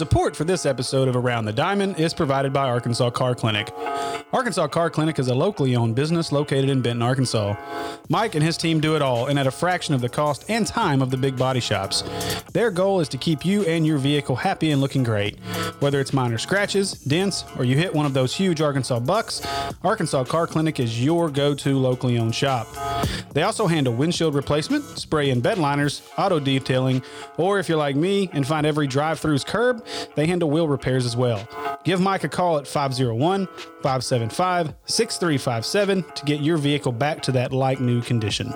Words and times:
Support 0.00 0.34
for 0.34 0.44
this 0.44 0.64
episode 0.64 1.08
of 1.08 1.14
Around 1.14 1.44
the 1.44 1.52
Diamond 1.52 2.00
is 2.00 2.14
provided 2.14 2.54
by 2.54 2.66
Arkansas 2.66 3.10
Car 3.10 3.34
Clinic. 3.34 3.70
Arkansas 4.32 4.68
Car 4.68 4.90
Clinic 4.90 5.18
is 5.18 5.26
a 5.26 5.34
locally 5.34 5.74
owned 5.74 5.96
business 5.96 6.30
located 6.30 6.70
in 6.70 6.80
Benton, 6.82 7.02
Arkansas. 7.02 7.56
Mike 8.08 8.36
and 8.36 8.44
his 8.44 8.56
team 8.56 8.78
do 8.78 8.94
it 8.94 9.02
all 9.02 9.26
and 9.26 9.36
at 9.36 9.48
a 9.48 9.50
fraction 9.50 9.92
of 9.92 10.00
the 10.00 10.08
cost 10.08 10.44
and 10.48 10.64
time 10.64 11.02
of 11.02 11.10
the 11.10 11.16
big 11.16 11.36
body 11.36 11.58
shops. 11.58 12.04
Their 12.52 12.70
goal 12.70 13.00
is 13.00 13.08
to 13.08 13.18
keep 13.18 13.44
you 13.44 13.64
and 13.64 13.84
your 13.84 13.98
vehicle 13.98 14.36
happy 14.36 14.70
and 14.70 14.80
looking 14.80 15.02
great. 15.02 15.40
Whether 15.80 16.00
it's 16.00 16.12
minor 16.12 16.38
scratches, 16.38 16.92
dents, 16.92 17.44
or 17.58 17.64
you 17.64 17.76
hit 17.76 17.92
one 17.92 18.06
of 18.06 18.14
those 18.14 18.32
huge 18.32 18.60
Arkansas 18.60 19.00
bucks, 19.00 19.44
Arkansas 19.82 20.24
Car 20.24 20.46
Clinic 20.46 20.78
is 20.78 21.04
your 21.04 21.28
go 21.28 21.52
to 21.56 21.76
locally 21.76 22.16
owned 22.16 22.34
shop. 22.34 22.68
They 23.32 23.42
also 23.42 23.66
handle 23.66 23.94
windshield 23.94 24.36
replacement, 24.36 24.84
spray 24.84 25.30
and 25.30 25.42
bed 25.42 25.58
liners, 25.58 26.02
auto 26.16 26.38
detailing, 26.38 27.02
or 27.36 27.58
if 27.58 27.68
you're 27.68 27.78
like 27.78 27.96
me 27.96 28.30
and 28.32 28.46
find 28.46 28.64
every 28.64 28.86
drive 28.86 29.20
through's 29.20 29.44
curb, 29.44 29.84
they 30.14 30.26
handle 30.26 30.50
wheel 30.50 30.68
repairs 30.68 31.04
as 31.04 31.16
well. 31.16 31.48
Give 31.84 32.00
Mike 32.00 32.24
a 32.24 32.28
call 32.28 32.58
at 32.58 32.66
501 32.66 33.46
575 33.46 34.74
6357 34.84 36.04
to 36.14 36.24
get 36.24 36.40
your 36.40 36.58
vehicle 36.58 36.92
back 36.92 37.22
to 37.22 37.32
that 37.32 37.52
like 37.52 37.80
new 37.80 38.02
condition. 38.02 38.52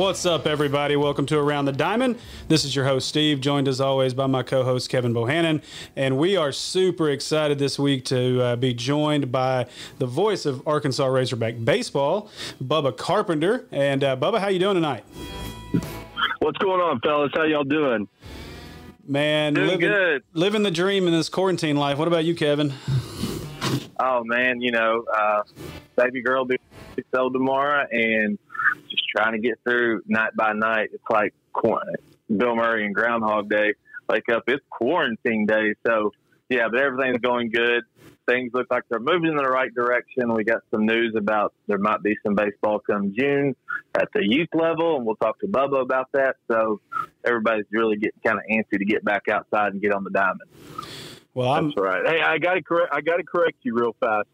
What's 0.00 0.24
up, 0.24 0.46
everybody? 0.46 0.96
Welcome 0.96 1.26
to 1.26 1.38
Around 1.38 1.66
the 1.66 1.72
Diamond. 1.72 2.18
This 2.48 2.64
is 2.64 2.74
your 2.74 2.86
host, 2.86 3.06
Steve, 3.06 3.38
joined 3.38 3.68
as 3.68 3.82
always 3.82 4.14
by 4.14 4.26
my 4.26 4.42
co 4.42 4.64
host, 4.64 4.88
Kevin 4.88 5.12
Bohannon. 5.12 5.62
And 5.94 6.16
we 6.16 6.38
are 6.38 6.52
super 6.52 7.10
excited 7.10 7.58
this 7.58 7.78
week 7.78 8.06
to 8.06 8.40
uh, 8.40 8.56
be 8.56 8.72
joined 8.72 9.30
by 9.30 9.66
the 9.98 10.06
voice 10.06 10.46
of 10.46 10.66
Arkansas 10.66 11.04
Razorback 11.04 11.62
Baseball, 11.62 12.30
Bubba 12.64 12.96
Carpenter. 12.96 13.66
And 13.72 14.02
uh, 14.02 14.16
Bubba, 14.16 14.40
how 14.40 14.48
you 14.48 14.58
doing 14.58 14.76
tonight? 14.76 15.04
What's 16.38 16.56
going 16.56 16.80
on, 16.80 17.00
fellas? 17.00 17.30
How 17.34 17.42
y'all 17.42 17.62
doing? 17.62 18.08
Man, 19.06 19.52
Doing 19.52 19.66
living, 19.66 19.80
good. 19.90 20.22
living 20.32 20.62
the 20.62 20.70
dream 20.70 21.08
in 21.08 21.12
this 21.12 21.28
quarantine 21.28 21.76
life. 21.76 21.98
What 21.98 22.08
about 22.08 22.24
you, 22.24 22.34
Kevin? 22.34 22.72
Oh 24.00 24.24
man, 24.24 24.62
you 24.62 24.70
know, 24.70 25.04
uh, 25.14 25.42
baby 25.94 26.22
girl 26.22 26.46
be 26.46 26.56
so 27.14 27.28
tomorrow, 27.28 27.86
and 27.92 28.38
trying 29.14 29.32
to 29.32 29.38
get 29.38 29.58
through 29.64 30.02
night 30.06 30.34
by 30.36 30.52
night. 30.52 30.90
It's 30.92 31.02
like 31.10 31.34
Bill 31.54 32.56
Murray 32.56 32.86
and 32.86 32.94
Groundhog 32.94 33.48
Day. 33.48 33.74
Wake 34.08 34.28
up, 34.32 34.44
it's 34.48 34.64
quarantine 34.70 35.46
day. 35.46 35.74
So 35.86 36.12
yeah, 36.48 36.68
but 36.70 36.80
everything's 36.80 37.18
going 37.18 37.50
good. 37.50 37.84
Things 38.28 38.50
look 38.52 38.66
like 38.70 38.82
they're 38.88 38.98
moving 38.98 39.30
in 39.30 39.36
the 39.36 39.48
right 39.48 39.72
direction. 39.72 40.32
We 40.34 40.44
got 40.44 40.62
some 40.72 40.84
news 40.84 41.14
about 41.16 41.54
there 41.68 41.78
might 41.78 42.02
be 42.02 42.16
some 42.24 42.34
baseball 42.34 42.80
come 42.80 43.14
June 43.16 43.54
at 43.94 44.08
the 44.14 44.22
youth 44.24 44.48
level, 44.52 44.96
and 44.96 45.06
we'll 45.06 45.16
talk 45.16 45.38
to 45.40 45.46
Bubba 45.46 45.80
about 45.80 46.08
that. 46.12 46.36
So 46.50 46.80
everybody's 47.24 47.66
really 47.70 47.96
getting 47.96 48.20
kind 48.24 48.38
of 48.38 48.44
antsy 48.50 48.78
to 48.78 48.84
get 48.84 49.04
back 49.04 49.28
outside 49.28 49.72
and 49.72 49.80
get 49.80 49.92
on 49.92 50.04
the 50.04 50.10
diamond. 50.10 50.50
Well, 51.34 51.50
I'm 51.50 51.68
That's 51.68 51.80
right. 51.80 52.02
Hey, 52.06 52.20
I 52.20 52.38
got 52.38 52.54
to 52.54 52.62
correct. 52.62 52.92
I 52.92 53.00
got 53.00 53.18
to 53.18 53.24
correct 53.24 53.58
you 53.62 53.74
real 53.76 53.94
fast, 54.00 54.28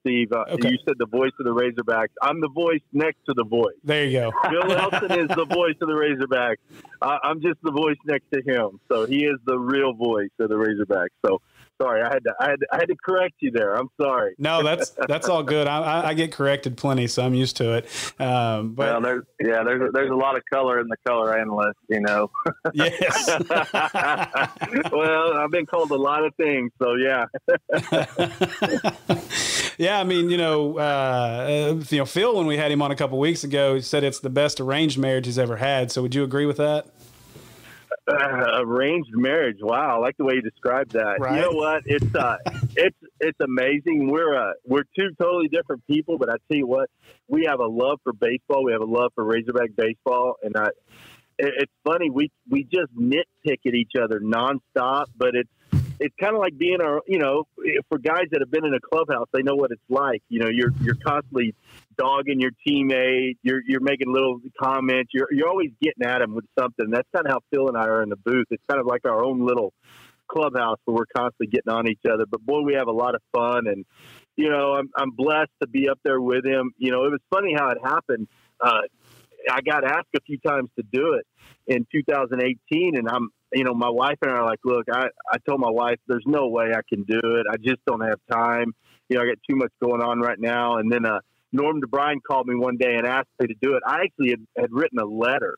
Steve. 0.00 0.32
Uh, 0.32 0.44
Okay. 0.50 0.70
You 0.70 0.78
said 0.86 0.94
the 0.98 1.06
voice 1.06 1.32
of 1.38 1.44
the 1.44 1.52
Razorbacks. 1.54 2.08
I'm 2.22 2.40
the 2.40 2.48
voice 2.48 2.80
next 2.92 3.18
to 3.28 3.34
the 3.34 3.44
voice. 3.44 3.74
there. 3.84 4.04
You 4.06 4.20
go. 4.20 4.32
Phil 4.50 4.72
Elson 4.72 5.12
is 5.18 5.28
the 5.28 5.44
voice 5.44 5.74
of 5.80 5.88
the 5.88 5.94
Razorbacks. 5.94 6.56
Uh, 7.02 7.18
I'm 7.22 7.40
just 7.42 7.58
the 7.62 7.72
voice 7.72 7.96
next 8.06 8.26
to 8.32 8.42
him. 8.42 8.80
So 8.90 9.06
he 9.06 9.24
is 9.24 9.36
the 9.44 9.58
real 9.58 9.92
voice 9.92 10.30
of 10.38 10.48
the 10.48 10.54
Razorbacks. 10.56 11.08
So 11.26 11.40
sorry, 11.80 12.02
I 12.02 12.12
had 12.12 12.24
to. 12.24 12.34
I 12.40 12.50
had. 12.50 12.60
To, 12.60 12.66
I 12.72 12.76
had 12.76 12.88
to 12.88 12.96
correct 12.96 13.36
you 13.40 13.50
there. 13.50 13.74
I'm 13.74 13.88
sorry. 14.00 14.34
No, 14.38 14.62
that's 14.62 14.90
that's 15.08 15.28
all 15.28 15.42
good. 15.42 15.66
I, 15.66 15.80
I, 15.80 16.08
I 16.08 16.14
get 16.14 16.32
corrected 16.32 16.76
plenty, 16.76 17.06
so 17.06 17.24
I'm 17.24 17.34
used 17.34 17.56
to 17.58 17.74
it. 17.74 17.86
Um, 18.20 18.74
but 18.74 18.86
well, 18.86 19.00
there's 19.00 19.24
yeah, 19.40 19.62
there's 19.62 19.92
there's 19.92 20.10
a 20.10 20.14
lot 20.14 20.36
of 20.36 20.42
color 20.52 20.80
in 20.80 20.88
the 20.88 20.96
color 21.06 21.38
analyst, 21.38 21.78
you 21.88 22.00
know. 22.00 22.30
yes. 22.74 23.28
well, 24.92 25.34
I've 25.34 25.50
been 25.50 25.66
called 25.66 25.90
a 25.90 25.96
lot 25.96 26.24
of 26.24 26.34
things. 26.34 26.72
So 26.80 26.94
yeah. 26.94 27.26
yeah, 29.78 30.00
I 30.00 30.04
mean, 30.04 30.30
you 30.30 30.36
know, 30.36 30.78
uh, 30.78 31.70
uh, 31.70 31.82
you 31.88 31.98
know, 31.98 32.06
Phil, 32.06 32.36
when 32.36 32.46
we 32.46 32.56
had 32.56 32.70
him 32.70 32.82
on 32.82 32.90
a 32.90 32.96
couple 32.96 33.18
weeks 33.18 33.44
ago, 33.44 33.76
he 33.76 33.80
said 33.80 34.04
it's 34.04 34.20
the 34.20 34.30
best 34.30 34.60
arranged 34.60 34.98
marriage 34.98 35.26
he's 35.26 35.38
ever 35.38 35.56
had. 35.56 35.92
So, 35.92 36.02
would 36.02 36.14
you 36.14 36.24
agree 36.24 36.46
with 36.46 36.58
that? 36.58 36.86
Uh, 38.08 38.62
arranged 38.64 39.10
marriage. 39.12 39.58
Wow, 39.60 39.96
I 39.96 39.98
like 39.98 40.16
the 40.16 40.24
way 40.24 40.34
you 40.34 40.42
described 40.42 40.92
that. 40.92 41.16
Right. 41.20 41.34
You 41.36 41.42
know 41.42 41.50
what? 41.56 41.82
It's 41.86 42.14
uh, 42.14 42.36
it's 42.76 42.96
it's 43.20 43.38
amazing. 43.40 44.08
We're 44.10 44.34
uh, 44.36 44.52
we're 44.64 44.84
two 44.98 45.10
totally 45.20 45.48
different 45.48 45.86
people, 45.86 46.16
but 46.18 46.28
I 46.30 46.34
tell 46.50 46.56
you 46.58 46.66
what, 46.66 46.88
we 47.28 47.44
have 47.48 47.60
a 47.60 47.66
love 47.66 47.98
for 48.04 48.12
baseball. 48.12 48.64
We 48.64 48.72
have 48.72 48.80
a 48.82 48.86
love 48.86 49.12
for 49.14 49.24
Razorback 49.24 49.70
baseball, 49.76 50.36
and 50.42 50.56
I. 50.56 50.66
it- 51.38 51.54
It's 51.58 51.72
funny. 51.84 52.10
We 52.10 52.30
we 52.48 52.64
just 52.64 52.92
nitpick 52.96 53.60
at 53.66 53.74
each 53.74 53.92
other 54.02 54.20
nonstop, 54.20 55.06
but 55.16 55.30
it's 55.34 55.48
it's 56.00 56.14
kind 56.20 56.34
of 56.34 56.40
like 56.40 56.56
being 56.56 56.80
our 56.80 57.00
you 57.06 57.18
know 57.18 57.44
for 57.88 57.98
guys 57.98 58.26
that 58.30 58.40
have 58.40 58.50
been 58.50 58.64
in 58.64 58.74
a 58.74 58.80
clubhouse, 58.80 59.26
they 59.32 59.42
know 59.42 59.54
what 59.54 59.70
it's 59.70 59.82
like. 59.88 60.22
You 60.28 60.40
know, 60.40 60.48
you're 60.48 60.72
you're 60.80 60.96
constantly 61.04 61.54
dogging 61.96 62.40
your 62.40 62.52
teammate. 62.66 63.36
You're 63.42 63.60
you're 63.66 63.80
making 63.80 64.12
little 64.12 64.40
comments. 64.60 65.10
You're 65.12 65.28
you're 65.30 65.48
always 65.48 65.70
getting 65.82 66.04
at 66.06 66.22
him 66.22 66.34
with 66.34 66.46
something. 66.58 66.90
That's 66.90 67.08
kind 67.14 67.26
of 67.26 67.32
how 67.32 67.40
Phil 67.52 67.68
and 67.68 67.76
I 67.76 67.86
are 67.86 68.02
in 68.02 68.08
the 68.08 68.16
booth. 68.16 68.46
It's 68.50 68.62
kind 68.68 68.80
of 68.80 68.86
like 68.86 69.04
our 69.04 69.24
own 69.24 69.46
little 69.46 69.72
clubhouse 70.28 70.78
where 70.84 70.96
we're 70.96 71.06
constantly 71.16 71.46
getting 71.48 71.72
on 71.72 71.88
each 71.88 72.02
other. 72.10 72.24
But 72.30 72.44
boy, 72.44 72.60
we 72.62 72.74
have 72.74 72.88
a 72.88 72.92
lot 72.92 73.14
of 73.14 73.22
fun, 73.34 73.66
and 73.66 73.84
you 74.36 74.50
know, 74.50 74.74
I'm 74.74 74.90
I'm 74.96 75.10
blessed 75.10 75.50
to 75.62 75.68
be 75.68 75.88
up 75.88 75.98
there 76.04 76.20
with 76.20 76.44
him. 76.44 76.72
You 76.78 76.92
know, 76.92 77.04
it 77.04 77.10
was 77.10 77.20
funny 77.30 77.54
how 77.56 77.70
it 77.70 77.78
happened. 77.82 78.28
Uh, 78.60 78.82
I 79.50 79.60
got 79.60 79.84
asked 79.84 80.08
a 80.16 80.20
few 80.26 80.38
times 80.38 80.68
to 80.76 80.84
do 80.92 81.14
it 81.14 81.26
in 81.66 81.86
2018, 81.92 82.96
and 82.96 83.08
I'm 83.08 83.30
you 83.52 83.64
know, 83.64 83.74
my 83.74 83.88
wife 83.88 84.18
and 84.22 84.30
I 84.30 84.36
are 84.36 84.44
like, 84.44 84.60
look, 84.64 84.86
I, 84.92 85.06
I 85.32 85.38
told 85.46 85.60
my 85.60 85.70
wife, 85.70 85.98
there's 86.06 86.24
no 86.26 86.48
way 86.48 86.72
I 86.72 86.80
can 86.88 87.04
do 87.04 87.18
it. 87.18 87.46
I 87.50 87.56
just 87.56 87.84
don't 87.86 88.00
have 88.00 88.18
time. 88.30 88.74
You 89.08 89.16
know, 89.16 89.22
I 89.22 89.26
got 89.26 89.38
too 89.48 89.56
much 89.56 89.72
going 89.82 90.02
on 90.02 90.20
right 90.20 90.38
now. 90.38 90.76
And 90.76 90.92
then 90.92 91.06
uh, 91.06 91.20
Norm 91.52 91.80
DeBriyn 91.80 92.16
called 92.26 92.46
me 92.46 92.56
one 92.56 92.76
day 92.76 92.94
and 92.96 93.06
asked 93.06 93.28
me 93.40 93.46
to 93.46 93.54
do 93.60 93.74
it. 93.74 93.82
I 93.86 94.02
actually 94.02 94.30
had, 94.30 94.46
had 94.56 94.70
written 94.70 94.98
a 94.98 95.06
letter 95.06 95.56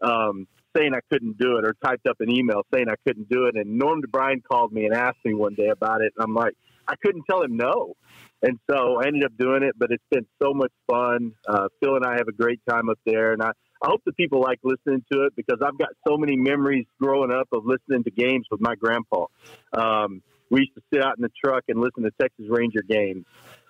um, 0.00 0.46
saying 0.76 0.94
I 0.94 1.00
couldn't 1.10 1.38
do 1.38 1.56
it 1.58 1.64
or 1.64 1.74
typed 1.84 2.06
up 2.06 2.16
an 2.20 2.30
email 2.30 2.62
saying 2.72 2.86
I 2.88 2.94
couldn't 3.06 3.28
do 3.28 3.46
it. 3.46 3.56
And 3.56 3.78
Norm 3.78 4.02
DeBriyn 4.02 4.42
called 4.44 4.72
me 4.72 4.84
and 4.84 4.94
asked 4.94 5.24
me 5.24 5.34
one 5.34 5.54
day 5.54 5.68
about 5.68 6.00
it. 6.00 6.12
And 6.16 6.24
I'm 6.24 6.34
like, 6.34 6.54
I 6.86 6.94
couldn't 7.04 7.24
tell 7.28 7.42
him 7.42 7.56
no. 7.56 7.94
And 8.42 8.58
so 8.68 9.00
I 9.00 9.06
ended 9.06 9.24
up 9.24 9.32
doing 9.38 9.62
it, 9.62 9.74
but 9.78 9.92
it's 9.92 10.04
been 10.10 10.26
so 10.42 10.52
much 10.52 10.72
fun. 10.90 11.32
Uh, 11.46 11.68
Phil 11.80 11.94
and 11.96 12.04
I 12.04 12.16
have 12.16 12.28
a 12.28 12.32
great 12.32 12.60
time 12.68 12.88
up 12.88 12.98
there. 13.06 13.32
And 13.32 13.42
I, 13.42 13.52
I 13.82 13.88
hope 13.88 14.02
that 14.06 14.16
people 14.16 14.40
like 14.40 14.60
listening 14.62 15.04
to 15.12 15.24
it 15.24 15.34
because 15.34 15.58
I've 15.64 15.76
got 15.76 15.88
so 16.06 16.16
many 16.16 16.36
memories 16.36 16.86
growing 17.00 17.32
up 17.32 17.48
of 17.52 17.64
listening 17.64 18.04
to 18.04 18.10
games 18.10 18.46
with 18.50 18.60
my 18.60 18.74
grandpa. 18.76 19.26
Um, 19.72 20.22
we 20.50 20.60
used 20.60 20.74
to 20.74 20.82
sit 20.92 21.02
out 21.02 21.16
in 21.16 21.22
the 21.22 21.30
truck 21.44 21.64
and 21.68 21.80
listen 21.80 22.04
to 22.04 22.10
Texas 22.20 22.46
Ranger 22.48 22.82
games 22.86 23.24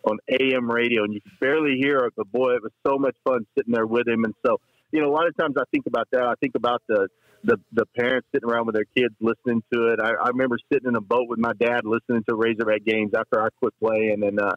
on 0.05 0.19
AM 0.29 0.71
radio, 0.71 1.05
and 1.05 1.15
you 1.15 1.21
could 1.21 1.39
barely 1.41 1.79
hear 1.81 1.99
it, 1.99 2.13
but 2.17 2.31
boy, 2.31 2.55
it 2.55 2.63
was 2.63 2.73
so 2.87 2.99
much 2.99 3.17
fun 3.25 3.47
sitting 3.57 3.73
there 3.73 3.87
with 3.87 4.07
him. 4.07 4.25
And 4.25 4.35
so, 4.45 4.59
you 4.91 5.01
know, 5.01 5.09
a 5.09 5.15
lot 5.15 5.29
of 5.29 5.37
times 5.37 5.55
I 5.57 5.65
think 5.71 5.87
about 5.87 6.09
that. 6.13 6.25
I 6.25 6.35
think 6.41 6.55
about 6.57 6.83
the 6.89 7.09
the, 7.45 7.57
the 7.73 7.85
parents 7.99 8.29
sitting 8.33 8.49
around 8.49 8.67
with 8.67 8.77
their 8.77 8.87
kids 8.97 9.15
listening 9.21 9.63
to 9.73 9.89
it. 9.89 9.99
I, 10.01 10.11
I 10.11 10.29
remember 10.29 10.59
sitting 10.73 10.89
in 10.89 10.95
a 10.95 11.01
boat 11.01 11.29
with 11.29 11.41
my 11.41 11.53
dad 11.59 11.81
listening 11.85 12.23
to 12.29 12.37
Razorback 12.37 12.85
games 12.85 13.13
after 13.17 13.43
I 13.43 13.49
quit 13.59 13.75
playing, 13.81 14.23
and 14.23 14.41
uh, 14.41 14.53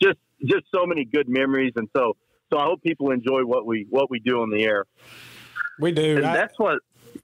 just 0.00 0.18
just 0.44 0.64
so 0.74 0.86
many 0.86 1.04
good 1.04 1.28
memories. 1.28 1.72
And 1.76 1.88
so, 1.96 2.16
so 2.50 2.58
I 2.58 2.64
hope 2.64 2.82
people 2.82 3.10
enjoy 3.10 3.42
what 3.44 3.66
we 3.66 3.86
what 3.90 4.10
we 4.10 4.18
do 4.20 4.40
on 4.42 4.50
the 4.50 4.64
air. 4.64 4.84
We 5.80 5.92
do. 5.92 6.16
And 6.16 6.26
I- 6.26 6.34
that's 6.34 6.58
what 6.58 6.78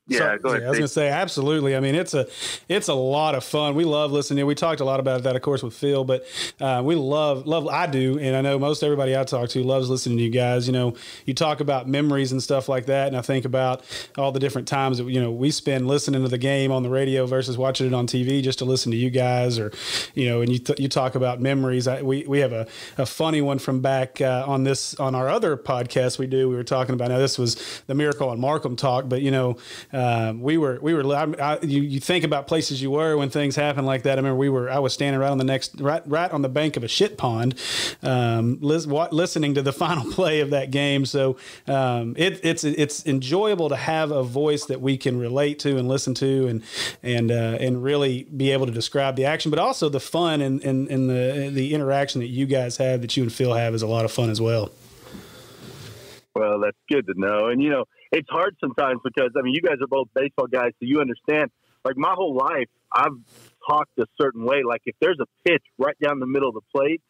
yeah, 0.06 0.18
So- 0.18 0.38
go 0.38 0.48
ahead. 0.50 0.64
I 0.64 0.68
was 0.68 0.78
going 0.78 0.82
to 0.82 0.88
say 0.88 1.08
absolutely. 1.08 1.76
I 1.76 1.80
mean, 1.80 1.94
it's 1.94 2.14
a 2.14 2.26
it's 2.68 2.88
a 2.88 2.94
lot 2.94 3.34
of 3.34 3.44
fun. 3.44 3.74
We 3.74 3.84
love 3.84 4.12
listening. 4.12 4.44
We 4.46 4.54
talked 4.54 4.80
a 4.80 4.84
lot 4.84 5.00
about 5.00 5.22
that, 5.22 5.36
of 5.36 5.42
course, 5.42 5.62
with 5.62 5.74
Phil, 5.74 6.04
but 6.04 6.24
uh, 6.60 6.82
we 6.84 6.94
love 6.94 7.46
love. 7.46 7.66
I 7.68 7.86
do, 7.86 8.18
and 8.18 8.36
I 8.36 8.40
know 8.40 8.58
most 8.58 8.82
everybody 8.82 9.16
I 9.16 9.24
talk 9.24 9.48
to 9.50 9.62
loves 9.62 9.88
listening 9.88 10.18
to 10.18 10.24
you 10.24 10.30
guys. 10.30 10.66
You 10.66 10.72
know, 10.72 10.94
you 11.26 11.34
talk 11.34 11.60
about 11.60 11.88
memories 11.88 12.32
and 12.32 12.42
stuff 12.42 12.68
like 12.68 12.86
that, 12.86 13.08
and 13.08 13.16
I 13.16 13.22
think 13.22 13.44
about 13.44 13.82
all 14.18 14.32
the 14.32 14.40
different 14.40 14.68
times 14.68 14.98
that 14.98 15.08
you 15.08 15.20
know 15.20 15.30
we 15.32 15.50
spend 15.50 15.88
listening 15.88 16.22
to 16.22 16.28
the 16.28 16.38
game 16.38 16.70
on 16.72 16.82
the 16.82 16.90
radio 16.90 17.26
versus 17.26 17.56
watching 17.56 17.86
it 17.86 17.94
on 17.94 18.06
TV 18.06 18.42
just 18.42 18.58
to 18.58 18.64
listen 18.64 18.90
to 18.92 18.98
you 18.98 19.10
guys, 19.10 19.58
or 19.58 19.72
you 20.14 20.26
know, 20.28 20.40
and 20.40 20.52
you 20.52 20.58
th- 20.58 20.78
you 20.80 20.88
talk 20.88 21.14
about 21.14 21.40
memories. 21.40 21.88
I, 21.88 22.02
we 22.02 22.24
we 22.26 22.40
have 22.40 22.52
a, 22.52 22.66
a 22.98 23.06
funny 23.06 23.40
one 23.40 23.58
from 23.58 23.80
back 23.80 24.20
uh, 24.20 24.44
on 24.46 24.64
this 24.64 24.94
on 24.96 25.14
our 25.14 25.28
other 25.28 25.56
podcast 25.56 26.18
we 26.18 26.26
do. 26.26 26.48
We 26.48 26.56
were 26.56 26.64
talking 26.64 26.94
about 26.94 27.08
now 27.08 27.18
this 27.18 27.38
was 27.38 27.82
the 27.86 27.94
Miracle 27.94 28.28
on 28.28 28.40
Markham 28.40 28.76
talk, 28.76 29.08
but 29.08 29.22
you 29.22 29.30
know, 29.30 29.56
um, 29.92 30.40
we 30.40 30.56
were 30.58 30.78
we 30.80 30.94
were 30.94 31.04
I, 31.14 31.24
I, 31.40 31.58
you, 31.62 31.82
you 31.82 32.00
think 32.00 32.24
about 32.24 32.46
places 32.46 32.82
you 32.82 32.90
were 32.90 33.16
when 33.16 33.30
things 33.30 33.56
happen 33.56 33.84
like 33.84 34.02
that. 34.02 34.12
I 34.12 34.16
remember 34.16 34.36
we 34.36 34.48
were 34.48 34.70
I 34.70 34.78
was 34.78 34.92
standing 34.92 35.20
right 35.20 35.30
on 35.30 35.38
the 35.38 35.44
next 35.44 35.80
right 35.80 36.02
right 36.06 36.30
on 36.30 36.42
the 36.42 36.48
bank 36.48 36.76
of 36.76 36.84
a 36.84 36.88
shit 36.88 37.18
pond, 37.18 37.54
um, 38.02 38.58
lis- 38.60 38.86
listening 38.86 39.54
to 39.54 39.62
the 39.62 39.72
final 39.84 40.10
play 40.12 40.40
of 40.40 40.50
that 40.50 40.70
game. 40.70 41.06
So 41.06 41.36
um, 41.66 42.14
it, 42.16 42.40
it's 42.42 42.64
it's 42.64 43.06
enjoyable 43.06 43.68
to 43.68 43.76
have 43.76 44.10
a 44.10 44.22
voice 44.22 44.66
that 44.66 44.80
we 44.80 44.96
can 44.96 45.18
relate 45.18 45.58
to 45.60 45.76
and 45.76 45.88
listen 45.88 46.14
to 46.14 46.46
and 46.48 46.62
and 47.02 47.30
uh, 47.30 47.58
and 47.60 47.82
really 47.82 48.24
be 48.24 48.50
able 48.50 48.66
to 48.66 48.72
describe 48.72 49.16
the 49.16 49.24
action, 49.24 49.50
but 49.50 49.58
also 49.58 49.88
the 49.88 50.00
fun 50.00 50.40
and, 50.40 50.62
and, 50.64 50.88
and 50.88 51.08
the 51.08 51.50
the 51.52 51.74
interaction 51.74 52.20
that 52.20 52.28
you 52.28 52.46
guys 52.46 52.76
have 52.76 53.00
that 53.00 53.16
you 53.16 53.22
and 53.22 53.32
Phil 53.32 53.54
have 53.54 53.74
is 53.74 53.82
a 53.82 53.86
lot 53.86 54.04
of 54.04 54.12
fun 54.12 54.30
as 54.30 54.40
well. 54.40 54.70
Well, 56.34 56.58
that's 56.60 56.76
good 56.90 57.06
to 57.06 57.14
know. 57.16 57.48
And 57.48 57.62
you 57.62 57.70
know, 57.70 57.84
it's 58.14 58.30
hard 58.30 58.56
sometimes 58.60 59.00
because 59.02 59.30
I 59.36 59.42
mean, 59.42 59.54
you 59.54 59.60
guys 59.60 59.76
are 59.82 59.88
both 59.88 60.08
baseball 60.14 60.46
guys, 60.46 60.70
so 60.78 60.86
you 60.86 61.00
understand. 61.00 61.50
Like 61.84 61.96
my 61.96 62.14
whole 62.14 62.34
life, 62.34 62.68
I've 62.94 63.18
talked 63.68 63.98
a 63.98 64.06
certain 64.18 64.44
way. 64.44 64.62
Like 64.66 64.82
if 64.86 64.94
there's 65.00 65.18
a 65.20 65.26
pitch 65.48 65.62
right 65.78 65.96
down 66.02 66.18
the 66.20 66.26
middle 66.26 66.48
of 66.48 66.54
the 66.54 66.62
plate, 66.72 67.02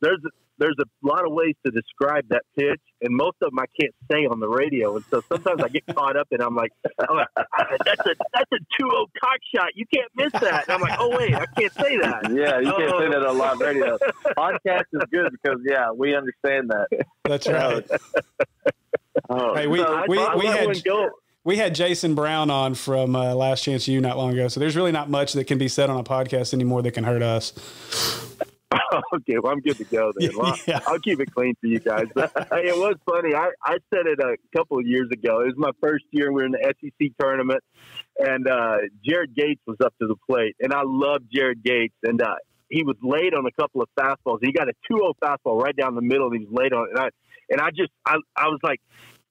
there's 0.00 0.20
there's 0.58 0.76
a 0.80 1.06
lot 1.06 1.26
of 1.26 1.32
ways 1.32 1.54
to 1.66 1.70
describe 1.70 2.24
that 2.30 2.42
pitch, 2.56 2.80
and 3.02 3.14
most 3.14 3.36
of 3.42 3.50
them 3.50 3.58
I 3.58 3.66
can't 3.78 3.94
say 4.10 4.26
on 4.26 4.40
the 4.40 4.48
radio. 4.48 4.96
And 4.96 5.04
so 5.10 5.22
sometimes 5.28 5.62
I 5.62 5.68
get 5.68 5.84
caught 5.94 6.16
up, 6.16 6.28
and 6.30 6.40
I'm 6.40 6.54
like, 6.54 6.72
oh, 7.08 7.24
"That's 7.84 8.06
a 8.06 8.14
that's 8.32 8.52
a 8.52 8.58
two 8.78 8.88
zero 8.88 9.06
cock 9.20 9.38
shot. 9.54 9.68
You 9.74 9.84
can't 9.92 10.10
miss 10.14 10.32
that." 10.32 10.68
And 10.68 10.70
I'm 10.70 10.80
like, 10.80 10.98
"Oh 10.98 11.16
wait, 11.16 11.34
I 11.34 11.46
can't 11.58 11.74
say 11.74 11.98
that." 11.98 12.30
Yeah, 12.32 12.60
you 12.60 12.72
can't 12.72 12.98
say 12.98 13.08
that 13.10 13.26
on 13.26 13.36
live 13.36 13.60
radio. 13.60 13.98
Podcast 14.38 14.84
is 14.92 15.02
good 15.10 15.32
because 15.32 15.60
yeah, 15.68 15.90
we 15.90 16.14
understand 16.14 16.70
that. 16.70 16.88
That's 17.24 17.46
right. 17.48 17.86
Oh, 19.38 19.54
hey, 19.54 19.66
we 19.66 19.84
we, 20.08 20.18
we 20.36 20.46
had. 20.46 20.82
We 21.44 21.56
had 21.56 21.76
Jason 21.76 22.16
Brown 22.16 22.50
on 22.50 22.74
from 22.74 23.14
uh, 23.14 23.32
Last 23.32 23.62
Chance 23.62 23.86
U 23.86 24.00
not 24.00 24.16
long 24.16 24.32
ago, 24.32 24.48
so 24.48 24.58
there's 24.58 24.74
really 24.74 24.90
not 24.90 25.08
much 25.08 25.32
that 25.34 25.44
can 25.44 25.58
be 25.58 25.68
said 25.68 25.88
on 25.88 26.00
a 26.00 26.02
podcast 26.02 26.52
anymore 26.52 26.82
that 26.82 26.90
can 26.90 27.04
hurt 27.04 27.22
us. 27.22 27.52
okay, 29.14 29.38
well, 29.38 29.52
I'm 29.52 29.60
good 29.60 29.76
to 29.76 29.84
go 29.84 30.12
then. 30.16 30.30
Well, 30.36 30.56
yeah. 30.66 30.80
I'll 30.86 30.98
keep 30.98 31.20
it 31.20 31.32
clean 31.32 31.54
for 31.60 31.66
you 31.66 31.78
guys. 31.78 32.06
hey, 32.16 32.66
it 32.68 32.76
was 32.76 32.96
funny. 33.06 33.34
I, 33.34 33.50
I 33.62 33.74
said 33.94 34.06
it 34.06 34.18
a 34.18 34.36
couple 34.56 34.78
of 34.78 34.86
years 34.86 35.08
ago. 35.12 35.40
It 35.40 35.46
was 35.46 35.54
my 35.56 35.70
first 35.80 36.04
year. 36.10 36.32
We 36.32 36.42
were 36.42 36.46
in 36.46 36.52
the 36.52 36.74
SEC 36.80 37.10
tournament, 37.20 37.62
and 38.18 38.48
uh, 38.48 38.78
Jared 39.04 39.34
Gates 39.34 39.60
was 39.66 39.76
up 39.84 39.94
to 40.00 40.08
the 40.08 40.16
plate. 40.28 40.56
And 40.60 40.72
I 40.72 40.82
love 40.84 41.22
Jared 41.32 41.62
Gates. 41.62 41.94
And 42.02 42.20
uh, 42.20 42.34
he 42.68 42.82
was 42.82 42.96
late 43.02 43.34
on 43.34 43.46
a 43.46 43.52
couple 43.52 43.82
of 43.82 43.88
fastballs. 43.98 44.38
He 44.42 44.52
got 44.52 44.68
a 44.68 44.72
2 44.90 44.96
0 44.96 45.12
fastball 45.22 45.62
right 45.62 45.76
down 45.76 45.94
the 45.94 46.02
middle, 46.02 46.28
and 46.28 46.40
he 46.40 46.46
was 46.46 46.52
late 46.52 46.72
on 46.72 46.86
it. 46.86 46.90
And 46.90 46.98
I, 46.98 47.08
and 47.48 47.60
I 47.60 47.70
just, 47.70 47.92
I, 48.04 48.16
I 48.36 48.48
was 48.48 48.58
like, 48.62 48.80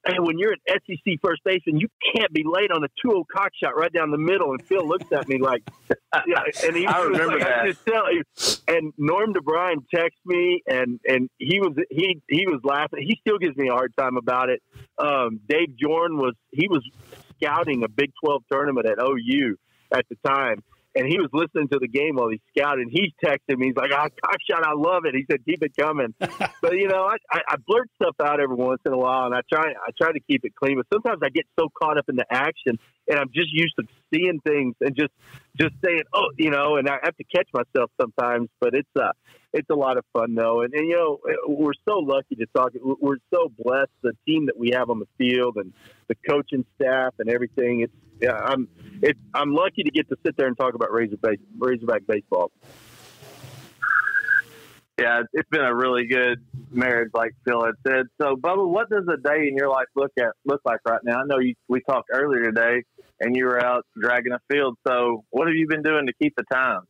and 0.05 0.25
when 0.25 0.37
you're 0.37 0.53
an 0.53 0.59
SEC 0.67 1.15
first 1.21 1.41
baseman, 1.43 1.79
you 1.79 1.87
can't 2.15 2.31
be 2.31 2.43
late 2.45 2.71
on 2.71 2.83
a 2.83 2.87
2-0 3.05 3.23
cock 3.31 3.49
shot 3.61 3.75
right 3.75 3.91
down 3.91 4.11
the 4.11 4.17
middle. 4.17 4.51
And 4.51 4.63
Phil 4.65 4.87
looks 4.87 5.11
at 5.11 5.27
me 5.27 5.39
like, 5.39 5.63
yeah, 6.27 6.43
and 6.63 6.75
he 6.75 6.85
I 6.85 7.01
remember 7.01 7.37
like, 7.37 7.47
that. 7.47 7.59
I 7.61 7.67
just 7.67 7.85
tell 7.85 8.13
you. 8.13 8.23
And 8.67 8.93
Norm 8.97 9.33
DeBriyn 9.33 9.85
texted 9.93 10.09
me, 10.25 10.61
and 10.67 10.99
and 11.07 11.29
he 11.37 11.59
was 11.59 11.73
he 11.89 12.21
he 12.29 12.45
was 12.47 12.61
laughing. 12.63 12.99
He 13.01 13.17
still 13.21 13.37
gives 13.37 13.57
me 13.57 13.69
a 13.69 13.73
hard 13.73 13.93
time 13.97 14.17
about 14.17 14.49
it. 14.49 14.61
Um, 14.97 15.39
Dave 15.47 15.69
Jorn 15.81 16.17
was 16.17 16.33
he 16.51 16.67
was 16.67 16.83
scouting 17.37 17.83
a 17.83 17.89
Big 17.89 18.11
12 18.23 18.43
tournament 18.51 18.87
at 18.87 18.99
OU 18.99 19.57
at 19.93 20.05
the 20.09 20.17
time, 20.25 20.63
and 20.95 21.05
he 21.07 21.17
was 21.19 21.29
listening 21.33 21.67
to 21.69 21.79
the 21.79 21.87
game 21.87 22.15
while 22.15 22.29
he 22.29 22.41
scouted. 22.55 22.87
And 22.87 22.91
he's 22.91 23.11
texting 23.23 23.57
me. 23.57 23.67
He's 23.67 23.75
like, 23.75 23.91
"Ah, 23.93 24.07
cock 24.23 24.37
shot, 24.49 24.65
I 24.65 24.73
love 24.73 25.03
it." 25.05 25.13
He 25.13 25.25
said, 25.29 25.43
"Keep 25.45 25.63
it 25.63 25.75
coming." 25.77 26.13
but 26.19 26.73
you 26.73 26.87
know, 26.87 27.03
I, 27.03 27.17
I, 27.31 27.41
I 27.49 27.55
blurt 27.67 27.89
stuff 28.01 28.15
out 28.21 28.39
every 28.39 28.55
once 28.55 28.81
in 28.85 28.93
a 28.93 28.97
while, 28.97 29.25
and 29.25 29.35
I 29.35 29.41
try 29.51 29.71
I 29.71 29.91
try 30.01 30.11
to 30.11 30.19
keep 30.19 30.45
it 30.45 30.55
clean. 30.55 30.77
But 30.77 30.87
sometimes 30.93 31.21
I 31.23 31.29
get 31.29 31.45
so 31.59 31.67
caught 31.81 31.97
up 31.97 32.05
in 32.07 32.15
the 32.15 32.25
action, 32.31 32.79
and 33.07 33.19
I'm 33.19 33.29
just 33.33 33.49
used 33.51 33.75
to 33.79 33.85
seeing 34.15 34.39
things 34.45 34.75
and 34.81 34.95
just 34.95 35.11
just 35.57 35.73
saying, 35.83 36.03
"Oh," 36.13 36.29
you 36.37 36.51
know, 36.51 36.77
and 36.77 36.87
I 36.87 36.97
have 37.03 37.15
to 37.17 37.23
catch 37.23 37.47
myself 37.53 37.91
sometimes. 37.99 38.49
But 38.59 38.73
it's 38.73 38.89
uh 38.99 39.11
it's 39.53 39.69
a 39.69 39.75
lot 39.75 39.97
of 39.97 40.05
fun 40.13 40.35
though, 40.35 40.61
and, 40.61 40.73
and 40.73 40.87
you 40.87 40.95
know, 40.95 41.19
we're 41.47 41.73
so 41.87 41.99
lucky 41.99 42.35
to 42.35 42.45
talk. 42.55 42.73
We're 42.81 43.17
so 43.33 43.51
blessed 43.57 43.91
the 44.01 44.13
team 44.25 44.47
that 44.47 44.57
we 44.57 44.71
have 44.71 44.89
on 44.89 44.99
the 44.99 45.07
field 45.17 45.57
and 45.57 45.73
the 46.07 46.15
coaching 46.27 46.65
staff 46.75 47.13
and 47.19 47.29
everything. 47.29 47.81
It's 47.81 47.93
yeah, 48.21 48.33
I'm 48.33 48.67
it's 49.01 49.19
I'm 49.33 49.53
lucky 49.53 49.83
to 49.83 49.91
get 49.91 50.09
to 50.09 50.17
sit 50.25 50.37
there 50.37 50.47
and 50.47 50.57
talk 50.57 50.73
about 50.73 50.91
Razorback 50.91 51.39
Razorback 51.57 52.07
baseball. 52.07 52.51
Yeah, 54.99 55.23
it's 55.33 55.49
been 55.49 55.61
a 55.61 55.75
really 55.75 56.07
good 56.07 56.41
marriage, 56.71 57.11
like 57.13 57.31
Phil 57.45 57.63
had 57.63 57.75
said. 57.85 58.05
So, 58.21 58.35
Bubba, 58.35 58.67
what 58.67 58.89
does 58.89 59.05
a 59.11 59.17
day 59.17 59.47
in 59.47 59.55
your 59.55 59.69
life 59.69 59.87
look 59.95 60.11
at 60.19 60.29
look 60.45 60.61
like 60.65 60.79
right 60.87 61.01
now? 61.03 61.21
I 61.21 61.23
know 61.25 61.39
you, 61.39 61.55
we 61.67 61.81
talked 61.81 62.09
earlier 62.13 62.45
today, 62.45 62.83
and 63.19 63.35
you 63.35 63.45
were 63.45 63.63
out 63.63 63.85
dragging 63.99 64.33
a 64.33 64.39
field. 64.51 64.77
So, 64.87 65.23
what 65.29 65.47
have 65.47 65.55
you 65.55 65.67
been 65.67 65.83
doing 65.83 66.07
to 66.07 66.13
keep 66.21 66.35
the 66.35 66.43
time? 66.51 66.81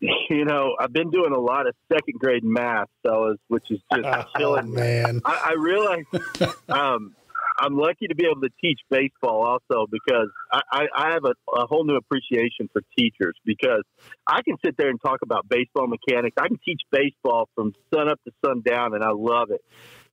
You 0.30 0.44
know, 0.44 0.76
I've 0.78 0.92
been 0.92 1.10
doing 1.10 1.32
a 1.32 1.40
lot 1.40 1.66
of 1.66 1.74
second 1.92 2.20
grade 2.20 2.44
math, 2.44 2.86
fellas, 3.02 3.38
which 3.48 3.64
is 3.70 3.80
just 3.92 4.06
oh, 4.06 4.24
killing. 4.36 4.72
Man, 4.72 5.20
I, 5.24 5.50
I 5.50 5.52
realize 5.54 6.04
um, 6.68 7.16
I'm 7.58 7.76
lucky 7.76 8.06
to 8.06 8.14
be 8.14 8.24
able 8.24 8.40
to 8.42 8.50
teach 8.60 8.78
baseball 8.90 9.44
also 9.44 9.86
because 9.90 10.28
I, 10.52 10.60
I, 10.70 10.86
I 10.96 11.12
have 11.12 11.24
a, 11.24 11.34
a, 11.56 11.66
whole 11.66 11.84
new 11.84 11.96
appreciation 11.96 12.68
for 12.72 12.82
teachers 12.96 13.34
because 13.44 13.82
I 14.26 14.42
can 14.42 14.56
sit 14.64 14.76
there 14.78 14.90
and 14.90 15.00
talk 15.04 15.20
about 15.22 15.48
baseball 15.48 15.88
mechanics. 15.88 16.36
I 16.38 16.48
can 16.48 16.58
teach 16.64 16.80
baseball 16.92 17.48
from 17.54 17.74
sun 17.92 18.08
up 18.08 18.20
to 18.24 18.32
sundown, 18.44 18.94
and 18.94 19.02
I 19.02 19.10
love 19.10 19.50
it. 19.50 19.60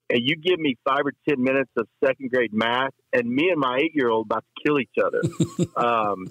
And 0.10 0.20
you 0.24 0.36
give 0.36 0.60
me 0.60 0.76
five 0.88 1.02
or 1.06 1.14
ten 1.28 1.44
minutes 1.44 1.72
of 1.78 1.88
second 2.04 2.32
grade 2.32 2.54
math, 2.54 2.94
and 3.14 3.30
me 3.30 3.50
and 3.50 3.60
my 3.60 3.78
eight 3.78 3.94
year 3.94 4.10
old 4.10 4.28
about 4.28 4.44
to 4.44 4.64
kill 4.64 4.80
each 4.80 4.96
other. 5.04 5.22
um, 5.78 6.28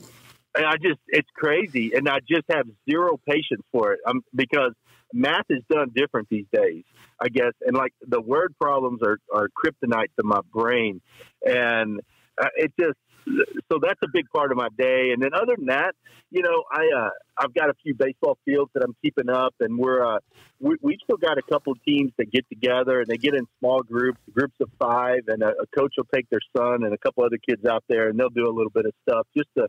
and 0.57 0.67
I 0.67 0.75
just, 0.77 1.01
it's 1.09 1.29
crazy, 1.35 1.93
and 1.95 2.09
I 2.09 2.19
just 2.21 2.45
have 2.51 2.67
zero 2.89 3.19
patience 3.29 3.63
for 3.73 3.93
it 3.93 4.01
um, 4.07 4.23
because 4.35 4.73
math 5.15 5.47
is 5.49 5.63
done 5.71 5.93
different 5.95 6.29
these 6.29 6.47
days. 6.53 6.85
I 7.21 7.29
guess. 7.29 7.53
And 7.63 7.77
like 7.77 7.95
the 8.07 8.21
word 8.21 8.55
problems 8.61 9.01
are, 9.03 9.19
are 9.33 9.49
kryptonite 9.49 10.11
to 10.19 10.25
my 10.25 10.41
brain. 10.53 11.01
And 11.45 12.01
uh, 12.41 12.49
it 12.57 12.73
just, 12.79 12.99
so 13.27 13.79
that's 13.81 14.01
a 14.03 14.09
big 14.13 14.27
part 14.35 14.51
of 14.51 14.57
my 14.57 14.69
day. 14.77 15.11
And 15.13 15.23
then 15.23 15.31
other 15.35 15.55
than 15.57 15.67
that, 15.67 15.95
you 16.31 16.43
know, 16.43 16.65
I, 16.71 16.89
uh, 16.97 17.11
I've 17.39 17.55
got 17.55 17.71
a 17.71 17.75
few 17.83 17.95
baseball 17.95 18.39
fields 18.45 18.71
that 18.75 18.83
I'm 18.83 18.95
keeping 19.03 19.29
up 19.29 19.55
and 19.61 19.79
we're, 19.79 20.05
uh, 20.05 20.19
we, 20.61 20.77
we've 20.83 20.99
still 21.05 21.17
got 21.17 21.39
a 21.39 21.43
couple 21.43 21.73
of 21.73 21.83
teams 21.85 22.13
that 22.19 22.31
get 22.31 22.49
together 22.49 23.01
and 23.01 23.07
they 23.09 23.17
get 23.17 23.35
in 23.35 23.47
small 23.59 23.83
groups, 23.83 24.19
groups 24.33 24.55
of 24.61 24.69
five 24.79 25.21
and 25.29 25.43
a, 25.43 25.49
a 25.49 25.67
coach 25.77 25.95
will 25.97 26.09
take 26.15 26.29
their 26.31 26.41
son 26.57 26.85
and 26.85 26.93
a 26.93 26.99
couple 26.99 27.25
other 27.25 27.39
kids 27.49 27.65
out 27.65 27.85
there 27.89 28.09
and 28.09 28.19
they'll 28.19 28.29
do 28.31 28.49
a 28.49 28.55
little 28.55 28.71
bit 28.71 28.87
of 28.87 28.93
stuff 29.09 29.27
just 29.37 29.49
to, 29.57 29.69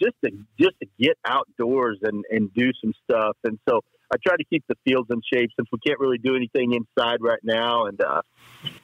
just 0.00 0.14
to, 0.24 0.30
just 0.58 0.74
to 0.80 0.88
get 0.98 1.16
outdoors 1.26 1.98
and, 2.02 2.24
and 2.30 2.52
do 2.54 2.70
some 2.82 2.92
stuff. 3.04 3.36
And 3.44 3.58
so, 3.68 3.80
I 4.12 4.18
try 4.24 4.36
to 4.36 4.44
keep 4.44 4.62
the 4.68 4.74
fields 4.84 5.08
in 5.10 5.22
shape 5.32 5.50
since 5.56 5.68
we 5.72 5.78
can't 5.84 5.98
really 5.98 6.18
do 6.18 6.36
anything 6.36 6.74
inside 6.74 7.18
right 7.22 7.40
now. 7.42 7.86
And, 7.86 7.98
uh, 8.00 8.20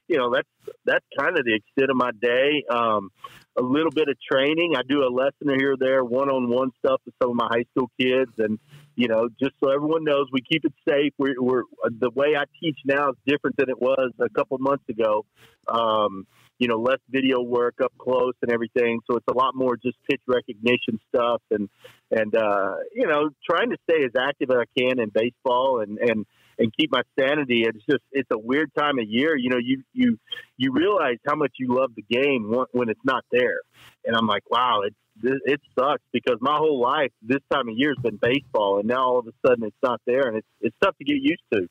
you 0.09 0.17
know, 0.17 0.33
that's, 0.33 0.49
that's 0.87 1.05
kind 1.19 1.39
of 1.39 1.45
the 1.45 1.55
extent 1.55 1.91
of 1.91 1.97
my 1.97 2.13
day. 2.19 2.65
Um, 2.71 3.11
a 3.59 3.63
little 3.63 3.91
bit 3.91 4.09
of 4.09 4.17
training. 4.21 4.75
I 4.77 4.83
do 4.89 5.03
a 5.03 5.11
lesson 5.11 5.59
here 5.59 5.73
or 5.73 5.77
there, 5.79 6.05
one 6.05 6.29
on 6.31 6.49
one 6.49 6.71
stuff 6.79 7.01
with 7.05 7.15
some 7.21 7.31
of 7.31 7.37
my 7.37 7.49
high 7.51 7.65
school 7.73 7.91
kids. 8.01 8.31
And, 8.39 8.59
you 8.95 9.09
know, 9.09 9.29
just 9.41 9.55
so 9.63 9.71
everyone 9.71 10.05
knows, 10.05 10.27
we 10.33 10.41
keep 10.41 10.65
it 10.65 10.73
safe. 10.89 11.13
We're, 11.19 11.41
we're 11.41 11.63
the 11.85 12.11
way 12.15 12.37
I 12.37 12.45
teach 12.61 12.79
now 12.85 13.11
is 13.11 13.17
different 13.27 13.57
than 13.57 13.69
it 13.69 13.81
was 13.81 14.13
a 14.21 14.29
couple 14.29 14.59
months 14.59 14.85
ago. 14.89 15.25
Um, 15.67 16.27
you 16.59 16.67
know, 16.67 16.79
less 16.81 16.99
video 17.09 17.41
work 17.41 17.77
up 17.83 17.93
close 17.99 18.35
and 18.43 18.53
everything. 18.53 19.01
So 19.09 19.17
it's 19.17 19.27
a 19.31 19.37
lot 19.37 19.55
more 19.55 19.77
just 19.77 19.97
pitch 20.11 20.21
recognition 20.27 20.99
stuff 21.15 21.43
and, 21.51 21.69
and, 22.11 22.35
uh, 22.35 22.75
you 22.93 23.07
know, 23.07 23.31
trying 23.49 23.71
to 23.71 23.77
stay 23.89 24.05
as 24.05 24.11
active 24.19 24.51
as 24.51 24.57
I 24.57 24.81
can 24.81 24.99
in 24.99 25.11
baseball 25.13 25.81
and, 25.81 25.99
and, 25.99 26.27
and 26.59 26.73
keep 26.77 26.91
my 26.91 27.03
sanity. 27.19 27.65
It's 27.65 27.85
just, 27.89 28.03
it's 28.13 28.29
a 28.33 28.39
weird 28.39 28.71
time 28.77 28.99
of 28.99 29.09
year. 29.09 29.37
You 29.37 29.51
know, 29.51 29.59
you, 29.59 29.83
you, 29.93 30.19
you 30.57 30.73
realize 30.73 31.19
how 31.27 31.37
much 31.37 31.53
you 31.59 31.75
love 31.75 31.93
the 31.95 32.03
game 32.03 32.53
when 32.73 32.89
it's 32.89 33.05
not 33.05 33.25
there. 33.31 33.61
And 34.05 34.17
I'm 34.17 34.27
like, 34.27 34.49
wow, 34.51 34.83
it, 34.83 34.95
it 35.23 35.61
sucks 35.79 36.03
because 36.13 36.39
my 36.41 36.57
whole 36.57 36.81
life, 36.81 37.13
this 37.23 37.43
time 37.51 37.69
of 37.69 37.75
year 37.77 37.95
has 37.97 38.03
been 38.03 38.19
baseball. 38.21 38.79
And 38.79 38.89
now 38.89 39.05
all 39.05 39.19
of 39.19 39.27
a 39.27 39.33
sudden 39.47 39.65
it's 39.65 39.77
not 39.83 40.01
there 40.07 40.29
and 40.29 40.39
it's, 40.39 40.47
it's 40.61 40.77
tough 40.83 40.97
to 40.99 41.05
get 41.05 41.17
used 41.21 41.43
to. 41.53 41.69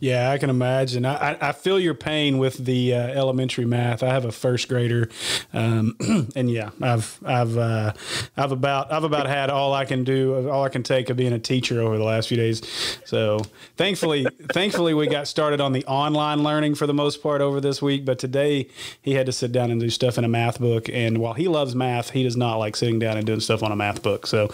Yeah, 0.00 0.30
I 0.30 0.38
can 0.38 0.50
imagine. 0.50 1.06
I, 1.06 1.36
I 1.40 1.52
feel 1.52 1.78
your 1.80 1.94
pain 1.94 2.38
with 2.38 2.58
the 2.58 2.94
uh, 2.94 2.98
elementary 2.98 3.64
math. 3.64 4.02
I 4.02 4.08
have 4.08 4.24
a 4.24 4.32
first 4.32 4.68
grader, 4.68 5.08
um, 5.52 5.96
and 6.36 6.50
yeah, 6.50 6.70
I've 6.82 7.18
I've 7.24 7.56
uh, 7.56 7.92
I've 8.36 8.52
about 8.52 8.92
I've 8.92 9.04
about 9.04 9.26
had 9.26 9.48
all 9.48 9.72
I 9.72 9.84
can 9.84 10.04
do, 10.04 10.48
all 10.50 10.64
I 10.64 10.68
can 10.68 10.82
take 10.82 11.08
of 11.08 11.16
being 11.16 11.32
a 11.32 11.38
teacher 11.38 11.80
over 11.80 11.96
the 11.96 12.04
last 12.04 12.28
few 12.28 12.36
days. 12.36 12.62
So 13.04 13.40
thankfully, 13.76 14.26
thankfully 14.52 14.92
we 14.92 15.06
got 15.06 15.28
started 15.28 15.60
on 15.60 15.72
the 15.72 15.84
online 15.86 16.42
learning 16.42 16.74
for 16.74 16.86
the 16.86 16.94
most 16.94 17.22
part 17.22 17.40
over 17.40 17.60
this 17.60 17.80
week. 17.80 18.04
But 18.04 18.18
today 18.18 18.68
he 19.02 19.14
had 19.14 19.26
to 19.26 19.32
sit 19.32 19.52
down 19.52 19.70
and 19.70 19.80
do 19.80 19.88
stuff 19.88 20.18
in 20.18 20.24
a 20.24 20.28
math 20.28 20.60
book, 20.60 20.88
and 20.90 21.18
while 21.18 21.34
he 21.34 21.48
loves 21.48 21.74
math, 21.74 22.10
he 22.10 22.22
does 22.22 22.36
not 22.36 22.56
like 22.56 22.76
sitting 22.76 22.98
down 22.98 23.16
and 23.16 23.26
doing 23.26 23.40
stuff 23.40 23.62
on 23.62 23.72
a 23.72 23.76
math 23.76 24.02
book. 24.02 24.26
So 24.26 24.52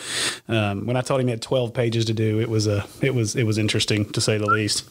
um, 0.48 0.86
when 0.86 0.96
I 0.96 1.00
told 1.00 1.20
him 1.20 1.26
he 1.26 1.32
had 1.32 1.42
twelve 1.42 1.74
pages 1.74 2.04
to 2.06 2.14
do, 2.14 2.40
it 2.40 2.48
was 2.48 2.66
a 2.66 2.86
it 3.00 3.14
was 3.14 3.34
it 3.34 3.44
was 3.44 3.58
interesting 3.58 4.08
to 4.12 4.20
say 4.20 4.38
the 4.38 4.46
least. 4.46 4.88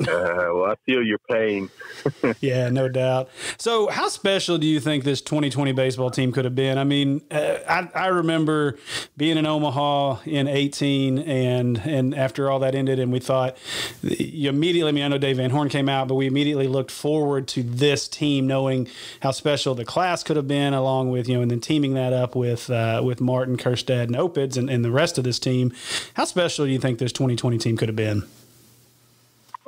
Uh, 0.00 0.48
well, 0.54 0.64
I 0.64 0.74
feel 0.86 1.02
your 1.02 1.18
pain. 1.30 1.68
yeah, 2.40 2.70
no 2.70 2.88
doubt. 2.88 3.28
So, 3.58 3.88
how 3.88 4.08
special 4.08 4.56
do 4.56 4.66
you 4.66 4.80
think 4.80 5.04
this 5.04 5.20
2020 5.20 5.72
baseball 5.72 6.10
team 6.10 6.32
could 6.32 6.44
have 6.44 6.54
been? 6.54 6.78
I 6.78 6.84
mean, 6.84 7.20
uh, 7.30 7.58
I, 7.68 7.88
I 7.94 8.06
remember 8.06 8.78
being 9.16 9.36
in 9.36 9.46
Omaha 9.46 10.20
in 10.24 10.48
18, 10.48 11.18
and 11.18 11.78
and 11.84 12.14
after 12.14 12.50
all 12.50 12.60
that 12.60 12.74
ended, 12.74 12.98
and 12.98 13.12
we 13.12 13.20
thought 13.20 13.56
you 14.02 14.48
immediately. 14.48 14.88
I 14.88 14.92
mean, 14.92 15.04
I 15.04 15.08
know 15.08 15.18
Dave 15.18 15.36
Van 15.36 15.50
Horn 15.50 15.68
came 15.68 15.88
out, 15.88 16.08
but 16.08 16.14
we 16.14 16.26
immediately 16.26 16.66
looked 16.66 16.90
forward 16.90 17.46
to 17.48 17.62
this 17.62 18.08
team, 18.08 18.46
knowing 18.46 18.88
how 19.20 19.32
special 19.32 19.74
the 19.74 19.84
class 19.84 20.22
could 20.22 20.36
have 20.36 20.48
been, 20.48 20.72
along 20.72 21.10
with 21.10 21.28
you 21.28 21.36
know, 21.36 21.42
and 21.42 21.50
then 21.50 21.60
teaming 21.60 21.94
that 21.94 22.12
up 22.12 22.34
with 22.34 22.70
uh, 22.70 23.02
with 23.04 23.20
Martin, 23.20 23.56
Kjerstad, 23.56 24.04
and 24.04 24.16
Opitz, 24.16 24.56
and, 24.56 24.70
and 24.70 24.84
the 24.84 24.90
rest 24.90 25.18
of 25.18 25.24
this 25.24 25.38
team. 25.38 25.72
How 26.14 26.24
special 26.24 26.64
do 26.64 26.70
you 26.70 26.78
think 26.78 26.98
this 26.98 27.12
2020 27.12 27.58
team 27.58 27.76
could 27.76 27.88
have 27.88 27.96
been? 27.96 28.24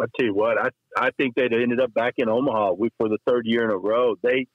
I 0.02 0.06
tell 0.16 0.26
you 0.26 0.35
what, 0.35 0.59
I 0.59 0.71
I 0.97 1.11
think 1.16 1.35
they'd 1.35 1.52
ended 1.52 1.80
up 1.80 1.94
back 1.94 2.14
in 2.16 2.28
Omaha 2.28 2.75
for 2.99 3.09
the 3.09 3.18
third 3.26 3.47
year 3.47 3.64
in 3.64 3.71
a 3.71 3.76
row. 3.76 4.16
They 4.23 4.47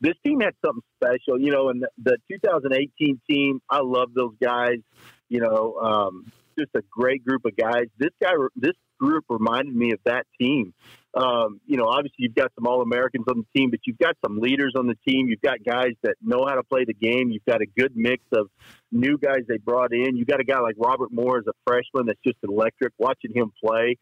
this 0.00 0.14
team 0.24 0.40
had 0.40 0.54
something 0.64 0.82
special, 0.96 1.40
you 1.40 1.52
know. 1.52 1.68
And 1.68 1.82
the, 1.82 1.88
the 2.02 2.18
2018 2.32 3.20
team, 3.28 3.60
I 3.70 3.80
love 3.80 4.08
those 4.14 4.34
guys. 4.42 4.78
You 5.28 5.40
know, 5.40 5.76
um, 5.80 6.32
just 6.58 6.70
a 6.74 6.82
great 6.90 7.24
group 7.24 7.44
of 7.44 7.56
guys. 7.56 7.86
This 7.98 8.10
guy, 8.20 8.32
this 8.56 8.72
group 8.98 9.24
reminded 9.28 9.74
me 9.74 9.92
of 9.92 10.00
that 10.04 10.26
team. 10.40 10.74
Um, 11.14 11.60
you 11.66 11.76
know, 11.76 11.86
obviously 11.86 12.16
you've 12.18 12.34
got 12.34 12.52
some 12.54 12.66
All 12.66 12.82
Americans 12.82 13.24
on 13.28 13.38
the 13.38 13.58
team, 13.58 13.70
but 13.70 13.80
you've 13.86 13.98
got 13.98 14.16
some 14.24 14.38
leaders 14.38 14.74
on 14.76 14.86
the 14.86 14.96
team. 15.06 15.28
You've 15.28 15.40
got 15.40 15.64
guys 15.64 15.92
that 16.02 16.14
know 16.20 16.44
how 16.46 16.54
to 16.54 16.62
play 16.62 16.84
the 16.84 16.94
game. 16.94 17.30
You've 17.30 17.44
got 17.44 17.60
a 17.62 17.66
good 17.66 17.92
mix 17.96 18.22
of 18.32 18.48
new 18.92 19.18
guys 19.18 19.40
they 19.48 19.56
brought 19.56 19.92
in. 19.92 20.16
You've 20.16 20.28
got 20.28 20.40
a 20.40 20.44
guy 20.44 20.60
like 20.60 20.76
Robert 20.78 21.10
Moore 21.10 21.38
as 21.38 21.46
a 21.48 21.52
freshman 21.66 22.06
that's 22.06 22.20
just 22.24 22.36
electric. 22.42 22.92
Watching 22.98 23.32
him 23.34 23.52
play, 23.62 23.96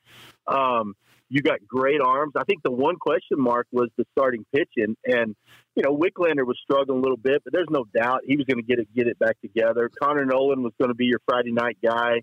um, 0.47 0.95
you 1.29 1.43
got 1.43 1.67
great 1.67 2.00
arms. 2.00 2.35
I 2.37 2.45
think 2.45 2.62
the 2.62 2.71
one 2.71 2.97
question 2.97 3.38
mark 3.38 3.67
was 3.73 3.88
the 3.97 4.05
starting 4.12 4.45
pitching, 4.55 4.97
and 5.05 5.35
you 5.75 5.83
know 5.83 5.97
Wicklander 5.97 6.47
was 6.47 6.59
struggling 6.62 6.99
a 6.99 7.03
little 7.03 7.17
bit, 7.17 7.43
but 7.45 7.53
there's 7.53 7.69
no 7.71 7.85
doubt 7.95 8.23
he 8.25 8.37
was 8.37 8.47
going 8.47 8.59
to 8.59 8.67
get 8.67 8.79
it 8.79 8.88
get 8.95 9.07
it 9.07 9.19
back 9.19 9.41
together. 9.41 9.91
Connor 10.00 10.25
Noland 10.25 10.62
was 10.62 10.73
going 10.79 10.91
to 10.91 10.95
be 10.95 11.07
your 11.07 11.21
Friday 11.26 11.53
night 11.53 11.79
guy. 11.83 12.23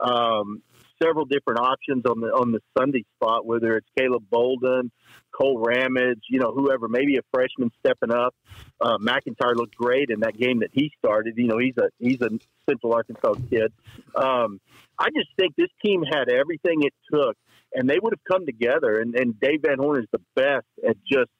Um, 0.00 0.62
several 1.02 1.24
different 1.24 1.60
options 1.60 2.04
on 2.06 2.20
the 2.20 2.28
on 2.28 2.52
the 2.52 2.60
Sunday 2.76 3.04
spot, 3.16 3.46
whether 3.46 3.76
it's 3.76 3.86
Caleb 3.96 4.24
Bolden, 4.30 4.90
Kole 5.38 5.64
Ramage, 5.64 6.22
you 6.30 6.38
know, 6.38 6.52
whoever, 6.52 6.88
maybe 6.88 7.16
a 7.16 7.22
freshman 7.32 7.70
stepping 7.80 8.12
up. 8.12 8.34
Uh, 8.80 8.98
McIntyre 8.98 9.54
looked 9.54 9.74
great 9.74 10.10
in 10.10 10.20
that 10.20 10.36
game 10.36 10.60
that 10.60 10.70
he 10.72 10.90
started. 10.98 11.34
You 11.36 11.48
know, 11.48 11.58
he's 11.58 11.76
a 11.78 11.88
he's 11.98 12.20
a 12.20 12.30
Central 12.68 12.94
Arkansas 12.94 13.34
kid. 13.50 13.72
Um, 14.14 14.60
I 14.98 15.08
just 15.16 15.30
think 15.38 15.54
this 15.56 15.70
team 15.84 16.02
had 16.02 16.28
everything 16.28 16.82
it 16.82 16.94
took, 17.12 17.36
and 17.72 17.88
they 17.88 17.98
would 18.00 18.12
have 18.12 18.24
come 18.30 18.46
together. 18.46 19.00
And, 19.00 19.14
and 19.16 19.38
Dave 19.40 19.62
Van 19.62 19.78
Horn 19.78 20.00
is 20.00 20.08
the 20.12 20.20
best 20.36 20.66
at 20.88 20.96
just 21.04 21.30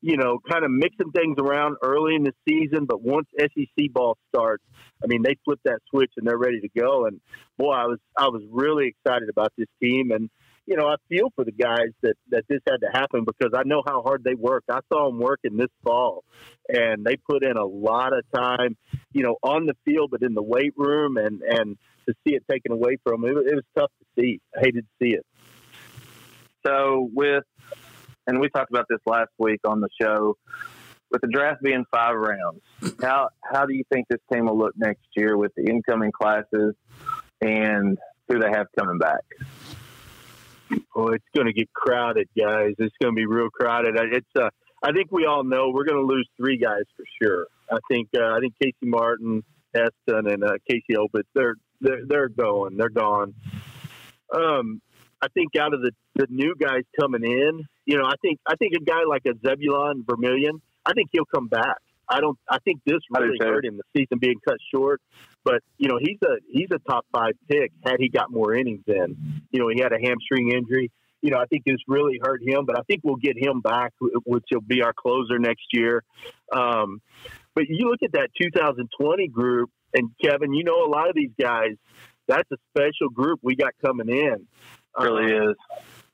you 0.00 0.16
know, 0.16 0.38
kind 0.48 0.64
of 0.64 0.70
mixing 0.70 1.10
things 1.10 1.36
around 1.38 1.76
early 1.82 2.14
in 2.14 2.22
the 2.22 2.32
season, 2.48 2.86
but 2.86 3.02
once 3.02 3.26
SEC 3.38 3.92
ball 3.92 4.16
starts, 4.28 4.62
I 5.02 5.06
mean, 5.06 5.22
they 5.22 5.36
flip 5.44 5.60
that 5.64 5.80
switch 5.90 6.12
and 6.16 6.26
they're 6.26 6.38
ready 6.38 6.60
to 6.60 6.68
go. 6.68 7.06
And 7.06 7.20
boy, 7.56 7.72
I 7.72 7.86
was 7.86 7.98
I 8.16 8.28
was 8.28 8.42
really 8.50 8.88
excited 8.88 9.28
about 9.28 9.52
this 9.56 9.66
team, 9.82 10.10
and 10.12 10.30
you 10.66 10.76
know, 10.76 10.86
I 10.86 10.96
feel 11.08 11.30
for 11.34 11.44
the 11.44 11.52
guys 11.52 11.88
that 12.02 12.14
that 12.30 12.44
this 12.48 12.60
had 12.68 12.78
to 12.82 12.90
happen 12.92 13.24
because 13.24 13.52
I 13.56 13.62
know 13.64 13.82
how 13.86 14.02
hard 14.02 14.22
they 14.22 14.34
work. 14.34 14.64
I 14.70 14.80
saw 14.92 15.08
them 15.08 15.18
working 15.18 15.56
this 15.56 15.70
fall, 15.82 16.24
and 16.68 17.04
they 17.04 17.16
put 17.16 17.42
in 17.42 17.56
a 17.56 17.66
lot 17.66 18.12
of 18.12 18.24
time, 18.32 18.76
you 19.12 19.22
know, 19.22 19.36
on 19.42 19.66
the 19.66 19.74
field, 19.84 20.10
but 20.12 20.22
in 20.22 20.34
the 20.34 20.42
weight 20.42 20.74
room, 20.76 21.16
and 21.16 21.42
and 21.42 21.76
to 22.06 22.14
see 22.24 22.34
it 22.34 22.44
taken 22.48 22.70
away 22.70 22.98
from 23.02 23.22
them, 23.22 23.30
it, 23.30 23.50
it 23.50 23.54
was 23.54 23.64
tough 23.76 23.90
to 23.98 24.22
see. 24.22 24.40
I 24.56 24.60
hated 24.60 24.86
to 24.86 25.04
see 25.04 25.14
it. 25.14 25.26
So 26.66 27.08
with 27.12 27.44
and 28.28 28.38
we 28.38 28.48
talked 28.50 28.70
about 28.70 28.86
this 28.88 29.00
last 29.06 29.30
week 29.38 29.60
on 29.66 29.80
the 29.80 29.88
show. 30.00 30.36
With 31.10 31.22
the 31.22 31.28
draft 31.28 31.62
being 31.62 31.86
five 31.90 32.14
rounds, 32.16 32.60
how 33.00 33.30
how 33.42 33.64
do 33.64 33.74
you 33.74 33.82
think 33.90 34.06
this 34.08 34.20
team 34.30 34.44
will 34.44 34.58
look 34.58 34.74
next 34.76 35.06
year 35.16 35.38
with 35.38 35.52
the 35.56 35.64
incoming 35.64 36.12
classes 36.12 36.74
and 37.40 37.96
who 38.28 38.38
they 38.38 38.50
have 38.50 38.66
coming 38.78 38.98
back? 38.98 39.24
Oh, 40.94 41.08
it's 41.08 41.24
going 41.34 41.46
to 41.46 41.54
get 41.54 41.72
crowded, 41.72 42.28
guys. 42.38 42.74
It's 42.78 42.94
going 43.00 43.14
to 43.14 43.16
be 43.16 43.24
real 43.24 43.48
crowded. 43.48 43.96
It's 44.12 44.26
uh, 44.38 44.50
I 44.82 44.92
think 44.92 45.10
we 45.10 45.24
all 45.24 45.44
know 45.44 45.70
we're 45.70 45.86
going 45.86 46.06
to 46.06 46.06
lose 46.06 46.28
three 46.36 46.58
guys 46.58 46.84
for 46.94 47.04
sure. 47.22 47.46
I 47.72 47.78
think 47.90 48.08
uh, 48.14 48.36
I 48.36 48.40
think 48.40 48.52
Casey 48.62 48.74
Martin, 48.82 49.42
Heston, 49.74 50.30
and 50.30 50.44
uh, 50.44 50.58
Casey 50.68 50.92
Opitz 50.92 51.24
they're 51.34 51.54
they're 51.80 52.02
they're 52.06 52.28
going. 52.28 52.76
They're 52.76 52.90
gone. 52.90 53.34
Um, 54.34 54.82
I 55.20 55.28
think 55.28 55.56
out 55.56 55.74
of 55.74 55.80
the, 55.82 55.90
the 56.14 56.26
new 56.30 56.54
guys 56.58 56.82
coming 57.00 57.24
in, 57.24 57.64
you 57.86 57.98
know, 57.98 58.04
I 58.04 58.14
think 58.22 58.38
I 58.46 58.54
think 58.56 58.74
a 58.74 58.84
guy 58.84 59.02
like 59.08 59.22
a 59.26 59.32
Zebulon 59.46 60.04
Vermillion, 60.08 60.60
I 60.84 60.92
think 60.92 61.08
he'll 61.12 61.24
come 61.24 61.48
back. 61.48 61.78
I 62.08 62.20
don't. 62.20 62.38
I 62.48 62.58
think 62.64 62.80
this 62.86 63.00
really 63.10 63.38
hurt 63.40 63.64
him, 63.64 63.76
the 63.76 63.82
season 64.00 64.18
being 64.18 64.40
cut 64.46 64.56
short. 64.74 65.02
But 65.44 65.62
you 65.76 65.88
know, 65.88 65.98
he's 66.00 66.18
a 66.22 66.36
he's 66.50 66.68
a 66.72 66.78
top 66.90 67.06
five 67.12 67.32
pick. 67.48 67.72
Had 67.84 67.96
he 67.98 68.08
got 68.08 68.30
more 68.30 68.54
innings 68.54 68.84
in, 68.86 69.42
you 69.50 69.60
know, 69.60 69.68
he 69.68 69.80
had 69.80 69.92
a 69.92 69.98
hamstring 70.00 70.52
injury. 70.52 70.90
You 71.20 71.30
know, 71.30 71.38
I 71.38 71.46
think 71.46 71.64
this 71.64 71.78
really 71.88 72.20
hurt 72.22 72.42
him. 72.42 72.64
But 72.64 72.78
I 72.78 72.82
think 72.82 73.02
we'll 73.04 73.16
get 73.16 73.36
him 73.36 73.60
back, 73.60 73.92
which 74.24 74.44
will 74.52 74.60
be 74.60 74.82
our 74.82 74.92
closer 74.92 75.38
next 75.38 75.66
year. 75.72 76.04
Um, 76.52 77.02
but 77.54 77.64
you 77.68 77.90
look 77.90 78.02
at 78.04 78.12
that 78.12 78.28
2020 78.40 79.28
group, 79.28 79.70
and 79.92 80.10
Kevin, 80.22 80.54
you 80.54 80.64
know, 80.64 80.84
a 80.84 80.90
lot 80.90 81.08
of 81.08 81.14
these 81.14 81.32
guys. 81.40 81.72
That's 82.28 82.48
a 82.52 82.56
special 82.70 83.08
group 83.08 83.40
we 83.42 83.56
got 83.56 83.72
coming 83.82 84.10
in 84.10 84.46
really 85.02 85.34
uh, 85.34 85.50
is. 85.50 85.56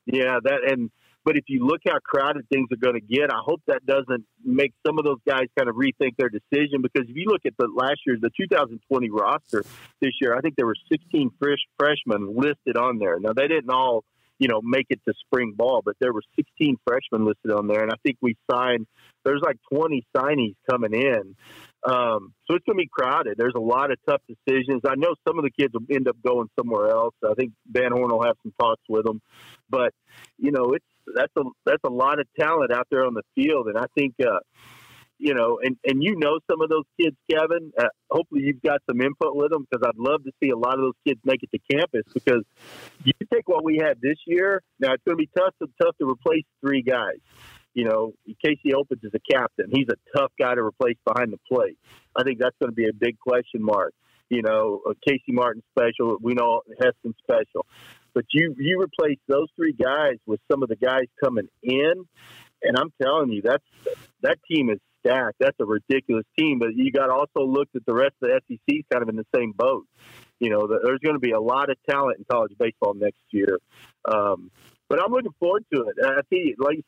Yeah, 0.05 0.39
that 0.43 0.59
and 0.69 0.91
but 1.25 1.35
if 1.37 1.45
you 1.47 1.65
look 1.65 1.81
how 1.87 1.97
crowded 2.03 2.47
things 2.49 2.67
are 2.71 2.77
going 2.77 2.93
to 2.93 3.01
get, 3.01 3.33
I 3.33 3.39
hope 3.43 3.59
that 3.65 3.83
doesn't 3.83 4.25
make 4.43 4.73
some 4.85 4.99
of 4.99 5.05
those 5.05 5.17
guys 5.27 5.47
kind 5.57 5.67
of 5.67 5.75
rethink 5.75 6.17
their 6.17 6.29
decision. 6.29 6.83
Because 6.83 7.09
if 7.09 7.15
you 7.15 7.25
look 7.25 7.41
at 7.47 7.53
the 7.57 7.67
last 7.75 8.01
year's, 8.05 8.21
the 8.21 8.29
2020 8.39 9.09
roster 9.09 9.63
this 9.99 10.11
year, 10.21 10.35
I 10.37 10.41
think 10.41 10.55
there 10.55 10.67
were 10.67 10.75
16 10.91 11.31
fresh 11.39 11.57
freshmen 11.79 12.35
listed 12.37 12.77
on 12.77 12.99
there. 12.99 13.19
Now 13.19 13.33
they 13.33 13.47
didn't 13.47 13.71
all, 13.71 14.03
you 14.37 14.47
know, 14.47 14.61
make 14.61 14.85
it 14.91 14.99
to 15.07 15.15
spring 15.25 15.53
ball, 15.57 15.81
but 15.83 15.95
there 15.99 16.13
were 16.13 16.21
16 16.35 16.77
freshmen 16.87 17.25
listed 17.25 17.51
on 17.51 17.67
there, 17.67 17.81
and 17.81 17.91
I 17.91 17.95
think 18.03 18.17
we 18.21 18.37
signed. 18.49 18.85
There's 19.23 19.41
like 19.43 19.57
20 19.73 20.05
signees 20.15 20.55
coming 20.69 20.93
in. 20.93 21.35
Um, 21.85 22.33
so 22.47 22.55
it's 22.55 22.65
going 22.65 22.77
to 22.77 22.83
be 22.83 22.89
crowded. 22.91 23.35
There's 23.37 23.53
a 23.55 23.59
lot 23.59 23.91
of 23.91 23.97
tough 24.07 24.21
decisions. 24.27 24.81
I 24.87 24.95
know 24.95 25.13
some 25.27 25.37
of 25.37 25.43
the 25.43 25.51
kids 25.51 25.73
will 25.73 25.85
end 25.95 26.07
up 26.07 26.17
going 26.25 26.47
somewhere 26.59 26.89
else. 26.89 27.13
I 27.23 27.33
think 27.35 27.53
Van 27.69 27.91
Horn 27.91 28.11
will 28.11 28.23
have 28.23 28.37
some 28.41 28.53
talks 28.59 28.81
with 28.89 29.05
them, 29.05 29.21
but 29.69 29.93
you 30.37 30.51
know, 30.51 30.73
it's 30.73 30.85
that's 31.15 31.31
a 31.37 31.43
that's 31.65 31.83
a 31.85 31.91
lot 31.91 32.19
of 32.19 32.25
talent 32.39 32.73
out 32.73 32.87
there 32.89 33.05
on 33.05 33.13
the 33.13 33.23
field, 33.35 33.67
and 33.67 33.77
I 33.77 33.85
think. 33.97 34.15
Uh, 34.19 34.39
you 35.17 35.33
know, 35.33 35.59
and, 35.63 35.77
and 35.85 36.03
you 36.03 36.17
know 36.17 36.39
some 36.51 36.61
of 36.61 36.69
those 36.69 36.83
kids, 36.99 37.15
Kevin. 37.31 37.71
Uh, 37.79 37.87
hopefully, 38.11 38.41
you've 38.43 38.61
got 38.61 38.81
some 38.89 38.99
input 38.99 39.33
with 39.33 39.49
them 39.49 39.65
because 39.69 39.87
I'd 39.87 39.97
love 39.97 40.25
to 40.25 40.31
see 40.43 40.49
a 40.49 40.57
lot 40.57 40.73
of 40.73 40.81
those 40.81 40.99
kids 41.07 41.21
make 41.23 41.39
it 41.41 41.49
to 41.53 41.73
campus. 41.73 42.03
Because 42.13 42.43
you 43.05 43.13
take 43.33 43.47
what 43.47 43.63
we 43.63 43.77
had 43.77 44.01
this 44.01 44.17
year. 44.27 44.61
Now 44.77 44.91
it's 44.91 45.03
going 45.05 45.17
to 45.17 45.21
be 45.21 45.29
tough 45.33 45.53
to 45.61 45.69
tough 45.81 45.95
to 46.01 46.09
replace 46.09 46.43
three 46.59 46.81
guys 46.81 47.15
you 47.75 47.83
know, 47.83 48.13
Casey 48.43 48.71
Opitz 48.73 49.03
is 49.03 49.11
a 49.13 49.19
captain. 49.31 49.69
He's 49.71 49.87
a 49.89 50.17
tough 50.17 50.31
guy 50.39 50.55
to 50.55 50.61
replace 50.61 50.97
behind 51.05 51.31
the 51.31 51.39
plate. 51.51 51.77
I 52.15 52.23
think 52.23 52.39
that's 52.39 52.55
going 52.59 52.71
to 52.71 52.75
be 52.75 52.87
a 52.87 52.93
big 52.93 53.19
question 53.19 53.61
mark. 53.61 53.93
You 54.29 54.41
know, 54.41 54.81
Casey 55.05 55.33
Martin 55.33 55.61
special. 55.77 56.17
We 56.19 56.33
know 56.33 56.61
Heston 56.79 57.13
special. 57.21 57.67
But 58.15 58.25
you 58.31 58.55
you 58.57 58.81
replace 58.81 59.19
those 59.27 59.49
three 59.55 59.73
guys 59.73 60.15
with 60.25 60.39
some 60.49 60.63
of 60.63 60.69
the 60.69 60.77
guys 60.77 61.03
coming 61.21 61.47
in, 61.61 61.93
and 62.63 62.77
I'm 62.77 62.91
telling 62.99 63.31
you, 63.31 63.41
that's 63.43 63.63
that 64.21 64.39
team 64.49 64.69
is 64.69 64.79
stacked. 65.05 65.35
That's 65.39 65.57
a 65.59 65.65
ridiculous 65.65 66.25
team. 66.39 66.59
But 66.59 66.75
you 66.75 66.91
got 66.91 67.07
to 67.07 67.13
also 67.13 67.45
look 67.45 67.67
at 67.75 67.85
the 67.85 67.93
rest 67.93 68.15
of 68.23 68.29
the 68.29 68.41
SEC 68.47 68.85
kind 68.91 69.03
of 69.03 69.09
in 69.09 69.17
the 69.17 69.27
same 69.35 69.51
boat. 69.51 69.85
You 70.39 70.49
know, 70.49 70.67
there's 70.67 70.99
going 70.99 71.15
to 71.15 71.19
be 71.19 71.31
a 71.31 71.39
lot 71.39 71.69
of 71.69 71.77
talent 71.89 72.17
in 72.19 72.25
college 72.29 72.53
baseball 72.57 72.93
next 72.93 73.21
year. 73.31 73.59
Um, 74.05 74.49
but 74.87 75.01
I'm 75.03 75.11
looking 75.11 75.33
forward 75.39 75.65
to 75.73 75.87
it. 75.87 75.95
I 76.03 76.21
you, 76.29 76.55
like 76.59 76.79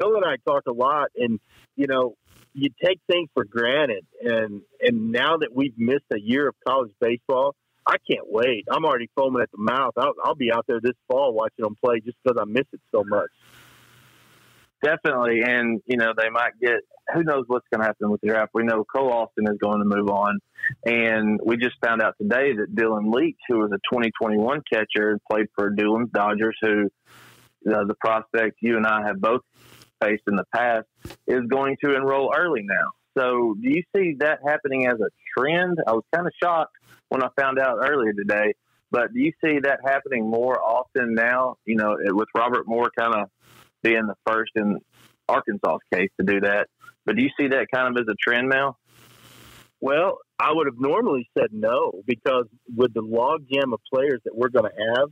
Phil 0.00 0.16
and 0.16 0.24
I 0.24 0.36
talked 0.48 0.66
a 0.66 0.72
lot, 0.72 1.08
and 1.16 1.40
you 1.76 1.86
know, 1.86 2.16
you 2.52 2.70
take 2.82 3.00
things 3.10 3.28
for 3.34 3.44
granted, 3.44 4.06
and 4.22 4.62
and 4.80 5.12
now 5.12 5.36
that 5.38 5.54
we've 5.54 5.76
missed 5.76 6.06
a 6.12 6.20
year 6.20 6.48
of 6.48 6.54
college 6.66 6.92
baseball, 7.00 7.54
I 7.86 7.96
can't 8.10 8.26
wait. 8.26 8.64
I'm 8.70 8.84
already 8.84 9.10
foaming 9.14 9.42
at 9.42 9.50
the 9.50 9.58
mouth. 9.58 9.92
I'll, 9.96 10.14
I'll 10.24 10.34
be 10.34 10.50
out 10.52 10.64
there 10.66 10.80
this 10.80 10.94
fall 11.08 11.34
watching 11.34 11.64
them 11.64 11.76
play 11.84 12.00
just 12.00 12.16
because 12.22 12.38
I 12.40 12.44
miss 12.46 12.64
it 12.72 12.80
so 12.92 13.04
much. 13.04 13.30
Definitely, 14.82 15.42
and 15.42 15.80
you 15.86 15.96
know 15.96 16.12
they 16.16 16.30
might 16.30 16.52
get. 16.60 16.80
Who 17.14 17.22
knows 17.22 17.44
what's 17.48 17.66
going 17.70 17.80
to 17.80 17.86
happen 17.86 18.10
with 18.10 18.22
the 18.22 18.28
draft? 18.28 18.52
We 18.54 18.64
know 18.64 18.84
Cole 18.84 19.12
Austin 19.12 19.46
is 19.46 19.58
going 19.58 19.78
to 19.78 19.84
move 19.84 20.08
on, 20.08 20.38
and 20.86 21.40
we 21.44 21.56
just 21.56 21.76
found 21.84 22.00
out 22.00 22.14
today 22.20 22.54
that 22.54 22.74
Dylan 22.74 23.12
Leach, 23.14 23.38
who 23.48 23.58
was 23.58 23.70
a 23.72 23.80
2021 23.92 24.62
catcher, 24.70 25.18
played 25.30 25.46
for 25.54 25.70
Dulin's 25.70 26.10
Dodgers, 26.12 26.56
who 26.62 26.90
uh, 27.66 27.84
the 27.84 27.94
prospect 27.94 28.58
you 28.60 28.76
and 28.76 28.86
I 28.86 29.06
have 29.06 29.20
both 29.20 29.42
faced 30.02 30.22
in 30.26 30.36
the 30.36 30.44
past, 30.54 30.86
is 31.26 31.42
going 31.48 31.76
to 31.84 31.94
enroll 31.94 32.34
early 32.36 32.62
now. 32.62 32.90
So, 33.16 33.54
do 33.60 33.68
you 33.70 33.82
see 33.94 34.16
that 34.18 34.40
happening 34.46 34.86
as 34.86 34.98
a 35.00 35.08
trend? 35.36 35.78
I 35.86 35.92
was 35.92 36.04
kind 36.12 36.26
of 36.26 36.32
shocked 36.42 36.76
when 37.08 37.22
I 37.22 37.28
found 37.38 37.58
out 37.58 37.78
earlier 37.80 38.12
today, 38.12 38.54
But 38.90 39.12
do 39.12 39.20
you 39.20 39.32
see 39.44 39.60
that 39.60 39.80
happening 39.84 40.28
more 40.28 40.60
often 40.60 41.14
now? 41.14 41.56
You 41.64 41.76
know, 41.76 41.96
with 42.00 42.28
Robert 42.36 42.66
Moore 42.66 42.90
kind 42.96 43.14
of 43.14 43.30
being 43.82 44.06
the 44.06 44.16
first 44.26 44.52
in 44.56 44.80
Arkansas's 45.28 45.80
case 45.92 46.10
to 46.20 46.26
do 46.26 46.40
that. 46.40 46.68
But 47.06 47.16
do 47.16 47.22
you 47.22 47.30
see 47.38 47.48
that 47.48 47.66
kind 47.72 47.96
of 47.96 48.02
as 48.02 48.08
a 48.08 48.16
trend 48.20 48.48
now? 48.48 48.76
Well, 49.80 50.18
I 50.38 50.52
would 50.52 50.66
have 50.66 50.80
normally 50.80 51.28
said 51.36 51.48
no 51.52 51.92
because 52.06 52.46
with 52.74 52.94
the 52.94 53.02
logjam 53.02 53.72
of 53.74 53.80
players 53.92 54.20
that 54.24 54.34
we're 54.34 54.48
going 54.48 54.70
to 54.70 54.94
have, 54.96 55.10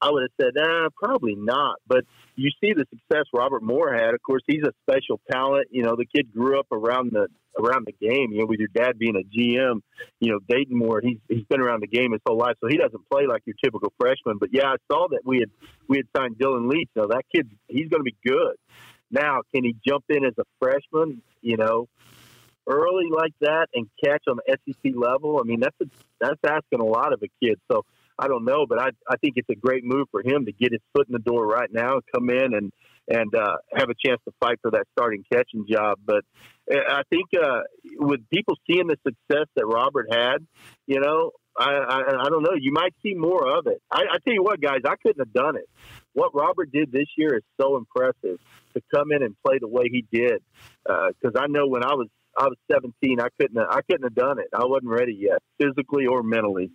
I 0.00 0.10
would 0.10 0.22
have 0.22 0.30
said, 0.40 0.52
nah, 0.54 0.88
probably 0.94 1.34
not. 1.34 1.76
But 1.86 2.04
you 2.36 2.50
see 2.60 2.72
the 2.72 2.84
success 2.90 3.24
Robert 3.32 3.62
Moore 3.62 3.94
had. 3.94 4.14
Of 4.14 4.22
course, 4.22 4.42
he's 4.46 4.62
a 4.62 4.72
special 4.82 5.20
talent. 5.30 5.68
You 5.70 5.82
know, 5.82 5.96
the 5.96 6.06
kid 6.06 6.32
grew 6.32 6.58
up 6.58 6.66
around 6.70 7.12
the 7.12 7.28
around 7.58 7.86
the 7.86 7.92
game. 7.92 8.32
You 8.32 8.40
know, 8.40 8.46
with 8.46 8.58
your 8.58 8.68
dad 8.74 8.98
being 8.98 9.16
a 9.16 9.22
GM, 9.22 9.80
you 10.20 10.32
know, 10.32 10.40
Dayton 10.48 10.76
Moore, 10.76 11.00
he's 11.02 11.18
he's 11.28 11.44
been 11.44 11.60
around 11.60 11.82
the 11.82 11.86
game 11.86 12.12
his 12.12 12.20
whole 12.26 12.38
life, 12.38 12.56
so 12.60 12.68
he 12.68 12.76
doesn't 12.76 13.08
play 13.10 13.26
like 13.26 13.42
your 13.46 13.56
typical 13.62 13.92
freshman. 13.98 14.38
But 14.38 14.50
yeah, 14.52 14.68
I 14.68 14.76
saw 14.90 15.08
that 15.08 15.20
we 15.24 15.40
had 15.40 15.50
we 15.88 15.98
had 15.98 16.06
signed 16.16 16.36
Dylan 16.36 16.70
Leach. 16.70 16.90
So 16.96 17.06
that 17.08 17.22
kid, 17.34 17.50
he's 17.68 17.88
going 17.88 18.00
to 18.00 18.10
be 18.10 18.16
good. 18.24 18.56
Now, 19.10 19.42
can 19.54 19.64
he 19.64 19.76
jump 19.86 20.04
in 20.08 20.24
as 20.24 20.34
a 20.38 20.44
freshman? 20.60 21.22
You 21.40 21.56
know, 21.56 21.88
early 22.66 23.08
like 23.10 23.34
that 23.40 23.68
and 23.74 23.86
catch 24.02 24.22
on 24.28 24.38
the 24.44 24.56
SEC 24.66 24.92
level. 24.94 25.40
I 25.40 25.46
mean, 25.46 25.60
that's 25.60 25.76
a, 25.82 25.86
that's 26.20 26.40
asking 26.44 26.80
a 26.80 26.84
lot 26.84 27.12
of 27.12 27.22
a 27.22 27.28
kid. 27.42 27.58
So 27.70 27.84
I 28.18 28.28
don't 28.28 28.44
know, 28.44 28.66
but 28.68 28.78
I 28.78 28.88
I 29.08 29.16
think 29.16 29.34
it's 29.36 29.48
a 29.50 29.56
great 29.56 29.84
move 29.84 30.08
for 30.10 30.22
him 30.22 30.46
to 30.46 30.52
get 30.52 30.72
his 30.72 30.80
foot 30.94 31.08
in 31.08 31.12
the 31.12 31.18
door 31.18 31.46
right 31.46 31.70
now, 31.72 31.94
and 31.94 32.02
come 32.14 32.30
in 32.30 32.54
and 32.54 32.72
and 33.08 33.34
uh, 33.34 33.56
have 33.74 33.88
a 33.90 33.94
chance 34.06 34.20
to 34.26 34.32
fight 34.40 34.58
for 34.62 34.70
that 34.70 34.84
starting 34.92 35.24
catching 35.30 35.66
job. 35.70 35.98
But 36.04 36.24
uh, 36.72 36.78
I 36.88 37.02
think 37.10 37.26
uh, 37.34 37.60
with 37.98 38.20
people 38.30 38.54
seeing 38.66 38.86
the 38.86 38.96
success 39.06 39.46
that 39.56 39.66
Robert 39.66 40.06
had, 40.10 40.38
you 40.86 41.00
know, 41.00 41.32
I, 41.56 41.70
I, 41.70 41.98
I 42.22 42.28
don't 42.30 42.42
know. 42.42 42.54
You 42.58 42.72
might 42.72 42.94
see 43.02 43.14
more 43.14 43.58
of 43.58 43.66
it. 43.66 43.80
I, 43.92 44.02
I 44.10 44.16
tell 44.24 44.34
you 44.34 44.42
what, 44.42 44.60
guys, 44.60 44.80
I 44.86 44.94
couldn't 44.96 45.20
have 45.20 45.32
done 45.32 45.56
it. 45.56 45.68
What 46.12 46.34
Robert 46.34 46.72
did 46.72 46.92
this 46.92 47.06
year 47.16 47.36
is 47.36 47.42
so 47.60 47.76
impressive 47.76 48.38
to 48.74 48.82
come 48.94 49.12
in 49.12 49.22
and 49.22 49.36
play 49.46 49.58
the 49.60 49.68
way 49.68 49.84
he 49.90 50.04
did. 50.10 50.42
Because 50.84 51.34
uh, 51.36 51.40
I 51.40 51.46
know 51.48 51.66
when 51.66 51.84
I 51.84 51.94
was 51.94 52.08
I 52.36 52.44
was 52.44 52.56
17, 52.70 53.20
I 53.20 53.28
couldn't 53.40 53.56
have, 53.56 53.68
I 53.70 53.80
couldn't 53.82 54.02
have 54.02 54.14
done 54.14 54.40
it. 54.40 54.48
I 54.52 54.64
wasn't 54.64 54.90
ready 54.90 55.14
yet, 55.14 55.38
physically 55.60 56.06
or 56.06 56.22
mentally. 56.22 56.72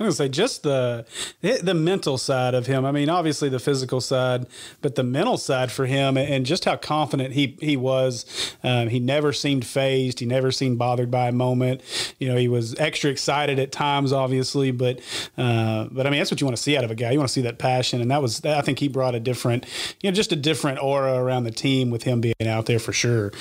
I 0.00 0.04
was 0.06 0.18
gonna 0.18 0.28
say 0.28 0.32
just 0.32 0.62
the 0.62 1.04
the 1.42 1.74
mental 1.74 2.16
side 2.16 2.54
of 2.54 2.66
him. 2.66 2.86
I 2.86 2.92
mean, 2.92 3.10
obviously 3.10 3.50
the 3.50 3.58
physical 3.58 4.00
side, 4.00 4.46
but 4.80 4.94
the 4.94 5.02
mental 5.02 5.36
side 5.36 5.70
for 5.70 5.84
him, 5.84 6.16
and 6.16 6.46
just 6.46 6.64
how 6.64 6.76
confident 6.76 7.34
he 7.34 7.58
he 7.60 7.76
was. 7.76 8.24
Um, 8.64 8.88
he 8.88 8.98
never 8.98 9.34
seemed 9.34 9.66
phased. 9.66 10.20
He 10.20 10.26
never 10.26 10.50
seemed 10.50 10.78
bothered 10.78 11.10
by 11.10 11.28
a 11.28 11.32
moment. 11.32 11.82
You 12.18 12.28
know, 12.28 12.36
he 12.36 12.48
was 12.48 12.74
extra 12.78 13.10
excited 13.10 13.58
at 13.58 13.72
times, 13.72 14.10
obviously, 14.10 14.70
but 14.70 15.00
uh, 15.36 15.88
but 15.90 16.06
I 16.06 16.10
mean, 16.10 16.18
that's 16.20 16.30
what 16.30 16.40
you 16.40 16.46
want 16.46 16.56
to 16.56 16.62
see 16.62 16.78
out 16.78 16.84
of 16.84 16.90
a 16.90 16.94
guy. 16.94 17.10
You 17.10 17.18
want 17.18 17.28
to 17.28 17.32
see 17.34 17.42
that 17.42 17.58
passion, 17.58 18.00
and 18.00 18.10
that 18.10 18.22
was 18.22 18.42
I 18.42 18.62
think 18.62 18.78
he 18.78 18.88
brought 18.88 19.14
a 19.14 19.20
different, 19.20 19.66
you 20.00 20.10
know, 20.10 20.14
just 20.14 20.32
a 20.32 20.36
different 20.36 20.82
aura 20.82 21.14
around 21.14 21.44
the 21.44 21.50
team 21.50 21.90
with 21.90 22.04
him 22.04 22.22
being 22.22 22.34
out 22.46 22.64
there 22.64 22.78
for 22.78 22.94
sure. 22.94 23.32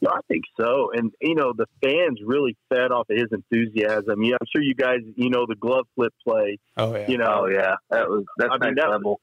Yeah, 0.00 0.10
I 0.10 0.20
think 0.28 0.44
so. 0.58 0.90
And 0.94 1.12
you 1.20 1.34
know, 1.34 1.52
the 1.56 1.66
fans 1.82 2.20
really 2.24 2.56
fed 2.68 2.92
off 2.92 3.08
of 3.10 3.16
his 3.16 3.28
enthusiasm. 3.32 4.22
Yeah, 4.22 4.36
I'm 4.40 4.46
sure 4.54 4.62
you 4.62 4.74
guys, 4.74 5.00
you 5.16 5.30
know, 5.30 5.44
the 5.48 5.56
glove 5.56 5.86
flip 5.96 6.12
play. 6.26 6.58
Oh 6.76 6.94
yeah. 6.94 7.08
You 7.08 7.18
know, 7.18 7.42
oh 7.44 7.46
yeah, 7.46 7.74
that 7.90 8.08
was 8.08 8.24
that's 8.36 8.50
I 8.52 8.64
mean, 8.64 8.76
that 8.76 8.90
level. 8.90 9.20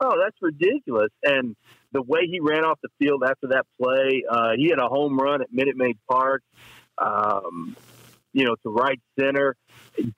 Was, 0.00 0.12
oh, 0.12 0.14
that's 0.22 0.36
ridiculous. 0.40 1.10
And 1.24 1.56
the 1.92 2.02
way 2.02 2.28
he 2.30 2.38
ran 2.40 2.64
off 2.64 2.78
the 2.82 2.88
field 3.00 3.24
after 3.24 3.48
that 3.48 3.66
play, 3.80 4.22
uh, 4.30 4.50
he 4.56 4.68
had 4.68 4.78
a 4.78 4.88
home 4.88 5.18
run 5.18 5.42
at 5.42 5.52
Minute 5.52 5.76
Maid 5.76 5.98
Park. 6.08 6.42
Um, 6.98 7.76
you 8.32 8.44
know, 8.44 8.54
to 8.62 8.68
right 8.68 9.00
center, 9.18 9.56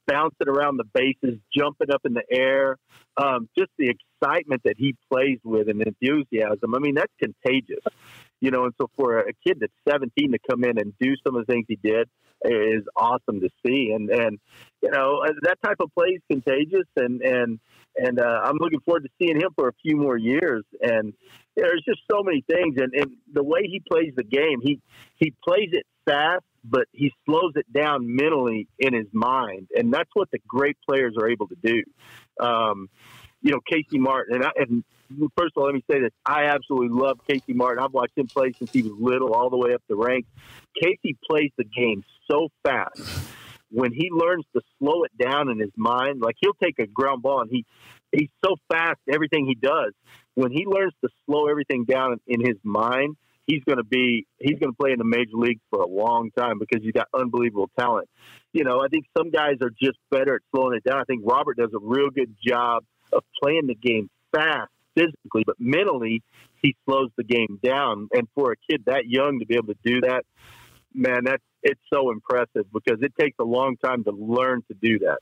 bouncing 0.09 0.49
around 0.49 0.77
the 0.77 0.85
bases, 0.93 1.39
jumping 1.57 1.89
up 1.93 2.01
in 2.05 2.15
the 2.15 2.25
air. 2.29 2.77
Um, 3.17 3.49
just 3.57 3.71
the 3.79 3.91
excitement 3.91 4.63
that 4.65 4.75
he 4.77 4.97
plays 5.11 5.39
with 5.45 5.69
and 5.69 5.81
enthusiasm. 5.81 6.75
I 6.75 6.81
mean, 6.81 6.95
that's 6.95 7.13
contagious 7.21 7.85
you 8.41 8.51
know, 8.51 8.65
and 8.65 8.75
so 8.81 8.89
for 8.97 9.19
a 9.21 9.33
kid 9.47 9.59
that's 9.61 9.73
17 9.89 10.33
to 10.33 10.39
come 10.51 10.65
in 10.65 10.79
and 10.79 10.93
do 11.01 11.15
some 11.27 11.37
of 11.37 11.47
the 11.47 11.53
things 11.53 11.67
he 11.69 11.79
did 11.83 12.09
is 12.45 12.85
awesome 12.97 13.41
to 13.41 13.49
see. 13.67 13.93
And, 13.95 14.11
and, 14.11 14.39
you 14.83 14.91
know, 14.91 15.23
uh, 15.27 15.33
that 15.43 15.59
type 15.65 15.79
of 15.81 15.93
play 15.93 16.11
is 16.11 16.23
contagious 16.31 16.87
and, 16.97 17.21
and, 17.21 17.59
and, 17.97 18.21
uh, 18.21 18.41
I'm 18.45 18.57
looking 18.61 18.81
forward 18.81 19.05
to 19.05 19.11
seeing 19.21 19.37
him 19.37 19.51
for 19.57 19.69
a 19.69 19.73
few 19.83 19.97
more 19.97 20.17
years. 20.17 20.65
And 20.81 21.13
you 21.57 21.63
know, 21.63 21.69
there's 21.69 21.85
just 21.85 22.01
so 22.11 22.23
many 22.23 22.45
things. 22.49 22.77
And, 22.79 22.95
and 22.95 23.13
the 23.33 23.43
way 23.43 23.63
he 23.63 23.83
plays 23.91 24.13
the 24.17 24.23
game, 24.23 24.61
he, 24.63 24.81
he 25.17 25.35
plays 25.45 25.71
it 25.73 25.85
fast, 26.05 26.45
but 26.65 26.87
he 26.93 27.13
slows 27.27 27.53
it 27.57 27.67
down 27.73 28.15
mentally 28.15 28.69
in 28.79 28.95
his 28.95 29.07
mind. 29.13 29.69
And 29.75 29.93
that's 29.93 30.11
what 30.15 30.31
the 30.31 30.39
great 30.47 30.77
players 30.89 31.15
are 31.21 31.29
able 31.29 31.49
to 31.49 31.57
do. 31.61 31.83
Um, 32.45 32.89
you 33.41 33.53
know, 33.53 33.61
Casey 33.69 33.99
Martin, 33.99 34.37
and, 34.37 34.45
I, 34.45 34.51
and 34.57 34.85
first 35.37 35.53
of 35.57 35.61
all, 35.61 35.67
let 35.67 35.75
me 35.75 35.85
say 35.91 36.01
this. 36.01 36.13
I 36.25 36.45
absolutely 36.45 36.89
love 36.91 37.21
Casey 37.29 37.53
Martin. 37.53 37.83
I've 37.83 37.93
watched 37.93 38.17
him 38.17 38.27
play 38.27 38.53
since 38.53 38.71
he 38.71 38.83
was 38.83 38.93
little, 38.99 39.33
all 39.33 39.51
the 39.51 39.57
way 39.57 39.75
up 39.75 39.83
the 39.89 39.97
ranks. 39.97 40.29
Casey 40.81 41.17
plays 41.29 41.51
the 41.57 41.65
game 41.65 42.05
so 42.31 42.49
fast. 42.65 43.01
When 43.71 43.93
he 43.93 44.09
learns 44.11 44.45
to 44.55 44.63
slow 44.79 45.05
it 45.05 45.13
down 45.19 45.51
in 45.51 45.59
his 45.59 45.73
mind, 45.77 46.21
like 46.23 46.37
he'll 46.41 46.55
take 46.55 46.79
a 46.79 46.87
ground 46.87 47.23
ball 47.23 47.43
and 47.43 47.51
he 47.51 47.67
he's 48.13 48.31
so 48.43 48.57
fast 48.71 48.99
everything 49.13 49.47
he 49.47 49.55
does. 49.55 49.93
When 50.35 50.53
he 50.53 50.65
learns 50.67 50.95
to 51.05 51.11
slow 51.27 51.49
everything 51.49 51.85
down 51.85 52.19
in 52.27 52.41
his 52.41 52.57
mind, 52.63 53.17
he's 53.47 53.63
going 53.65 53.79
to 53.79 53.85
be 53.85 54.27
he's 54.39 54.59
going 54.59 54.73
to 54.73 54.77
play 54.81 54.93
in 54.93 54.99
the 54.99 55.05
major 55.05 55.35
leagues 55.35 55.61
for 55.71 55.83
a 55.83 55.87
long 55.87 56.31
time 56.39 56.59
because 56.59 56.83
he's 56.83 56.93
got 56.93 57.09
unbelievable 57.13 57.71
talent. 57.79 58.09
You 58.53 58.65
know, 58.65 58.81
I 58.81 58.89
think 58.89 59.05
some 59.17 59.31
guys 59.31 59.57
are 59.61 59.71
just 59.71 59.99
better 60.11 60.37
at 60.37 60.43
slowing 60.55 60.77
it 60.77 60.89
down. 60.89 61.01
I 61.01 61.05
think 61.05 61.23
Robert 61.27 61.57
does 61.59 61.71
a 61.75 61.81
real 61.81 62.09
good 62.11 62.35
job 62.47 62.85
of 63.13 63.23
playing 63.43 63.67
the 63.67 63.75
game 63.75 64.09
fast 64.33 64.71
physically, 64.99 65.45
but 65.47 65.57
mentally, 65.59 66.23
he 66.63 66.77
slows 66.85 67.11
the 67.17 67.25
game 67.25 67.59
down. 67.63 68.09
And 68.13 68.27
for 68.35 68.53
a 68.53 68.57
kid 68.71 68.85
that 68.87 69.05
young 69.07 69.39
to 69.41 69.47
be 69.47 69.55
able 69.55 69.69
to 69.69 69.79
do 69.85 70.01
that, 70.03 70.25
man, 70.93 71.25
that's 71.25 71.43
it's 71.63 71.81
so 71.93 72.11
impressive 72.11 72.67
because 72.73 73.03
it 73.03 73.13
takes 73.19 73.37
a 73.41 73.45
long 73.45 73.77
time 73.77 74.05
to 74.05 74.13
learn 74.13 74.63
to 74.69 74.75
do 74.81 75.01
that. 75.01 75.19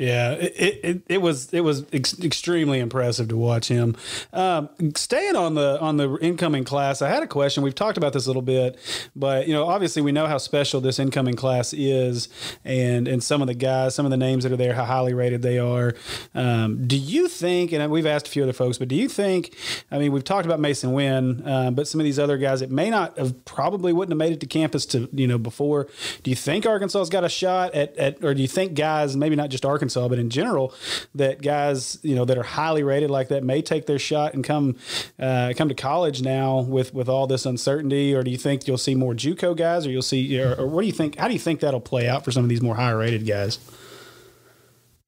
Yeah, 0.00 0.32
it, 0.32 0.80
it, 0.82 1.02
it 1.10 1.18
was 1.18 1.52
it 1.52 1.60
was 1.60 1.84
ex- 1.92 2.18
extremely 2.20 2.78
impressive 2.80 3.28
to 3.28 3.36
watch 3.36 3.68
him. 3.68 3.94
Um, 4.32 4.70
staying 4.96 5.36
on 5.36 5.56
the 5.56 5.78
on 5.78 5.98
the 5.98 6.16
incoming 6.22 6.64
class, 6.64 7.02
I 7.02 7.10
had 7.10 7.22
a 7.22 7.26
question. 7.26 7.62
We've 7.62 7.74
talked 7.74 7.98
about 7.98 8.14
this 8.14 8.24
a 8.24 8.30
little 8.30 8.40
bit, 8.40 8.78
but 9.14 9.46
you 9.46 9.52
know, 9.52 9.66
obviously 9.66 10.00
we 10.00 10.10
know 10.10 10.26
how 10.26 10.38
special 10.38 10.80
this 10.80 10.98
incoming 10.98 11.34
class 11.34 11.74
is, 11.74 12.30
and 12.64 13.06
and 13.08 13.22
some 13.22 13.42
of 13.42 13.46
the 13.46 13.52
guys, 13.52 13.94
some 13.94 14.06
of 14.06 14.10
the 14.10 14.16
names 14.16 14.44
that 14.44 14.52
are 14.52 14.56
there, 14.56 14.72
how 14.72 14.86
highly 14.86 15.12
rated 15.12 15.42
they 15.42 15.58
are. 15.58 15.94
Um, 16.34 16.86
do 16.86 16.96
you 16.96 17.28
think? 17.28 17.70
And 17.70 17.90
we've 17.92 18.06
asked 18.06 18.26
a 18.26 18.30
few 18.30 18.42
other 18.42 18.54
folks, 18.54 18.78
but 18.78 18.88
do 18.88 18.96
you 18.96 19.06
think? 19.06 19.54
I 19.90 19.98
mean, 19.98 20.12
we've 20.12 20.24
talked 20.24 20.46
about 20.46 20.60
Mason 20.60 20.94
Wynn, 20.94 21.46
um, 21.46 21.74
but 21.74 21.86
some 21.86 22.00
of 22.00 22.06
these 22.06 22.18
other 22.18 22.38
guys 22.38 22.60
that 22.60 22.70
may 22.70 22.88
not 22.88 23.18
have 23.18 23.44
probably 23.44 23.92
wouldn't 23.92 24.12
have 24.12 24.18
made 24.18 24.32
it 24.32 24.40
to 24.40 24.46
campus 24.46 24.86
to 24.86 25.10
you 25.12 25.26
know 25.26 25.36
before. 25.36 25.88
Do 26.22 26.30
you 26.30 26.36
think 26.36 26.64
Arkansas's 26.64 27.10
got 27.10 27.22
a 27.22 27.28
shot 27.28 27.74
at, 27.74 27.94
at 27.98 28.24
or 28.24 28.32
do 28.32 28.40
you 28.40 28.48
think 28.48 28.72
guys, 28.72 29.14
maybe 29.14 29.36
not 29.36 29.50
just 29.50 29.66
Arkansas 29.66 29.89
Arkansas, 29.96 30.08
but 30.08 30.18
in 30.18 30.30
general, 30.30 30.74
that 31.14 31.42
guys 31.42 31.98
you 32.02 32.14
know 32.14 32.24
that 32.24 32.38
are 32.38 32.42
highly 32.42 32.82
rated 32.82 33.10
like 33.10 33.28
that 33.28 33.42
may 33.42 33.62
take 33.62 33.86
their 33.86 33.98
shot 33.98 34.34
and 34.34 34.44
come 34.44 34.76
uh, 35.18 35.52
come 35.56 35.68
to 35.68 35.74
college 35.74 36.22
now 36.22 36.60
with 36.60 36.94
with 36.94 37.08
all 37.08 37.26
this 37.26 37.46
uncertainty, 37.46 38.14
or 38.14 38.22
do 38.22 38.30
you 38.30 38.38
think 38.38 38.66
you'll 38.66 38.78
see 38.78 38.94
more 38.94 39.14
JUCO 39.14 39.56
guys, 39.56 39.86
or 39.86 39.90
you'll 39.90 40.02
see, 40.02 40.40
or, 40.40 40.54
or 40.54 40.66
what 40.66 40.82
do 40.82 40.86
you 40.86 40.92
think? 40.92 41.16
How 41.16 41.26
do 41.26 41.32
you 41.32 41.40
think 41.40 41.60
that'll 41.60 41.80
play 41.80 42.08
out 42.08 42.24
for 42.24 42.30
some 42.30 42.44
of 42.44 42.48
these 42.48 42.62
more 42.62 42.76
higher 42.76 42.98
rated 42.98 43.26
guys? 43.26 43.58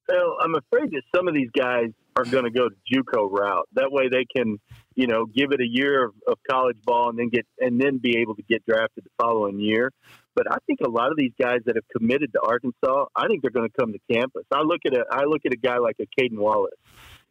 Well, 0.07 0.37
I'm 0.41 0.55
afraid 0.55 0.91
that 0.91 1.01
some 1.15 1.27
of 1.27 1.33
these 1.33 1.49
guys 1.57 1.89
are 2.15 2.25
going 2.25 2.43
to 2.43 2.51
go 2.51 2.67
the 2.69 2.95
JUCO 2.95 3.31
route. 3.31 3.67
That 3.73 3.91
way, 3.91 4.09
they 4.09 4.25
can, 4.35 4.59
you 4.95 5.07
know, 5.07 5.25
give 5.25 5.51
it 5.51 5.61
a 5.61 5.67
year 5.67 6.05
of, 6.05 6.13
of 6.27 6.37
college 6.49 6.77
ball 6.83 7.09
and 7.09 7.17
then 7.17 7.29
get 7.29 7.45
and 7.59 7.79
then 7.79 7.97
be 7.97 8.17
able 8.17 8.35
to 8.35 8.43
get 8.43 8.65
drafted 8.65 9.05
the 9.05 9.23
following 9.23 9.59
year. 9.59 9.91
But 10.35 10.51
I 10.51 10.57
think 10.65 10.79
a 10.85 10.89
lot 10.89 11.11
of 11.11 11.17
these 11.17 11.33
guys 11.39 11.59
that 11.65 11.75
have 11.75 11.87
committed 11.95 12.33
to 12.33 12.41
Arkansas, 12.41 13.05
I 13.15 13.27
think 13.27 13.41
they're 13.41 13.51
going 13.51 13.69
to 13.69 13.77
come 13.79 13.93
to 13.93 13.99
campus. 14.11 14.43
I 14.51 14.61
look 14.61 14.81
at 14.85 14.93
a 14.93 15.05
I 15.09 15.25
look 15.25 15.41
at 15.45 15.53
a 15.53 15.57
guy 15.57 15.77
like 15.77 15.97
a 15.99 16.07
Caden 16.19 16.37
Wallace, 16.37 16.71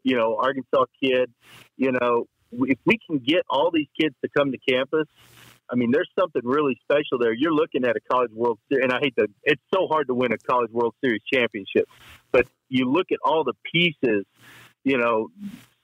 you 0.03 0.17
know, 0.17 0.37
Arkansas 0.37 0.85
kid. 1.03 1.33
You 1.77 1.93
know, 1.93 2.27
if 2.53 2.79
we 2.85 2.99
can 3.07 3.19
get 3.19 3.43
all 3.51 3.71
these 3.73 3.89
kids 4.01 4.15
to 4.25 4.31
come 4.37 4.53
to 4.53 4.59
campus, 4.59 5.09
I 5.71 5.75
mean, 5.75 5.91
there's 5.91 6.11
something 6.19 6.43
really 6.45 6.79
special 6.83 7.19
there. 7.19 7.33
You're 7.33 7.55
looking 7.55 7.85
at 7.85 7.97
a 7.97 8.01
College 8.11 8.31
World 8.33 8.59
Series, 8.69 8.85
and 8.85 8.93
I 8.93 8.99
hate 9.01 9.15
to. 9.19 9.27
It's 9.43 9.63
so 9.75 9.87
hard 9.89 10.09
to 10.09 10.15
win 10.15 10.33
a 10.33 10.39
College 10.39 10.71
World 10.71 10.95
Series 11.03 11.23
championship, 11.33 11.89
but 12.31 12.47
you 12.69 12.91
look 12.91 13.07
at 13.11 13.19
all 13.25 13.45
the 13.45 13.55
pieces. 13.73 14.25
You 14.85 14.99
know, 14.99 15.29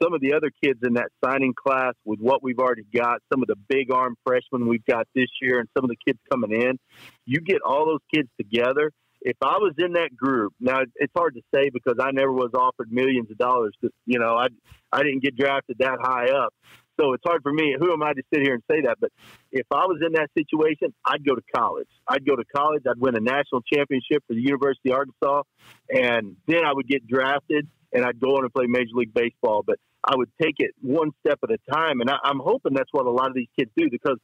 some 0.03 0.15
of 0.15 0.21
the 0.21 0.35
other 0.35 0.51
kids 0.63 0.81
in 0.83 0.95
that 0.95 1.09
signing 1.25 1.55
class 1.55 1.95
with 2.05 2.21
what 2.21 2.43
we've 2.43 2.59
already 2.59 2.87
got, 2.95 3.21
some 3.33 3.43
of 3.43 3.49
the 3.49 3.57
big 3.69 3.93
arm 3.93 4.17
freshmen 4.25 4.69
we've 4.69 4.85
got 4.85 5.07
this 5.15 5.29
year, 5.41 5.59
and 5.59 5.69
some 5.77 5.85
of 5.85 5.91
the 5.91 5.97
kids 6.07 6.19
coming 6.31 6.53
in, 6.53 6.79
you 7.27 7.41
get 7.41 7.59
all 7.65 7.87
those 7.87 8.01
kids 8.15 8.29
together. 8.39 8.93
If 9.21 9.37
I 9.43 9.59
was 9.59 9.75
in 9.79 9.95
that 9.95 10.17
group, 10.17 10.53
now 10.61 10.79
it's 10.95 11.13
hard 11.17 11.35
to 11.35 11.43
say 11.53 11.71
because 11.73 11.97
I 12.01 12.13
never 12.13 12.33
was 12.33 12.51
offered 12.55 12.93
millions 12.93 13.31
of 13.31 13.37
dollars. 13.37 13.75
To, 13.83 13.91
you 14.07 14.19
know, 14.19 14.37
I 14.37 14.47
I 14.93 15.03
didn't 15.03 15.25
get 15.25 15.37
drafted 15.37 15.79
that 15.81 15.99
high 16.01 16.29
up. 16.29 16.55
So 17.01 17.13
it's 17.13 17.23
hard 17.25 17.43
for 17.43 17.53
me. 17.53 17.77
Who 17.79 17.93
am 17.93 18.03
I 18.03 18.13
to 18.13 18.23
sit 18.33 18.43
here 18.43 18.55
and 18.55 18.63
say 18.71 18.83
that? 18.83 18.97
But 19.01 19.11
if 19.53 19.67
I 19.73 19.87
was 19.87 20.01
in 20.05 20.13
that 20.13 20.31
situation, 20.37 20.95
I'd 21.05 21.25
go 21.25 21.35
to 21.35 21.43
college. 21.55 21.89
I'd 22.09 22.27
go 22.27 22.35
to 22.35 22.45
college. 22.55 22.83
I'd 22.89 22.99
win 22.99 23.17
a 23.17 23.21
national 23.21 23.63
championship 23.73 24.25
for 24.27 24.35
the 24.35 24.43
University 24.43 24.91
of 24.91 24.99
Arkansas, 24.99 25.43
and 25.91 26.37
then 26.47 26.65
I 26.65 26.73
would 26.73 26.89
get 26.89 27.07
drafted 27.07 27.69
and 27.93 28.05
I'd 28.05 28.21
go 28.21 28.37
on 28.37 28.45
and 28.45 28.53
play 28.53 28.67
Major 28.67 28.95
League 28.95 29.15
Baseball. 29.15 29.63
But 29.67 29.79
I 30.11 30.17
would 30.17 30.31
take 30.41 30.55
it 30.59 30.71
one 30.81 31.11
step 31.21 31.39
at 31.43 31.51
a 31.51 31.59
time, 31.71 32.01
and 32.01 32.09
I, 32.09 32.17
I'm 32.25 32.39
hoping 32.39 32.73
that's 32.73 32.93
what 32.93 33.05
a 33.05 33.11
lot 33.11 33.29
of 33.29 33.35
these 33.35 33.49
kids 33.59 33.71
do 33.77 33.91
because 33.91 34.17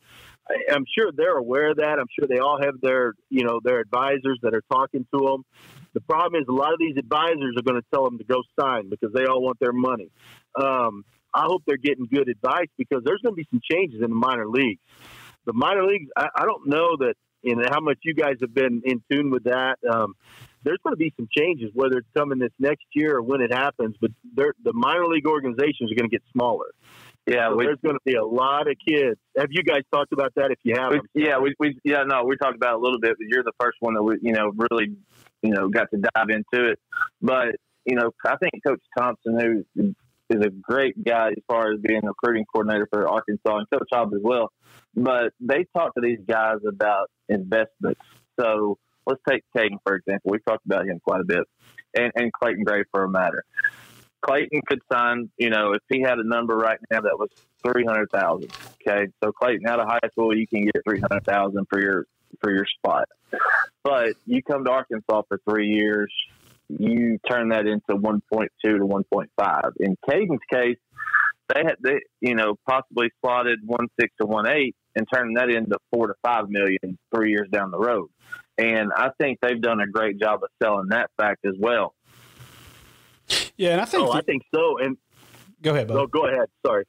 I, 0.49 0.73
I'm 0.75 0.85
sure 0.99 1.11
they're 1.15 1.37
aware 1.37 1.73
of 1.73 1.77
that. 1.77 1.99
I'm 1.99 2.07
sure 2.19 2.27
they 2.27 2.39
all 2.39 2.59
have 2.63 2.81
their 2.81 3.13
you 3.29 3.45
know 3.45 3.61
their 3.63 3.81
advisors 3.81 4.39
that 4.43 4.55
are 4.55 4.63
talking 4.73 5.07
to 5.15 5.21
them. 5.27 5.45
The 5.93 6.01
problem 6.01 6.41
is 6.41 6.49
a 6.49 6.53
lot 6.53 6.73
of 6.73 6.79
these 6.79 6.97
advisors 6.97 7.55
are 7.59 7.63
going 7.63 7.81
to 7.81 7.87
tell 7.93 8.05
them 8.05 8.19
to 8.19 8.25
go 8.25 8.43
sign 8.59 8.89
because 8.89 9.13
they 9.13 9.27
all 9.27 9.43
want 9.43 9.59
their 9.61 9.73
money. 9.73 10.11
Um, 10.61 11.05
I 11.35 11.43
hope 11.47 11.63
they're 11.67 11.77
getting 11.77 12.07
good 12.07 12.29
advice 12.29 12.69
because 12.79 13.03
there's 13.05 13.21
going 13.23 13.35
to 13.35 13.37
be 13.37 13.47
some 13.51 13.61
changes 13.71 14.01
in 14.03 14.09
the 14.09 14.17
minor 14.17 14.49
leagues. 14.49 14.81
The 15.45 15.53
minor 15.53 15.85
leagues, 15.85 16.09
I, 16.17 16.29
I 16.35 16.45
don't 16.47 16.67
know 16.69 16.97
that 17.01 17.15
know 17.45 17.63
how 17.71 17.81
much 17.81 17.99
you 18.05 18.15
guys 18.15 18.37
have 18.41 18.55
been 18.55 18.83
in 18.85 19.03
tune 19.11 19.31
with 19.31 19.45
that. 19.45 19.77
Um, 19.89 20.15
there's 20.65 20.79
going 20.83 20.93
to 20.93 20.99
be 20.99 21.13
some 21.17 21.29
changes, 21.37 21.71
whether 21.75 21.99
it's 21.99 22.09
coming 22.17 22.39
this 22.39 22.53
next 22.59 22.85
year 22.95 23.17
or 23.17 23.23
when 23.23 23.41
it 23.41 23.53
happens. 23.53 23.97
But 24.01 24.11
the 24.35 24.73
minor 24.73 25.07
league 25.07 25.27
organizations 25.27 25.93
are 25.93 25.95
going 25.95 26.11
to 26.11 26.15
get 26.15 26.23
smaller. 26.33 26.67
Yeah, 27.27 27.49
so 27.49 27.57
we, 27.57 27.65
there's 27.65 27.79
going 27.83 27.97
to 27.97 28.03
be 28.05 28.15
a 28.15 28.25
lot 28.25 28.69
of 28.71 28.77
kids. 28.87 29.19
Have 29.39 29.49
you 29.51 29.63
guys 29.63 29.83
talked 29.93 30.13
about 30.13 30.35
that? 30.37 30.51
If 30.51 30.59
you 30.63 30.75
have, 30.77 30.93
we, 30.93 31.25
yeah, 31.25 31.39
we, 31.39 31.55
we 31.59 31.81
yeah 31.83 32.03
no, 32.05 32.25
we 32.25 32.37
talked 32.37 32.57
about 32.57 32.75
it 32.75 32.77
a 32.77 32.83
little 32.83 33.01
bit, 33.01 33.13
but 33.19 33.27
you're 33.29 33.43
the 33.43 33.53
first 33.59 33.77
one 33.81 33.95
that 33.95 34.03
we 34.03 34.17
you 34.21 34.33
know 34.33 34.53
really 34.71 34.95
you 35.43 35.51
know 35.51 35.69
got 35.69 35.89
to 35.93 35.99
dive 36.15 36.29
into 36.29 36.69
it. 36.69 36.79
But 37.23 37.57
you 37.87 37.97
know, 37.97 38.11
I 38.27 38.37
think 38.37 38.63
Coach 38.67 38.83
Thompson, 38.99 39.65
who 39.75 39.95
is 40.31 40.45
a 40.45 40.51
great 40.51 41.03
guy 41.03 41.29
as 41.29 41.43
far 41.49 41.73
as 41.73 41.81
being 41.81 42.01
a 42.05 42.09
recruiting 42.09 42.45
coordinator 42.53 42.89
for 42.91 43.09
Arkansas 43.09 43.57
and 43.57 43.71
Coach 43.71 43.89
Hobbs 43.93 44.15
as 44.15 44.21
well. 44.23 44.53
But 44.95 45.33
they 45.41 45.67
talk 45.77 45.95
to 45.95 46.01
these 46.03 46.21
guys 46.29 46.59
about 46.67 47.11
investments. 47.29 48.01
So 48.39 48.79
let's 49.07 49.21
take 49.29 49.43
Caden 49.57 49.79
for 49.87 49.97
example. 49.97 50.31
We've 50.31 50.45
talked 50.45 50.67
about 50.67 50.87
him 50.87 51.01
quite 51.01 51.21
a 51.21 51.25
bit, 51.25 51.45
and, 51.97 52.13
and 52.15 52.33
Clayton 52.33 52.65
Gray 52.65 52.85
for 52.91 53.05
a 53.05 53.09
matter. 53.09 53.45
Clayton 54.23 54.63
could 54.67 54.81
sign, 54.91 55.31
you 55.37 55.51
know, 55.51 55.73
if 55.73 55.83
he 55.89 56.01
had 56.01 56.19
a 56.19 56.27
number 56.27 56.57
right 56.57 56.79
now 56.91 57.03
that 57.03 57.19
was 57.19 57.29
three 57.63 57.85
hundred 57.85 58.11
thousand. 58.11 58.53
Okay, 58.87 59.07
so 59.23 59.33
Clayton 59.33 59.67
out 59.67 59.81
of 59.81 59.87
high 59.87 60.09
school, 60.11 60.37
you 60.37 60.47
can 60.47 60.65
get 60.65 60.77
three 60.87 61.01
hundred 61.01 61.25
thousand 61.25 61.67
for 61.69 61.81
your 61.81 62.07
for 62.41 62.51
your 62.51 62.67
spot. 62.67 63.09
But 63.83 64.15
you 64.27 64.43
come 64.43 64.65
to 64.65 64.71
Arkansas 64.71 65.23
for 65.29 65.41
three 65.49 65.69
years, 65.69 66.13
you 66.69 67.19
turn 67.29 67.51
that 67.51 67.67
into 67.67 68.01
1.2 68.01 68.49
to 68.63 68.79
1.5. 68.79 69.73
In 69.81 69.97
Caden's 70.09 70.41
case, 70.51 70.79
they 71.53 71.63
had 71.63 71.77
they 71.83 72.01
you 72.21 72.35
know 72.35 72.55
possibly 72.67 73.11
slotted 73.21 73.59
one 73.65 73.89
six 74.01 74.15
to 74.21 74.27
one 74.27 74.49
eight 74.49 74.75
and 74.97 75.07
turning 75.13 75.35
that 75.35 75.51
into 75.51 75.77
four 75.93 76.07
to 76.07 76.15
five 76.23 76.49
million 76.49 76.99
three 77.15 77.31
years 77.31 77.49
down 77.51 77.71
the 77.71 77.79
road. 77.79 78.09
And 78.57 78.93
I 78.97 79.11
think 79.19 79.39
they've 79.41 79.61
done 79.61 79.81
a 79.81 79.87
great 79.87 80.19
job 80.19 80.43
of 80.43 80.51
selling 80.63 80.89
that 80.89 81.11
fact 81.17 81.45
as 81.45 81.55
well. 81.59 81.95
Yeah, 83.57 83.73
and 83.73 83.81
I 83.81 83.85
think 83.85 84.07
oh, 84.07 84.13
I 84.13 84.21
think 84.23 84.43
so. 84.55 84.79
And 84.79 84.97
go 85.65 85.75
ahead, 85.75 85.89
Bo. 85.89 85.95
No, 85.95 86.07
go 86.07 86.27
ahead. 86.27 86.47
Sorry. 86.65 86.85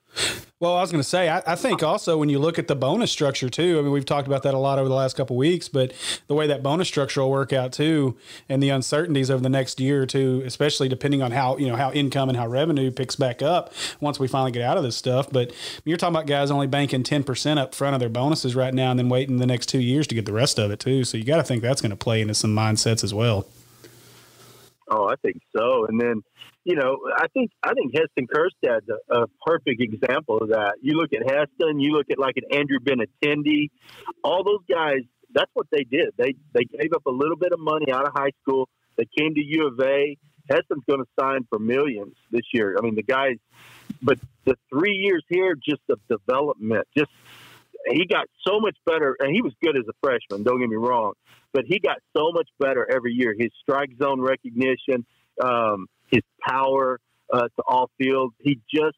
Well, 0.60 0.76
I 0.76 0.82
was 0.82 0.92
going 0.92 1.02
to 1.02 1.08
say, 1.08 1.28
I, 1.30 1.42
I, 1.46 1.56
think 1.56 1.84
also 1.84 2.18
when 2.18 2.30
you 2.30 2.40
look 2.40 2.58
at 2.58 2.68
the 2.68 2.76
bonus 2.76 3.12
structure 3.12 3.50
too. 3.50 3.78
I 3.78 3.82
mean, 3.82 3.92
we've 3.92 4.06
talked 4.06 4.28
about 4.28 4.44
that 4.44 4.54
a 4.54 4.58
lot 4.58 4.80
over 4.80 4.88
the 4.88 4.96
last 4.96 5.18
couple 5.18 5.36
weeks, 5.36 5.68
but 5.68 5.94
the 6.28 6.34
way 6.34 6.48
that 6.48 6.64
bonus 6.64 6.88
structure 6.88 7.22
will 7.22 7.32
work 7.32 7.52
out 7.52 7.74
too, 7.74 8.18
and 8.48 8.64
the 8.64 8.70
uncertainties 8.70 9.30
over 9.30 9.44
the 9.44 9.50
next 9.50 9.80
year 9.80 10.04
or 10.04 10.06
two, 10.06 10.44
especially 10.46 10.88
depending 10.88 11.22
on 11.22 11.32
how 11.32 11.58
you 11.58 11.68
know 11.68 11.76
how 11.76 11.92
income 11.92 12.30
and 12.30 12.38
how 12.38 12.48
revenue 12.48 12.90
picks 12.90 13.16
back 13.16 13.42
up 13.42 13.74
once 14.00 14.20
we 14.20 14.28
finally 14.28 14.52
get 14.52 14.62
out 14.62 14.78
of 14.78 14.84
this 14.84 14.96
stuff. 14.96 15.30
But 15.30 15.52
you're 15.84 15.98
talking 15.98 16.16
about 16.16 16.28
guys 16.28 16.52
only 16.52 16.68
banking 16.68 17.04
ten 17.04 17.24
percent 17.24 17.60
up 17.60 17.76
front 17.76 17.94
of 17.94 18.00
their 18.00 18.10
bonuses 18.10 18.56
right 18.56 18.74
now, 18.74 18.92
and 18.92 19.00
then 19.00 19.10
waiting 19.10 19.38
the 19.38 19.48
next 19.48 19.68
two 19.68 19.82
years 19.82 20.08
to 20.08 20.16
get 20.16 20.26
the 20.26 20.34
rest 20.34 20.58
of 20.58 20.72
it 20.72 20.80
too. 20.80 21.04
So 21.04 21.18
you 21.18 21.26
got 21.26 21.38
to 21.38 21.44
think 21.44 21.62
that's 21.62 21.82
going 21.82 21.92
to 21.92 21.98
play 21.98 22.22
into 22.22 22.34
some 22.34 22.56
mindsets 22.56 23.04
as 23.04 23.14
well. 23.14 23.46
Oh, 24.90 25.08
I 25.08 25.16
think 25.16 25.42
so. 25.56 25.86
And 25.86 26.00
then, 26.00 26.24
you 26.66 26.76
know, 26.76 26.98
I 27.16 27.28
think 27.28 27.52
I 27.64 27.74
think 27.74 27.94
Heston 27.94 28.28
Kjerstad's 28.28 28.90
a, 28.90 29.22
a 29.22 29.28
perfect 29.46 29.82
example 29.82 30.40
of 30.40 30.50
that. 30.50 30.74
You 30.82 30.94
look 30.98 31.12
at 31.14 31.22
Heston, 31.22 31.80
you 31.80 31.92
look 31.92 32.08
at 32.12 32.18
like 32.18 32.36
an 32.38 32.58
Andrew 32.58 32.80
Benintendi, 32.80 33.70
all 34.24 34.44
those 34.44 34.66
guys. 34.70 35.02
That's 35.34 35.52
what 35.54 35.68
they 35.72 35.84
did. 35.84 36.10
They 36.18 36.34
they 36.54 36.64
gave 36.64 36.92
up 36.94 37.06
a 37.06 37.12
little 37.12 37.38
bit 37.38 37.52
of 37.54 37.60
money 37.60 37.92
out 37.92 38.08
of 38.08 38.14
high 38.16 38.32
school. 38.42 38.68
They 38.98 39.06
came 39.18 39.36
to 39.36 39.42
U 39.42 39.68
of 39.68 39.80
A. 39.80 40.18
Heston's 40.50 40.84
going 40.88 41.02
to 41.02 41.08
sign 41.20 41.46
for 41.50 41.60
millions 41.60 42.16
this 42.32 42.44
year. 42.54 42.76
I 42.78 42.82
mean, 42.82 42.96
the 42.96 43.04
guys, 43.04 43.38
but 44.02 44.20
the 44.46 44.56
three 44.70 44.94
years 44.94 45.24
here, 45.28 45.56
just 45.56 45.82
of 45.90 46.00
development, 46.08 46.88
just 46.98 47.12
he 47.88 48.06
got 48.06 48.28
so 48.48 48.60
much 48.60 48.78
better, 48.86 49.16
and 49.20 49.36
he 49.36 49.42
was 49.42 49.54
good 49.64 49.78
as 49.78 49.84
a 49.88 49.94
freshman. 50.02 50.44
Don't 50.44 50.60
get 50.60 50.70
me 50.70 50.76
wrong, 50.76 51.14
but 51.54 51.66
he 51.66 51.80
got 51.80 51.98
so 52.16 52.32
much 52.32 52.48
better 52.60 52.88
every 52.90 53.14
year. 53.14 53.36
His 53.38 53.50
strike 53.62 53.90
zone 54.02 54.22
recognition, 54.22 55.06
um, 55.44 55.88
his 56.08 56.22
power 56.48 57.00
uh, 57.32 57.42
to 57.42 57.64
all 57.68 57.90
fields. 57.98 58.34
He 58.40 58.60
just 58.74 58.98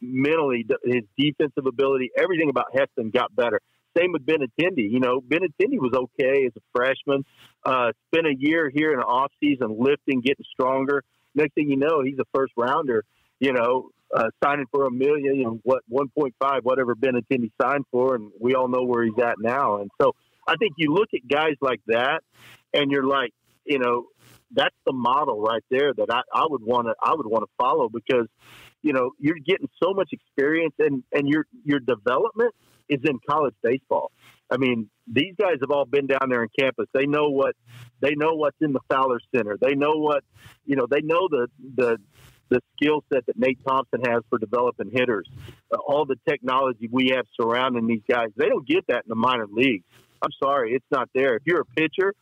mentally, 0.00 0.66
his 0.84 1.02
defensive 1.18 1.66
ability, 1.66 2.10
everything 2.16 2.50
about 2.50 2.66
Heston 2.74 3.10
got 3.10 3.34
better. 3.34 3.60
Same 3.96 4.12
with 4.12 4.24
Benintendi. 4.24 4.90
You 4.90 5.00
know, 5.00 5.20
Benintendi 5.20 5.78
was 5.78 5.92
okay 5.94 6.46
as 6.46 6.52
a 6.56 6.60
freshman. 6.74 7.24
Uh, 7.64 7.92
spent 8.10 8.26
a 8.26 8.34
year 8.36 8.70
here 8.70 8.92
in 8.92 8.98
the 8.98 9.04
off 9.04 9.30
season 9.40 9.76
lifting, 9.78 10.20
getting 10.20 10.46
stronger. 10.50 11.04
Next 11.34 11.54
thing 11.54 11.68
you 11.68 11.76
know, 11.76 12.02
he's 12.02 12.18
a 12.18 12.24
first 12.34 12.52
rounder. 12.56 13.04
You 13.38 13.52
know, 13.52 13.90
uh, 14.14 14.28
signing 14.42 14.66
for 14.70 14.86
a 14.86 14.90
million, 14.90 15.36
you 15.36 15.44
know, 15.44 15.60
what 15.62 15.82
1.5, 15.90 16.62
whatever 16.62 16.94
Benintendi 16.94 17.50
signed 17.60 17.84
for, 17.90 18.14
and 18.14 18.30
we 18.40 18.54
all 18.54 18.68
know 18.68 18.84
where 18.84 19.02
he's 19.02 19.18
at 19.22 19.36
now. 19.38 19.80
And 19.80 19.90
so 20.00 20.14
I 20.46 20.56
think 20.56 20.74
you 20.76 20.92
look 20.92 21.08
at 21.14 21.26
guys 21.28 21.56
like 21.60 21.80
that, 21.86 22.20
and 22.74 22.90
you're 22.90 23.06
like, 23.06 23.32
you 23.64 23.78
know, 23.78 24.06
that's 24.54 24.76
the 24.86 24.92
model 24.92 25.40
right 25.40 25.62
there 25.70 25.92
that 25.94 26.08
I, 26.10 26.22
I 26.34 26.46
would 26.48 26.62
want 26.62 26.88
to 26.88 26.94
I 27.02 27.14
would 27.14 27.26
want 27.26 27.44
to 27.44 27.50
follow 27.58 27.88
because, 27.88 28.26
you 28.82 28.92
know, 28.92 29.12
you're 29.18 29.36
getting 29.44 29.68
so 29.82 29.92
much 29.94 30.10
experience 30.12 30.74
and 30.78 31.02
and 31.12 31.28
your 31.28 31.46
your 31.64 31.80
development 31.80 32.54
is 32.88 33.00
in 33.04 33.18
college 33.28 33.54
baseball. 33.62 34.12
I 34.50 34.58
mean, 34.58 34.90
these 35.06 35.34
guys 35.40 35.56
have 35.62 35.70
all 35.70 35.86
been 35.86 36.06
down 36.06 36.28
there 36.28 36.42
in 36.42 36.48
campus. 36.58 36.86
They 36.92 37.06
know 37.06 37.30
what 37.30 37.54
they 38.00 38.14
know 38.14 38.34
what's 38.34 38.56
in 38.60 38.72
the 38.72 38.80
Fowler 38.90 39.20
Center. 39.34 39.56
They 39.60 39.74
know 39.74 39.96
what 39.96 40.24
you 40.64 40.76
know. 40.76 40.86
They 40.88 41.00
know 41.00 41.28
the 41.30 41.48
the 41.76 41.98
the 42.50 42.60
skill 42.76 43.02
set 43.12 43.24
that 43.26 43.38
Nate 43.38 43.58
Thompson 43.66 44.00
has 44.06 44.22
for 44.28 44.38
developing 44.38 44.90
hitters, 44.92 45.26
uh, 45.72 45.78
all 45.78 46.04
the 46.04 46.16
technology 46.28 46.86
we 46.92 47.12
have 47.16 47.24
surrounding 47.40 47.86
these 47.86 48.02
guys. 48.06 48.28
They 48.36 48.48
don't 48.48 48.66
get 48.66 48.86
that 48.88 49.04
in 49.04 49.08
the 49.08 49.14
minor 49.14 49.46
leagues. 49.50 49.84
I'm 50.22 50.30
sorry, 50.42 50.72
it's 50.72 50.86
not 50.90 51.08
there. 51.14 51.34
If 51.36 51.42
you're 51.46 51.62
a 51.62 51.64
pitcher, 51.64 52.14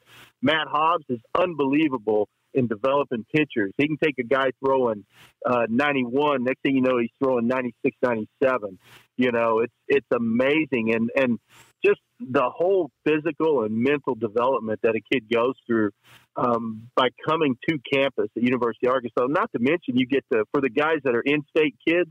Matt 0.43 0.69
Hobbs 0.69 1.05
is 1.09 1.21
unbelievable 1.39 2.29
in 2.55 2.67
developing 2.67 3.25
pitchers. 3.35 3.73
He 3.77 3.87
can 3.87 3.97
take 4.03 4.19
a 4.19 4.25
guy 4.25 4.51
throwing 4.65 5.05
uh, 5.47 5.67
91. 5.69 6.45
Next 6.45 6.63
thing 6.63 6.77
you 6.77 6.83
know, 6.83 6.99
he's 6.99 7.11
throwing 7.23 7.47
96, 7.47 7.97
97. 8.03 8.79
You 9.21 9.33
know, 9.33 9.59
it's 9.59 9.75
it's 9.87 10.07
amazing, 10.17 10.95
and 10.95 11.11
and 11.15 11.39
just 11.85 12.01
the 12.21 12.49
whole 12.49 12.91
physical 13.05 13.65
and 13.65 13.77
mental 13.77 14.15
development 14.15 14.81
that 14.83 14.95
a 14.95 15.01
kid 15.13 15.25
goes 15.31 15.55
through 15.67 15.91
um, 16.37 16.89
by 16.95 17.09
coming 17.29 17.57
to 17.69 17.79
campus 17.93 18.29
at 18.35 18.43
University 18.43 18.87
of 18.87 18.95
Arkansas. 18.95 19.27
Not 19.29 19.53
to 19.53 19.59
mention, 19.59 19.99
you 19.99 20.07
get 20.07 20.25
to 20.33 20.45
for 20.53 20.63
the 20.63 20.71
guys 20.71 21.01
that 21.05 21.15
are 21.15 21.21
in-state 21.21 21.75
kids, 21.87 22.09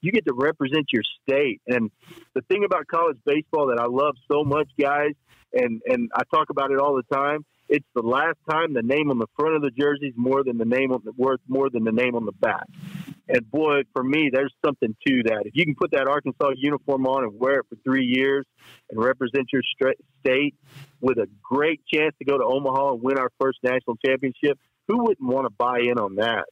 you 0.00 0.12
get 0.12 0.24
to 0.26 0.34
represent 0.34 0.86
your 0.92 1.02
state. 1.28 1.60
And 1.66 1.90
the 2.36 2.42
thing 2.42 2.64
about 2.64 2.86
college 2.86 3.18
baseball 3.26 3.66
that 3.74 3.80
I 3.80 3.86
love 3.86 4.14
so 4.30 4.44
much, 4.44 4.68
guys, 4.80 5.14
and 5.52 5.82
and 5.86 6.10
I 6.14 6.22
talk 6.32 6.50
about 6.50 6.70
it 6.70 6.78
all 6.78 6.94
the 6.94 7.14
time. 7.14 7.44
It's 7.68 7.86
the 7.94 8.02
last 8.02 8.38
time 8.48 8.72
the 8.72 8.82
name 8.82 9.10
on 9.10 9.18
the 9.18 9.28
front 9.36 9.56
of 9.56 9.62
the 9.62 9.70
jersey 9.70 10.08
is 10.08 10.14
more 10.16 10.44
than 10.44 10.58
the 10.58 10.64
name 10.64 10.92
on 10.92 11.00
the 11.04 11.12
worth 11.16 11.40
more 11.48 11.70
than 11.70 11.82
the 11.82 11.92
name 11.92 12.14
on 12.14 12.24
the 12.24 12.32
back. 12.32 12.66
And 13.34 13.50
boy, 13.50 13.80
for 13.94 14.04
me, 14.04 14.28
there's 14.30 14.52
something 14.64 14.94
to 15.06 15.22
that. 15.24 15.46
If 15.46 15.52
you 15.54 15.64
can 15.64 15.74
put 15.74 15.92
that 15.92 16.06
Arkansas 16.06 16.50
uniform 16.56 17.06
on 17.06 17.24
and 17.24 17.40
wear 17.40 17.60
it 17.60 17.66
for 17.70 17.76
three 17.82 18.04
years 18.04 18.44
and 18.90 19.02
represent 19.02 19.46
your 19.50 19.62
state 20.20 20.54
with 21.00 21.16
a 21.16 21.26
great 21.42 21.80
chance 21.92 22.14
to 22.18 22.26
go 22.26 22.36
to 22.36 22.44
Omaha 22.44 22.92
and 22.92 23.02
win 23.02 23.18
our 23.18 23.30
first 23.40 23.58
national 23.62 23.96
championship, 24.04 24.58
who 24.86 24.98
wouldn't 25.04 25.26
want 25.26 25.46
to 25.46 25.50
buy 25.50 25.78
in 25.80 25.98
on 25.98 26.16
that? 26.16 26.44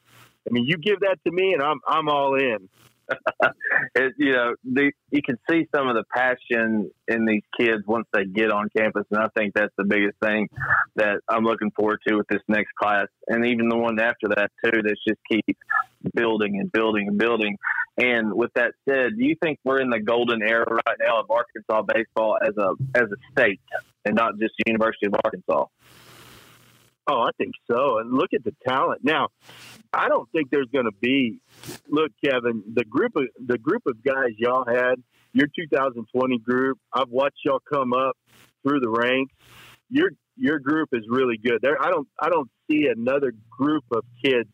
I 0.49 0.53
mean, 0.53 0.65
you 0.65 0.79
give 0.79 1.01
that 1.01 1.19
to 1.27 1.31
me, 1.31 1.53
and 1.53 1.63
I'm 1.63 1.81
I'm 1.87 2.09
all 2.09 2.35
in. 2.37 2.71
it, 3.95 4.13
you 4.19 4.33
know, 4.33 4.55
the, 4.65 4.93
you 5.11 5.23
can 5.23 5.39
see 5.49 5.67
some 5.75 5.89
of 5.89 5.95
the 5.95 6.05
passion 6.15 6.91
in 7.09 7.25
these 7.25 7.43
kids 7.59 7.83
once 7.87 8.07
they 8.13 8.25
get 8.25 8.51
on 8.51 8.69
campus, 8.77 9.05
and 9.11 9.21
I 9.21 9.29
think 9.37 9.55
that's 9.55 9.75
the 9.77 9.85
biggest 9.85 10.17
thing 10.23 10.49
that 10.97 11.21
I'm 11.29 11.45
looking 11.45 11.71
forward 11.73 12.01
to 12.07 12.17
with 12.17 12.27
this 12.29 12.43
next 12.49 12.73
class, 12.81 13.07
and 13.29 13.47
even 13.47 13.69
the 13.69 13.77
one 13.77 13.99
after 14.01 14.29
that 14.29 14.51
too. 14.65 14.83
That's 14.83 15.01
just 15.07 15.21
keep 15.31 15.57
building 16.15 16.59
and 16.59 16.71
building 16.73 17.09
and 17.09 17.19
building. 17.19 17.57
And 17.99 18.33
with 18.33 18.51
that 18.55 18.73
said, 18.89 19.19
do 19.19 19.25
you 19.25 19.37
think 19.43 19.59
we're 19.65 19.81
in 19.81 19.91
the 19.91 20.01
golden 20.01 20.43
era 20.43 20.65
right 20.67 20.97
now 21.01 21.21
of 21.21 21.31
Arkansas 21.31 21.83
baseball 21.83 22.39
as 22.43 22.57
a 22.57 22.75
as 22.95 23.09
a 23.11 23.17
state, 23.33 23.61
and 24.05 24.15
not 24.15 24.39
just 24.39 24.55
the 24.59 24.71
University 24.71 25.07
of 25.07 25.15
Arkansas? 25.25 25.67
Oh, 27.07 27.23
I 27.23 27.31
think 27.39 27.55
so. 27.71 27.99
And 27.99 28.13
look 28.13 28.31
at 28.35 28.45
the 28.45 28.55
talent. 28.67 29.01
Now, 29.03 29.29
I 29.93 30.09
don't 30.09 30.31
think 30.31 30.51
there's 30.51 30.69
going 30.73 30.85
to 30.85 30.97
be. 31.01 31.41
Look, 31.89 32.13
Kevin, 32.25 32.63
the 32.73 32.85
group 32.85 33.13
of 33.17 33.25
the 33.45 33.59
group 33.59 33.83
of 33.87 34.03
guys 34.05 34.31
y'all 34.37 34.65
had, 34.67 34.97
your 35.33 35.47
2020 35.47 36.39
group. 36.39 36.79
I've 36.93 37.09
watched 37.09 37.39
y'all 37.45 37.63
come 37.73 37.93
up 37.93 38.17
through 38.63 38.81
the 38.81 38.91
ranks. 38.91 39.35
Your 39.89 40.11
your 40.37 40.59
group 40.59 40.91
is 40.93 41.03
really 41.09 41.37
good. 41.37 41.59
There, 41.63 41.83
I 41.83 41.91
don't 41.91 42.09
I 42.21 42.29
don't 42.29 42.51
see 42.71 42.87
another 42.87 43.33
group 43.51 43.85
of 43.93 44.05
kids 44.25 44.49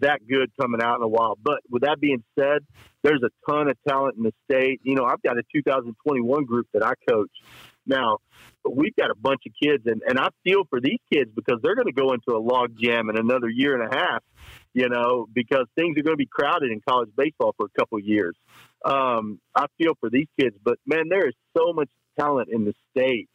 that 0.00 0.20
good 0.28 0.50
coming 0.60 0.80
out 0.82 0.96
in 0.96 1.02
a 1.02 1.08
while. 1.08 1.36
But 1.42 1.58
with 1.70 1.82
that 1.82 2.00
being 2.00 2.22
said, 2.38 2.58
there's 3.02 3.22
a 3.22 3.50
ton 3.50 3.68
of 3.68 3.76
talent 3.86 4.16
in 4.16 4.22
the 4.22 4.32
state. 4.50 4.80
You 4.82 4.94
know, 4.94 5.04
I've 5.04 5.22
got 5.22 5.38
a 5.38 5.42
2021 5.54 6.44
group 6.44 6.66
that 6.72 6.84
I 6.84 6.92
coach. 7.08 7.30
Now, 7.88 8.18
we've 8.68 8.94
got 8.94 9.10
a 9.10 9.14
bunch 9.16 9.42
of 9.46 9.52
kids, 9.60 9.84
and, 9.86 10.02
and 10.06 10.18
I 10.18 10.28
feel 10.44 10.64
for 10.70 10.80
these 10.80 11.00
kids 11.12 11.30
because 11.34 11.58
they're 11.62 11.74
going 11.74 11.86
to 11.86 11.92
go 11.92 12.12
into 12.12 12.36
a 12.36 12.38
log 12.38 12.76
jam 12.78 13.08
in 13.10 13.18
another 13.18 13.48
year 13.48 13.80
and 13.80 13.92
a 13.92 13.96
half, 13.96 14.22
you 14.74 14.88
know, 14.88 15.26
because 15.32 15.66
things 15.74 15.98
are 15.98 16.02
going 16.02 16.14
to 16.14 16.16
be 16.16 16.28
crowded 16.30 16.70
in 16.70 16.80
college 16.86 17.10
baseball 17.16 17.54
for 17.56 17.66
a 17.66 17.80
couple 17.80 17.98
years. 17.98 18.36
Um, 18.84 19.40
I 19.56 19.66
feel 19.78 19.94
for 19.98 20.10
these 20.10 20.28
kids, 20.38 20.56
but 20.62 20.78
man, 20.86 21.08
there 21.08 21.26
is 21.26 21.34
so 21.56 21.72
much 21.72 21.88
talent 22.18 22.50
in 22.52 22.64
the 22.64 22.74
state 22.90 23.28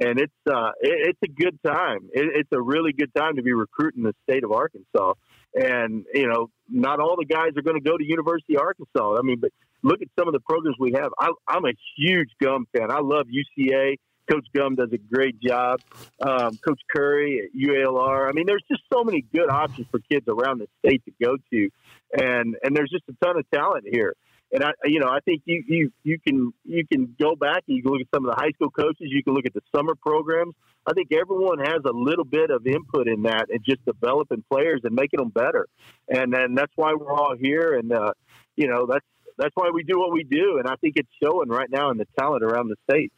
and 0.00 0.20
it's 0.20 0.32
uh, 0.46 0.70
it, 0.80 1.14
it's 1.14 1.18
a 1.24 1.28
good 1.28 1.58
time. 1.66 2.10
It, 2.12 2.30
it's 2.34 2.52
a 2.52 2.60
really 2.60 2.92
good 2.92 3.14
time 3.14 3.36
to 3.36 3.42
be 3.42 3.52
recruiting 3.52 4.02
the 4.02 4.14
state 4.28 4.44
of 4.44 4.52
Arkansas. 4.52 5.14
And 5.54 6.04
you 6.12 6.28
know, 6.28 6.50
not 6.68 7.00
all 7.00 7.16
the 7.16 7.24
guys 7.24 7.52
are 7.56 7.62
going 7.62 7.82
to 7.82 7.88
go 7.88 7.96
to 7.96 8.04
University 8.04 8.56
of 8.56 8.62
Arkansas. 8.62 9.16
I 9.18 9.22
mean, 9.22 9.40
but 9.40 9.50
look 9.82 10.02
at 10.02 10.08
some 10.18 10.28
of 10.28 10.34
the 10.34 10.40
programs 10.40 10.76
we 10.78 10.92
have. 10.92 11.10
I, 11.18 11.30
I'm 11.46 11.64
a 11.64 11.72
huge 11.96 12.30
Gum 12.42 12.66
fan. 12.76 12.90
I 12.90 13.00
love 13.00 13.26
UCA. 13.26 13.96
Coach 14.30 14.46
Gum 14.54 14.74
does 14.74 14.90
a 14.92 14.98
great 14.98 15.40
job. 15.40 15.80
Um, 16.20 16.58
Coach 16.58 16.80
Curry 16.94 17.40
at 17.44 17.58
UALR. 17.58 18.28
I 18.28 18.32
mean, 18.32 18.44
there's 18.46 18.64
just 18.70 18.82
so 18.92 19.02
many 19.02 19.24
good 19.34 19.50
options 19.50 19.86
for 19.90 20.00
kids 20.10 20.26
around 20.28 20.58
the 20.60 20.66
state 20.84 21.02
to 21.06 21.12
go 21.22 21.36
to, 21.50 21.70
and 22.12 22.56
and 22.62 22.76
there's 22.76 22.90
just 22.90 23.04
a 23.08 23.24
ton 23.24 23.38
of 23.38 23.50
talent 23.50 23.84
here 23.90 24.14
and 24.50 24.64
I, 24.64 24.70
you 24.84 24.98
know, 24.98 25.08
I 25.08 25.20
think 25.20 25.42
you, 25.44 25.62
you, 25.66 25.92
you 26.04 26.18
can, 26.18 26.52
you 26.64 26.84
can 26.90 27.14
go 27.20 27.36
back 27.36 27.64
and 27.68 27.76
you 27.76 27.82
can 27.82 27.92
look 27.92 28.00
at 28.00 28.06
some 28.14 28.24
of 28.24 28.34
the 28.34 28.40
high 28.40 28.50
school 28.52 28.70
coaches. 28.70 29.08
You 29.10 29.22
can 29.22 29.34
look 29.34 29.44
at 29.44 29.52
the 29.52 29.60
summer 29.74 29.94
programs. 29.94 30.54
I 30.86 30.94
think 30.94 31.08
everyone 31.12 31.58
has 31.58 31.82
a 31.84 31.92
little 31.92 32.24
bit 32.24 32.50
of 32.50 32.66
input 32.66 33.08
in 33.08 33.22
that 33.22 33.46
and 33.50 33.60
just 33.62 33.84
developing 33.84 34.42
players 34.50 34.80
and 34.84 34.94
making 34.94 35.18
them 35.18 35.28
better. 35.28 35.66
And 36.08 36.32
then 36.32 36.54
that's 36.54 36.72
why 36.76 36.94
we're 36.94 37.12
all 37.12 37.34
here. 37.38 37.74
And, 37.74 37.92
uh, 37.92 38.12
you 38.56 38.68
know, 38.68 38.86
that's, 38.90 39.04
that's 39.38 39.54
why 39.54 39.70
we 39.72 39.84
do 39.84 39.98
what 39.98 40.12
we 40.12 40.24
do. 40.24 40.58
And 40.58 40.68
I 40.68 40.74
think 40.76 40.94
it's 40.96 41.08
showing 41.22 41.48
right 41.48 41.70
now 41.70 41.90
in 41.90 41.96
the 41.96 42.06
talent 42.18 42.42
around 42.42 42.68
the 42.68 42.76
state. 42.90 43.12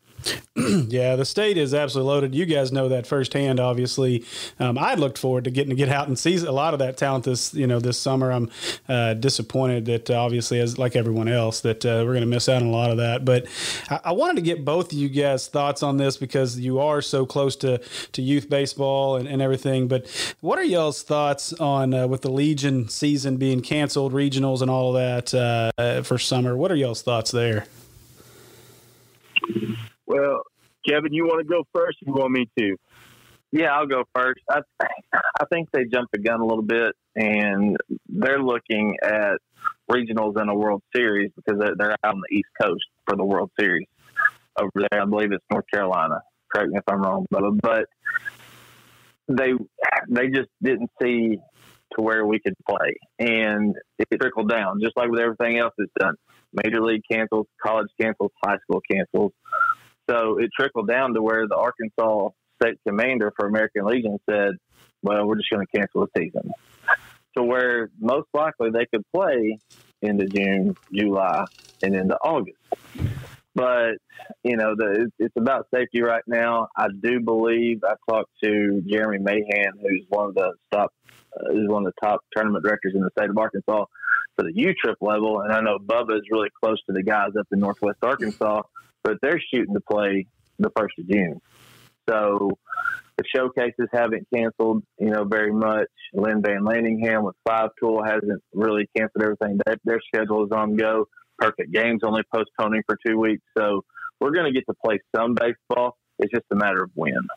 yeah, 0.56 1.16
the 1.16 1.24
state 1.24 1.56
is 1.56 1.72
absolutely 1.72 2.12
loaded. 2.12 2.34
You 2.34 2.44
guys 2.44 2.72
know 2.72 2.88
that 2.88 3.06
firsthand. 3.06 3.60
Obviously, 3.60 4.24
um, 4.58 4.76
I 4.76 4.94
looked 4.94 5.16
forward 5.16 5.44
to 5.44 5.50
getting 5.50 5.70
to 5.70 5.76
get 5.76 5.88
out 5.88 6.08
and 6.08 6.18
see 6.18 6.36
a 6.36 6.52
lot 6.52 6.74
of 6.74 6.80
that 6.80 6.96
talent 6.96 7.24
this 7.24 7.54
you 7.54 7.66
know 7.66 7.80
this 7.80 7.98
summer. 7.98 8.30
I'm 8.30 8.50
uh, 8.88 9.14
disappointed 9.14 9.86
that 9.86 10.10
obviously, 10.10 10.60
as 10.60 10.78
like 10.78 10.96
everyone 10.96 11.28
else, 11.28 11.60
that 11.60 11.84
uh, 11.86 12.02
we're 12.04 12.12
going 12.12 12.20
to 12.20 12.26
miss 12.26 12.48
out 12.48 12.62
on 12.62 12.68
a 12.68 12.72
lot 12.72 12.90
of 12.90 12.98
that. 12.98 13.24
But 13.24 13.46
I-, 13.88 14.00
I, 14.06 14.12
wanted 14.12 14.36
to 14.36 14.42
get 14.42 14.64
both 14.64 14.92
of 14.92 14.98
you 14.98 15.08
guys' 15.08 15.48
thoughts 15.48 15.82
on 15.82 15.96
this 15.96 16.16
because 16.16 16.58
you 16.58 16.80
are 16.80 17.00
so 17.00 17.24
close 17.24 17.56
to 17.56 17.78
to 18.12 18.22
youth 18.22 18.50
baseball 18.50 19.16
and, 19.16 19.28
and 19.28 19.40
everything. 19.40 19.88
But 19.88 20.06
what 20.40 20.58
are 20.58 20.64
y'all's 20.64 21.02
thoughts 21.02 21.52
on 21.54 21.94
uh, 21.94 22.06
with 22.06 22.22
the 22.22 22.30
Legion 22.30 22.88
season 22.88 23.36
being 23.36 23.62
canceled, 23.62 24.12
regionals, 24.12 24.60
and 24.60 24.70
all 24.70 24.92
that 24.92 25.32
uh, 25.32 26.02
for 26.02 26.18
summer? 26.18 26.56
What 26.56 26.70
are 26.70 26.76
y'all's 26.76 27.02
thoughts 27.02 27.30
there? 27.30 27.66
Well, 30.10 30.42
Kevin, 30.88 31.12
you 31.12 31.24
want 31.24 31.38
to 31.38 31.48
go 31.48 31.62
first? 31.72 31.98
you 32.00 32.12
want 32.12 32.32
me 32.32 32.50
to? 32.58 32.76
Yeah, 33.52 33.68
I'll 33.68 33.86
go 33.86 34.02
first. 34.12 34.40
I, 34.50 34.62
I 34.82 35.44
think 35.52 35.68
they 35.72 35.84
jumped 35.84 36.10
the 36.12 36.18
gun 36.18 36.40
a 36.40 36.44
little 36.44 36.64
bit, 36.64 36.96
and 37.14 37.76
they're 38.08 38.42
looking 38.42 38.96
at 39.04 39.38
regionals 39.88 40.34
and 40.34 40.50
a 40.50 40.54
World 40.54 40.82
Series 40.94 41.30
because 41.36 41.60
they're 41.60 41.92
out 41.92 42.14
on 42.14 42.22
the 42.28 42.36
East 42.36 42.48
Coast 42.60 42.84
for 43.06 43.16
the 43.16 43.24
World 43.24 43.52
Series 43.58 43.86
over 44.58 44.70
there. 44.74 45.00
I 45.00 45.04
believe 45.04 45.30
it's 45.30 45.44
North 45.48 45.66
Carolina. 45.72 46.22
Correct 46.52 46.70
me 46.70 46.78
if 46.78 46.84
I'm 46.88 47.02
wrong, 47.02 47.26
but 47.30 47.84
they 49.28 49.52
they 50.08 50.26
just 50.26 50.48
didn't 50.60 50.90
see 51.00 51.38
to 51.94 52.02
where 52.02 52.26
we 52.26 52.40
could 52.40 52.54
play, 52.68 52.96
and 53.20 53.76
it 53.98 54.08
trickled 54.20 54.48
down 54.48 54.80
just 54.82 54.96
like 54.96 55.08
with 55.08 55.20
everything 55.20 55.58
else 55.58 55.72
that's 55.78 55.92
done. 56.00 56.16
Major 56.64 56.82
league 56.82 57.02
cancels, 57.10 57.46
college 57.64 57.86
cancels, 58.00 58.32
high 58.44 58.58
school 58.58 58.80
cancels. 58.90 59.32
So 60.10 60.38
it 60.38 60.50
trickled 60.58 60.88
down 60.88 61.14
to 61.14 61.22
where 61.22 61.46
the 61.46 61.56
Arkansas 61.56 62.30
state 62.60 62.78
commander 62.86 63.32
for 63.36 63.46
American 63.46 63.84
Legion 63.84 64.18
said, 64.28 64.54
well, 65.02 65.24
we're 65.24 65.36
just 65.36 65.50
going 65.50 65.64
to 65.64 65.78
cancel 65.78 66.06
the 66.06 66.20
season. 66.20 66.50
To 67.36 67.44
where 67.44 67.90
most 68.00 68.26
likely 68.34 68.70
they 68.70 68.86
could 68.92 69.04
play 69.14 69.58
into 70.02 70.26
June, 70.26 70.74
July, 70.92 71.44
and 71.82 71.94
into 71.94 72.16
August. 72.16 72.58
But, 73.54 73.92
you 74.42 74.56
know, 74.56 74.74
the, 74.76 75.10
it's 75.18 75.36
about 75.36 75.68
safety 75.72 76.02
right 76.02 76.24
now. 76.26 76.68
I 76.76 76.88
do 76.88 77.20
believe 77.20 77.82
I 77.84 77.94
talked 78.08 78.30
to 78.42 78.82
Jeremy 78.88 79.18
Mahan, 79.18 79.72
who's 79.80 80.04
one 80.08 80.30
of 80.30 80.34
the 80.34 80.54
top, 80.72 80.92
uh, 81.36 81.52
who's 81.52 81.68
one 81.68 81.86
of 81.86 81.92
the 81.94 82.06
top 82.06 82.20
tournament 82.34 82.64
directors 82.64 82.94
in 82.96 83.02
the 83.02 83.10
state 83.16 83.30
of 83.30 83.38
Arkansas 83.38 83.84
for 84.36 84.42
the 84.42 84.52
U 84.54 84.74
trip 84.74 84.98
level. 85.00 85.40
And 85.40 85.52
I 85.52 85.60
know 85.60 85.78
Bubba 85.78 86.16
is 86.16 86.22
really 86.30 86.48
close 86.62 86.78
to 86.86 86.92
the 86.92 87.02
guys 87.02 87.30
up 87.38 87.46
in 87.52 87.60
Northwest 87.60 87.98
Arkansas 88.02 88.62
but 89.02 89.18
they're 89.22 89.40
shooting 89.52 89.74
to 89.74 89.80
play 89.80 90.26
the 90.58 90.70
first 90.76 90.98
of 90.98 91.08
June. 91.08 91.40
So 92.08 92.50
the 93.16 93.24
showcases 93.34 93.88
haven't 93.92 94.26
canceled, 94.34 94.82
you 94.98 95.10
know, 95.10 95.24
very 95.24 95.52
much. 95.52 95.88
Lynn 96.12 96.42
Van 96.42 96.62
Landingham 96.62 97.22
with 97.22 97.36
Five 97.46 97.70
Tool 97.78 98.02
hasn't 98.02 98.42
really 98.52 98.88
canceled 98.96 99.22
everything. 99.22 99.60
Their 99.84 100.00
schedule 100.12 100.44
is 100.44 100.52
on 100.52 100.76
go. 100.76 101.06
Perfect 101.38 101.72
Games 101.72 102.00
only 102.02 102.22
postponing 102.34 102.82
for 102.86 102.98
two 103.06 103.18
weeks. 103.18 103.42
So 103.56 103.84
we're 104.20 104.32
going 104.32 104.46
to 104.46 104.52
get 104.52 104.66
to 104.68 104.74
play 104.84 104.98
some 105.16 105.34
baseball. 105.34 105.96
It's 106.18 106.32
just 106.32 106.44
a 106.50 106.56
matter 106.56 106.82
of 106.82 106.90
when. 106.94 107.28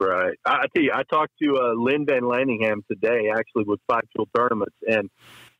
Right. 0.00 0.38
I, 0.46 0.50
I 0.50 0.64
tell 0.74 0.82
you, 0.82 0.92
I 0.94 1.02
talked 1.02 1.32
to 1.42 1.56
uh, 1.56 1.72
Lynn 1.76 2.06
Van 2.06 2.22
Landingham 2.22 2.86
today, 2.90 3.30
actually, 3.30 3.64
with 3.64 3.80
Five 3.86 4.04
Tool 4.16 4.28
Tournaments, 4.34 4.76
and 4.86 5.10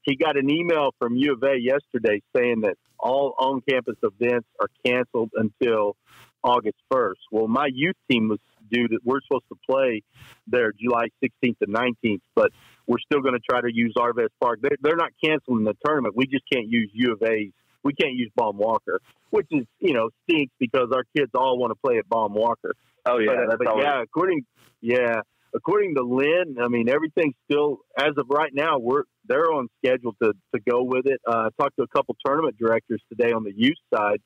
he 0.02 0.16
got 0.16 0.38
an 0.38 0.50
email 0.50 0.90
from 0.98 1.16
U 1.16 1.34
of 1.34 1.42
A 1.42 1.56
yesterday 1.60 2.22
saying 2.34 2.62
that 2.62 2.76
all 3.02 3.34
on 3.38 3.62
campus 3.68 3.96
events 4.02 4.48
are 4.60 4.68
canceled 4.84 5.30
until 5.34 5.96
August 6.42 6.76
1st. 6.92 7.14
Well, 7.30 7.48
my 7.48 7.68
youth 7.72 7.96
team 8.10 8.28
was 8.28 8.38
due 8.70 8.88
that 8.88 9.00
we're 9.04 9.20
supposed 9.22 9.44
to 9.48 9.58
play 9.68 10.02
there 10.46 10.72
July 10.72 11.08
16th 11.22 11.56
and 11.60 11.74
19th, 11.74 12.20
but 12.34 12.50
we're 12.86 12.98
still 12.98 13.20
going 13.20 13.34
to 13.34 13.40
try 13.40 13.60
to 13.60 13.72
use 13.72 13.94
Arvest 13.96 14.30
Park. 14.40 14.60
They're, 14.62 14.76
they're 14.80 14.96
not 14.96 15.10
canceling 15.22 15.64
the 15.64 15.74
tournament. 15.84 16.16
We 16.16 16.26
just 16.26 16.44
can't 16.52 16.68
use 16.68 16.90
U 16.92 17.12
of 17.12 17.22
A's. 17.22 17.52
We 17.82 17.94
can't 17.94 18.14
use 18.14 18.30
Baum 18.36 18.58
Walker, 18.58 19.00
which 19.30 19.46
is, 19.50 19.64
you 19.78 19.94
know, 19.94 20.10
stinks 20.24 20.52
because 20.58 20.88
our 20.94 21.04
kids 21.16 21.30
all 21.34 21.58
want 21.58 21.70
to 21.70 21.76
play 21.76 21.98
at 21.98 22.08
Baum 22.08 22.34
Walker. 22.34 22.74
Oh, 23.06 23.18
yeah. 23.18 23.46
But, 23.48 23.58
but 23.64 23.78
yeah, 23.78 24.02
according, 24.02 24.44
yeah, 24.82 25.22
according 25.54 25.94
to 25.96 26.02
Lynn, 26.02 26.56
I 26.60 26.68
mean, 26.68 26.88
everything's 26.88 27.34
still, 27.50 27.78
as 27.98 28.12
of 28.16 28.26
right 28.28 28.52
now, 28.52 28.78
we're, 28.78 29.04
they're 29.26 29.52
on 29.52 29.68
schedule 29.84 30.14
to, 30.22 30.32
to 30.54 30.60
go 30.68 30.82
with 30.82 31.06
it. 31.06 31.20
Uh, 31.26 31.48
I 31.48 31.62
talked 31.62 31.76
to 31.76 31.82
a 31.82 31.88
couple 31.88 32.16
tournament 32.24 32.56
directors 32.58 33.02
today 33.08 33.32
on 33.32 33.44
the 33.44 33.52
youth 33.54 33.78
side. 33.92 34.20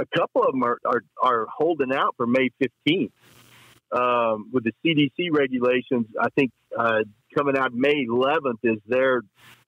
A 0.00 0.06
couple 0.16 0.42
of 0.42 0.52
them 0.52 0.62
are, 0.62 0.78
are, 0.84 1.02
are 1.22 1.46
holding 1.54 1.92
out 1.92 2.14
for 2.16 2.26
May 2.26 2.50
15th. 2.62 3.10
Um, 3.92 4.50
with 4.50 4.64
the 4.64 4.72
CDC 4.84 5.28
regulations, 5.36 6.06
I 6.18 6.28
think 6.34 6.50
uh, 6.76 7.00
coming 7.36 7.58
out 7.58 7.74
May 7.74 8.06
11th 8.06 8.60
is 8.62 8.78
their 8.86 9.20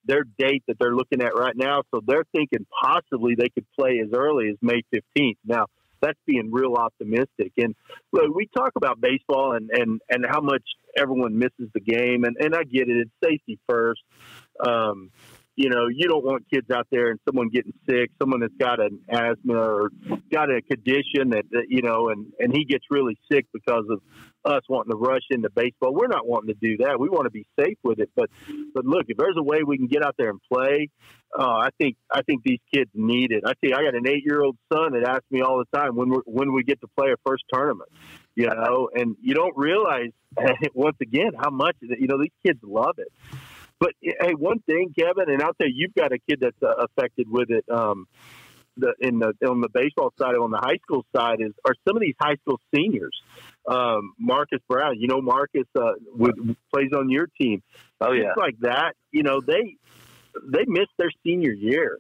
their 0.07 0.25
date 0.39 0.63
that 0.69 0.79
they're 0.79 0.95
looking 0.95 1.23
at 1.23 1.35
right 1.35 1.57
now. 1.57 1.83
So 1.91 2.01
they're 2.07 2.25
thinking 2.33 2.67
possibly 2.83 3.35
they 3.35 3.49
could 3.49 3.67
play 3.79 4.01
as 4.05 4.11
early 4.15 4.51
as 4.51 4.57
May 4.61 4.83
15th. 4.95 5.37
Now, 5.45 5.67
that's 6.05 6.19
being 6.27 6.51
real 6.53 6.75
optimistic. 6.75 7.53
And 7.57 7.75
look, 8.13 8.35
we 8.35 8.49
talk 8.57 8.73
about 8.77 9.01
baseball 9.01 9.55
and, 9.57 9.71
and, 9.73 10.01
and 10.09 10.25
how 10.29 10.41
much 10.41 10.63
everyone 10.97 11.39
misses 11.39 11.69
the 11.75 11.81
game, 11.81 12.25
and, 12.25 12.37
and 12.39 12.55
I 12.55 12.65
get 12.65 12.89
it. 12.89 12.97
It's 12.97 13.11
safety 13.23 13.59
first. 13.69 14.03
Um, 14.65 15.11
you 15.57 15.71
know, 15.71 15.87
you 15.89 16.09
don't 16.09 16.25
want 16.25 16.45
kids 16.53 16.69
out 16.71 16.87
there 16.91 17.11
and 17.11 17.21
someone 17.27 17.49
getting 17.49 17.73
sick, 17.89 18.11
someone 18.21 18.41
that's 18.41 18.57
got 18.59 18.81
an 18.81 19.01
asthma 19.09 19.55
or 19.55 19.91
got 20.33 20.51
a 20.51 20.61
condition 20.63 21.31
that, 21.31 21.45
that 21.51 21.67
you 21.69 21.83
know, 21.83 22.09
and, 22.09 22.33
and 22.41 22.53
he 22.53 22.65
gets 22.65 22.85
really 22.91 23.17
sick 23.31 23.47
because 23.53 23.85
of 23.89 24.01
us 24.45 24.63
wanting 24.69 24.91
to 24.91 24.97
rush 24.97 25.23
into 25.31 25.49
baseball. 25.51 25.95
We're 25.95 26.09
not 26.09 26.27
wanting 26.27 26.55
to 26.55 26.61
do 26.61 26.79
that. 26.85 26.99
We 26.99 27.09
want 27.09 27.25
to 27.25 27.31
be 27.31 27.47
safe 27.59 27.79
with 27.83 28.01
it. 28.01 28.11
But 28.17 28.31
but 28.75 28.85
look, 28.85 29.05
if 29.09 29.17
there's 29.17 29.37
a 29.39 29.43
way 29.43 29.63
we 29.63 29.79
can 29.79 29.87
get 29.87 30.05
out 30.05 30.17
there 30.19 30.31
and 30.31 30.41
play, 30.53 30.91
uh, 31.39 31.43
I 31.43 31.69
think 31.79 31.97
I 32.13 32.23
think 32.23 32.43
these 32.45 32.61
kids 32.73 32.91
need 32.95 33.31
it. 33.31 33.45
I 33.47 33.53
see. 33.65 33.73
I 33.73 33.83
got 33.83 33.95
an 33.95 34.09
eight 34.09 34.25
year 34.25 34.43
old 34.43 34.57
son 34.73 34.93
that 34.93 35.09
asks 35.09 35.31
me 35.31 35.41
all 35.41 35.59
the 35.59 35.79
time 35.79 35.97
when 35.97 36.11
we 36.11 36.19
when 36.27 36.53
we 36.53 36.65
get 36.65 36.81
to 36.81 36.89
play 36.99 37.13
a 37.13 37.17
first 37.27 37.45
tournament. 37.53 37.91
You 38.35 38.49
know, 38.49 38.91
and 38.93 39.17
you 39.23 39.35
don't 39.35 39.57
realize 39.57 40.11
once 40.75 40.97
again 41.01 41.31
how 41.39 41.51
much 41.51 41.77
you 41.81 42.09
know 42.09 42.19
these 42.19 42.33
kids 42.45 42.59
love 42.63 42.97
it. 42.99 43.13
But 43.81 43.93
hey, 44.01 44.35
one 44.35 44.61
thing, 44.61 44.95
Kevin, 44.97 45.29
and 45.29 45.43
I'll 45.43 45.55
tell 45.55 45.69
you, 45.69 45.75
you've 45.77 45.95
got 45.95 46.13
a 46.13 46.19
kid 46.19 46.39
that's 46.41 46.63
uh, 46.63 46.85
affected 46.85 47.27
with 47.31 47.51
it. 47.51 47.65
Um, 47.69 48.07
the 48.77 48.95
in 49.01 49.19
the 49.21 49.33
on 49.49 49.61
the 49.61 49.69
baseball 49.69 50.13
side, 50.19 50.35
on 50.35 50.51
the 50.51 50.59
high 50.59 50.79
school 50.83 51.05
side, 51.15 51.41
is 51.41 51.53
are 51.65 51.75
some 51.87 51.97
of 51.97 52.01
these 52.01 52.17
high 52.21 52.37
school 52.37 52.59
seniors 52.75 53.21
um, 53.69 54.15
Marcus 54.19 54.61
Brown. 54.69 54.99
You 54.99 55.09
know, 55.09 55.21
Marcus 55.21 55.67
uh, 55.79 55.93
would, 56.15 56.57
plays 56.73 56.93
on 56.97 57.11
your 57.11 57.29
team. 57.41 57.63
Oh 58.01 58.13
yeah, 58.13 58.23
Things 58.23 58.35
like 58.37 58.59
that. 58.61 58.95
You 59.13 59.23
know, 59.23 59.41
they 59.41 59.77
they 60.47 60.65
missed 60.67 60.93
their 60.99 61.11
senior 61.25 61.53
year, 61.53 61.99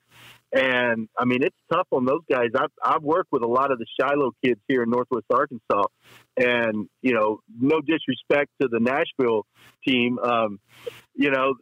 and 0.55 1.09
I 1.19 1.25
mean 1.25 1.43
it's 1.43 1.57
tough 1.73 1.88
on 1.90 2.05
those 2.05 2.23
guys. 2.31 2.49
I've 2.55 2.71
I've 2.83 3.03
worked 3.03 3.33
with 3.33 3.43
a 3.43 3.47
lot 3.47 3.73
of 3.73 3.79
the 3.79 3.87
Shiloh 4.01 4.31
kids 4.45 4.61
here 4.69 4.83
in 4.85 4.90
Northwest 4.90 5.27
Arkansas, 5.31 5.88
and 6.37 6.88
you 7.03 7.12
know, 7.12 7.40
no 7.61 7.81
disrespect 7.81 8.51
to 8.62 8.69
the 8.71 8.79
Nashville 8.81 9.47
team, 9.87 10.19
um, 10.19 10.61
you 11.14 11.31
know, 11.31 11.55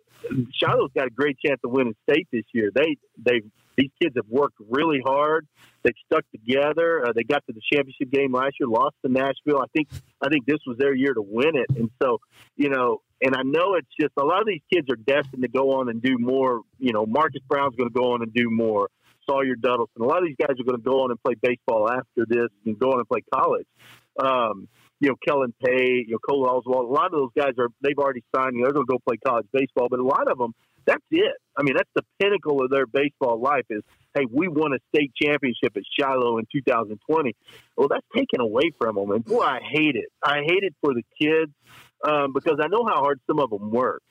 Shiloh's 0.53 0.93
got 0.95 1.07
a 1.07 1.11
great 1.11 1.37
chance 1.45 1.61
of 1.65 1.71
winning 1.71 1.95
state 2.09 2.29
this 2.31 2.45
year. 2.53 2.71
They 2.75 2.97
they 3.19 3.43
these 3.77 3.91
kids 4.01 4.15
have 4.17 4.29
worked 4.29 4.57
really 4.71 5.01
hard. 5.05 5.47
They've 5.83 5.95
stuck 6.07 6.25
together. 6.31 7.07
Uh, 7.07 7.13
they 7.15 7.23
got 7.23 7.45
to 7.47 7.53
the 7.53 7.61
championship 7.73 8.11
game 8.11 8.33
last 8.33 8.55
year, 8.61 8.69
lost 8.69 8.97
to 9.05 9.11
Nashville. 9.11 9.61
I 9.61 9.67
think 9.75 9.89
I 10.23 10.29
think 10.29 10.47
this 10.47 10.59
was 10.67 10.77
their 10.79 10.95
year 10.95 11.15
to 11.15 11.23
win 11.23 11.57
it. 11.57 11.77
And 11.77 11.91
so, 12.01 12.19
you 12.57 12.71
know, 12.71 13.01
and 13.21 13.35
I 13.35 13.43
know 13.43 13.75
it's 13.75 13.89
just 14.01 14.13
a 14.19 14.25
lot 14.25 14.41
of 14.41 14.47
these 14.47 14.63
kids 14.73 14.89
are 14.91 14.97
destined 14.97 15.43
to 15.43 15.49
go 15.49 15.81
on 15.81 15.89
and 15.89 16.03
do 16.03 16.19
more. 16.19 16.63
You 16.79 16.93
know, 16.93 17.07
Marcus 17.07 17.43
Brown's 17.49 17.77
going 17.77 17.89
to 17.89 17.95
go 17.95 18.13
on 18.13 18.23
and 18.23 18.33
do 18.33 18.51
more. 18.51 18.89
Sawyer 19.29 19.55
Duddleson. 19.55 20.01
A 20.01 20.05
lot 20.05 20.19
of 20.19 20.25
these 20.25 20.37
guys 20.37 20.57
are 20.59 20.65
going 20.65 20.77
to 20.77 20.83
go 20.83 21.03
on 21.03 21.11
and 21.11 21.23
play 21.23 21.35
baseball 21.41 21.89
after 21.89 22.27
this 22.27 22.49
and 22.67 22.79
go 22.79 22.93
on 22.93 22.99
and 22.99 23.09
play 23.09 23.23
college. 23.33 23.67
Um, 24.19 24.69
you 25.01 25.09
know, 25.09 25.17
Kellen 25.27 25.55
Pay, 25.65 26.05
you 26.07 26.13
know, 26.13 26.19
Cole 26.19 26.47
Oswald. 26.47 26.89
A 26.89 26.93
lot 26.93 27.07
of 27.07 27.13
those 27.13 27.31
guys 27.37 27.55
are 27.59 27.69
they've 27.83 27.99
already 27.99 28.23
signed. 28.35 28.55
You 28.55 28.63
know, 28.63 28.67
they're 28.67 28.75
going 28.75 28.87
to 28.87 28.93
go 28.93 28.99
play 29.07 29.17
college 29.25 29.47
baseball, 29.53 29.89
but 29.91 29.99
a 29.99 30.05
lot 30.05 30.31
of 30.31 30.39
them, 30.39 30.55
that's 30.87 31.05
it. 31.11 31.35
I 31.57 31.63
mean, 31.63 31.75
that's 31.77 31.91
the 31.95 32.03
pinnacle 32.21 32.63
of 32.63 32.71
their 32.71 32.87
baseball 32.87 33.41
life. 33.41 33.65
Is 33.71 33.83
hey, 34.15 34.27
we 34.31 34.49
won 34.49 34.73
a 34.73 34.79
state 34.95 35.13
championship 35.21 35.77
at 35.77 35.83
Shiloh 35.99 36.39
in 36.39 36.47
2020. 36.53 37.35
Well, 37.77 37.89
that's 37.89 38.07
taken 38.15 38.41
away 38.41 38.71
from 38.79 38.97
them, 38.97 39.11
and 39.11 39.25
boy, 39.25 39.43
I 39.43 39.61
hate 39.61 39.97
it. 39.97 40.11
I 40.23 40.43
hate 40.47 40.63
it 40.63 40.75
for 40.81 40.95
the 40.95 41.03
kids 41.21 41.53
um, 42.05 42.33
because 42.33 42.59
I 42.63 42.69
know 42.69 42.85
how 42.87 43.01
hard 43.01 43.21
some 43.27 43.39
of 43.39 43.51
them 43.51 43.71
work. 43.71 44.03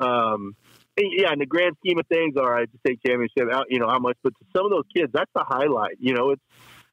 Um, 0.00 0.56
yeah, 0.96 1.32
in 1.32 1.40
the 1.40 1.46
grand 1.46 1.76
scheme 1.84 1.98
of 1.98 2.06
things, 2.06 2.36
all 2.36 2.48
right, 2.48 2.68
the 2.70 2.78
state 2.78 3.00
championship, 3.04 3.66
you 3.68 3.80
know 3.80 3.88
how 3.88 3.98
much, 3.98 4.16
but 4.22 4.32
to 4.38 4.44
some 4.56 4.64
of 4.64 4.70
those 4.70 4.84
kids, 4.94 5.10
that's 5.12 5.30
the 5.34 5.44
highlight. 5.44 5.96
You 5.98 6.14
know, 6.14 6.30
it's 6.30 6.42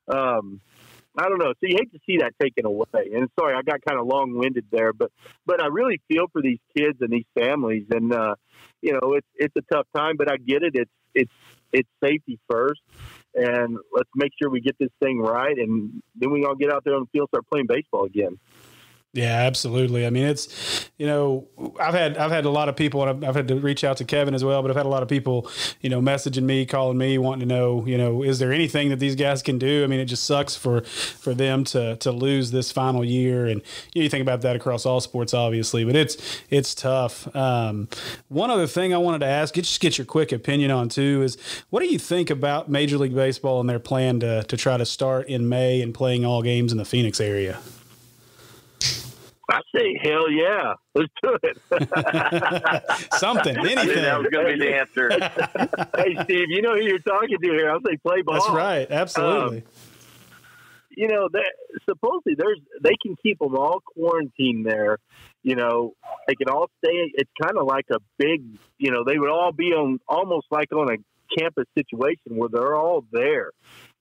um, 0.07 0.59
I 1.17 1.27
don't 1.27 1.39
know. 1.39 1.49
So 1.59 1.63
you 1.63 1.75
hate 1.77 1.91
to 1.91 1.99
see 2.05 2.17
that 2.19 2.33
taken 2.41 2.65
away. 2.65 3.11
And 3.13 3.29
sorry, 3.37 3.55
I 3.55 3.61
got 3.63 3.81
kind 3.87 3.99
of 3.99 4.07
long 4.07 4.37
winded 4.37 4.65
there, 4.71 4.93
but 4.93 5.11
but 5.45 5.61
I 5.61 5.67
really 5.67 5.99
feel 6.07 6.27
for 6.31 6.41
these 6.41 6.59
kids 6.77 6.97
and 7.01 7.11
these 7.11 7.25
families, 7.37 7.85
and 7.91 8.13
uh, 8.13 8.35
you 8.81 8.93
know, 8.93 9.13
it's 9.13 9.27
it's 9.35 9.55
a 9.57 9.73
tough 9.73 9.87
time, 9.95 10.15
but 10.17 10.31
I 10.31 10.37
get 10.37 10.63
it. 10.63 10.71
It's 10.75 10.91
it's 11.13 11.33
it's 11.73 11.89
safety 12.03 12.39
first, 12.49 12.81
and 13.35 13.77
let's 13.93 14.09
make 14.15 14.31
sure 14.41 14.49
we 14.49 14.61
get 14.61 14.77
this 14.79 14.89
thing 15.03 15.19
right, 15.19 15.57
and 15.57 16.01
then 16.15 16.31
we 16.31 16.45
all 16.45 16.55
get 16.55 16.71
out 16.71 16.83
there 16.85 16.95
on 16.95 17.01
the 17.01 17.09
field, 17.17 17.29
start 17.29 17.45
playing 17.51 17.67
baseball 17.67 18.05
again. 18.05 18.39
Yeah, 19.13 19.41
absolutely. 19.41 20.05
I 20.05 20.09
mean, 20.09 20.23
it's 20.23 20.89
you 20.97 21.05
know, 21.05 21.45
I've 21.81 21.93
had 21.93 22.17
I've 22.17 22.31
had 22.31 22.45
a 22.45 22.49
lot 22.49 22.69
of 22.69 22.77
people, 22.77 23.01
and 23.01 23.09
I've, 23.09 23.29
I've, 23.29 23.35
had 23.35 23.49
to 23.49 23.55
reach 23.55 23.83
out 23.83 23.97
to 23.97 24.05
Kevin 24.05 24.33
as 24.33 24.41
well. 24.41 24.61
But 24.61 24.71
I've 24.71 24.77
had 24.77 24.85
a 24.85 24.89
lot 24.89 25.03
of 25.03 25.09
people, 25.09 25.51
you 25.81 25.89
know, 25.89 25.99
messaging 25.99 26.43
me, 26.43 26.65
calling 26.65 26.97
me, 26.97 27.17
wanting 27.17 27.41
to 27.41 27.53
know, 27.53 27.85
you 27.85 27.97
know, 27.97 28.23
is 28.23 28.39
there 28.39 28.53
anything 28.53 28.87
that 28.87 28.99
these 28.99 29.15
guys 29.15 29.43
can 29.43 29.59
do? 29.59 29.83
I 29.83 29.87
mean, 29.87 29.99
it 29.99 30.05
just 30.05 30.23
sucks 30.23 30.55
for 30.55 30.83
for 30.83 31.33
them 31.33 31.65
to 31.65 31.97
to 31.97 32.11
lose 32.13 32.51
this 32.51 32.71
final 32.71 33.03
year, 33.03 33.47
and 33.47 33.61
you, 33.93 33.99
know, 33.99 34.03
you 34.03 34.09
think 34.09 34.21
about 34.21 34.41
that 34.43 34.55
across 34.55 34.85
all 34.85 35.01
sports, 35.01 35.33
obviously, 35.33 35.83
but 35.83 35.97
it's 35.97 36.41
it's 36.49 36.73
tough. 36.73 37.35
Um, 37.35 37.89
one 38.29 38.49
other 38.49 38.67
thing 38.67 38.93
I 38.93 38.97
wanted 38.97 39.19
to 39.19 39.27
ask, 39.27 39.55
just 39.55 39.81
get 39.81 39.97
your 39.97 40.05
quick 40.05 40.31
opinion 40.31 40.71
on 40.71 40.87
too, 40.87 41.21
is 41.21 41.37
what 41.69 41.81
do 41.81 41.87
you 41.87 41.99
think 41.99 42.29
about 42.29 42.69
Major 42.69 42.97
League 42.97 43.13
Baseball 43.13 43.59
and 43.59 43.69
their 43.69 43.79
plan 43.79 44.21
to 44.21 44.43
to 44.43 44.55
try 44.55 44.77
to 44.77 44.85
start 44.85 45.27
in 45.27 45.49
May 45.49 45.81
and 45.81 45.93
playing 45.93 46.23
all 46.23 46.41
games 46.41 46.71
in 46.71 46.77
the 46.77 46.85
Phoenix 46.85 47.19
area? 47.19 47.59
I 49.51 49.61
say, 49.75 49.99
hell 50.01 50.31
yeah, 50.31 50.75
let's 50.95 51.11
do 51.21 51.37
it. 51.43 51.57
Something, 53.13 53.57
anything. 53.57 54.01
that 54.01 54.19
was 54.19 54.27
going 54.31 54.47
to 54.47 54.53
be 54.53 54.59
the 54.59 54.75
answer. 54.75 55.09
hey, 55.97 56.23
Steve, 56.23 56.47
you 56.49 56.61
know 56.61 56.75
who 56.75 56.81
you're 56.81 56.99
talking 56.99 57.37
to 57.37 57.49
here. 57.49 57.69
I'll 57.69 57.81
say 57.81 57.97
play 57.97 58.21
ball. 58.21 58.35
That's 58.35 58.49
right, 58.49 58.89
absolutely. 58.89 59.57
Um, 59.57 59.63
you 60.89 61.07
know, 61.07 61.27
that, 61.31 61.51
supposedly 61.89 62.35
there's 62.37 62.59
they 62.81 62.95
can 63.01 63.15
keep 63.21 63.39
them 63.39 63.55
all 63.55 63.81
quarantined 63.81 64.65
there. 64.65 64.99
You 65.43 65.55
know, 65.55 65.93
they 66.27 66.35
can 66.35 66.49
all 66.49 66.69
stay. 66.83 67.11
It's 67.13 67.31
kind 67.41 67.57
of 67.57 67.65
like 67.65 67.85
a 67.91 67.97
big. 68.17 68.43
You 68.77 68.91
know, 68.91 69.03
they 69.05 69.17
would 69.17 69.29
all 69.29 69.51
be 69.51 69.73
on 69.73 69.99
almost 70.07 70.47
like 70.49 70.71
on 70.71 70.93
a 70.93 70.97
campus 71.37 71.65
situation 71.77 72.35
where 72.37 72.49
they're 72.49 72.75
all 72.75 73.05
there 73.11 73.51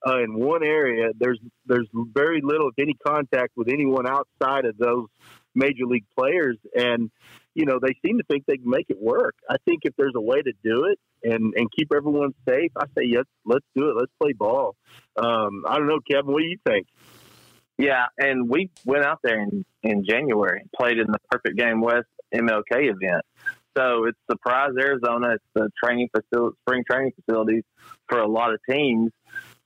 uh, 0.06 0.22
in 0.22 0.34
one 0.34 0.64
area. 0.64 1.10
There's 1.18 1.38
there's 1.66 1.88
very 1.92 2.40
little, 2.42 2.68
if 2.68 2.74
any, 2.78 2.94
contact 2.94 3.52
with 3.56 3.68
anyone 3.68 4.06
outside 4.06 4.64
of 4.64 4.76
those 4.76 5.06
major 5.54 5.86
league 5.86 6.06
players, 6.16 6.56
and 6.74 7.10
you 7.54 7.66
know 7.66 7.78
they 7.80 7.94
seem 8.04 8.18
to 8.18 8.24
think 8.24 8.44
they 8.46 8.56
can 8.56 8.70
make 8.70 8.86
it 8.88 9.00
work. 9.00 9.34
I 9.48 9.56
think 9.64 9.80
if 9.84 9.94
there's 9.96 10.14
a 10.16 10.20
way 10.20 10.40
to 10.40 10.52
do 10.64 10.84
it 10.84 10.98
and 11.22 11.54
and 11.56 11.68
keep 11.76 11.92
everyone 11.94 12.34
safe, 12.48 12.72
I 12.76 12.86
say 12.96 13.04
yes, 13.06 13.24
let's 13.44 13.66
do 13.76 13.90
it. 13.90 13.96
Let's 13.96 14.12
play 14.20 14.32
ball. 14.32 14.76
Um, 15.16 15.64
I 15.66 15.76
don't 15.76 15.88
know, 15.88 16.00
Kevin. 16.10 16.32
What 16.32 16.40
do 16.40 16.46
you 16.46 16.58
think? 16.66 16.86
Yeah, 17.78 18.06
and 18.18 18.50
we 18.50 18.70
went 18.84 19.06
out 19.06 19.20
there 19.22 19.40
in, 19.40 19.64
in 19.82 20.04
January 20.04 20.62
played 20.78 20.98
in 20.98 21.06
the 21.06 21.18
Perfect 21.30 21.56
Game 21.56 21.80
West 21.80 22.08
MLK 22.34 22.90
event. 22.90 23.24
So 23.74 24.04
it's 24.04 24.18
Surprise 24.30 24.72
Arizona. 24.78 25.34
It's 25.34 25.44
the 25.54 25.70
training 25.82 26.10
facility, 26.14 26.56
spring 26.66 26.84
training 26.90 27.12
facilities 27.24 27.62
for 28.08 28.18
a 28.18 28.28
lot 28.28 28.52
of 28.52 28.60
teams. 28.68 29.12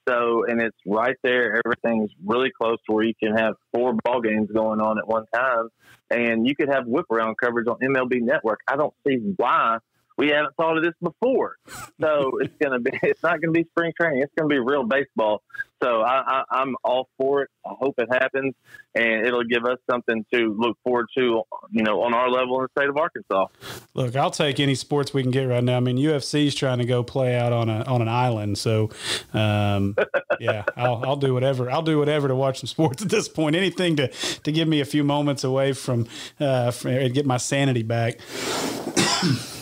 So, 0.08 0.44
and 0.46 0.60
it's 0.60 0.76
right 0.86 1.16
there. 1.22 1.60
Everything's 1.64 2.10
really 2.24 2.50
close 2.60 2.78
to 2.88 2.94
where 2.94 3.04
you 3.04 3.14
can 3.22 3.36
have 3.36 3.54
four 3.72 3.94
ball 4.04 4.20
games 4.20 4.50
going 4.52 4.80
on 4.80 4.98
at 4.98 5.08
one 5.08 5.24
time, 5.34 5.68
and 6.10 6.46
you 6.46 6.54
could 6.54 6.68
have 6.68 6.86
whip 6.86 7.06
around 7.10 7.36
coverage 7.42 7.66
on 7.66 7.78
MLB 7.78 8.20
Network. 8.20 8.60
I 8.68 8.76
don't 8.76 8.94
see 9.06 9.16
why 9.36 9.78
we 10.16 10.28
haven't 10.28 10.54
thought 10.56 10.76
of 10.76 10.84
this 10.84 10.94
before. 11.02 11.56
So 12.00 12.38
it's 12.40 12.54
going 12.62 12.72
to 12.72 12.78
be, 12.78 12.98
it's 13.02 13.22
not 13.22 13.40
going 13.40 13.52
to 13.54 13.62
be 13.62 13.64
spring 13.70 13.92
training. 13.98 14.22
It's 14.22 14.32
going 14.38 14.48
to 14.48 14.54
be 14.54 14.60
real 14.60 14.84
baseball. 14.84 15.42
So 15.82 16.00
I, 16.00 16.44
I, 16.50 16.62
am 16.62 16.76
all 16.82 17.08
for 17.18 17.42
it. 17.42 17.50
I 17.66 17.74
hope 17.78 17.96
it 17.98 18.08
happens, 18.10 18.54
and 18.94 19.26
it'll 19.26 19.44
give 19.44 19.66
us 19.66 19.76
something 19.90 20.24
to 20.32 20.56
look 20.58 20.78
forward 20.82 21.06
to, 21.18 21.42
you 21.72 21.82
know, 21.82 22.02
on 22.02 22.14
our 22.14 22.30
level 22.30 22.58
in 22.60 22.62
the 22.62 22.80
state 22.80 22.88
of 22.88 22.96
Arkansas. 22.96 23.48
Look, 23.92 24.16
I'll 24.16 24.30
take 24.30 24.60
any 24.60 24.76
sports 24.76 25.12
we 25.12 25.20
can 25.20 25.30
get 25.30 25.44
right 25.44 25.62
now. 25.62 25.76
I 25.76 25.80
mean, 25.80 25.98
UFC 25.98 26.46
is 26.46 26.54
trying 26.54 26.78
to 26.78 26.86
go 26.86 27.02
play 27.02 27.36
out 27.36 27.52
on 27.52 27.68
a 27.68 27.82
on 27.82 28.00
an 28.00 28.08
island, 28.08 28.56
so 28.56 28.88
um, 29.34 29.94
yeah, 30.40 30.64
I'll, 30.74 31.04
I'll 31.04 31.16
do 31.16 31.34
whatever. 31.34 31.70
I'll 31.70 31.82
do 31.82 31.98
whatever 31.98 32.28
to 32.28 32.34
watch 32.34 32.60
some 32.60 32.68
sports 32.68 33.02
at 33.02 33.10
this 33.10 33.28
point. 33.28 33.54
Anything 33.54 33.96
to 33.96 34.08
to 34.08 34.52
give 34.52 34.68
me 34.68 34.80
a 34.80 34.86
few 34.86 35.04
moments 35.04 35.44
away 35.44 35.74
from, 35.74 36.06
uh, 36.40 36.70
from 36.70 37.12
get 37.12 37.26
my 37.26 37.36
sanity 37.36 37.82
back. 37.82 38.20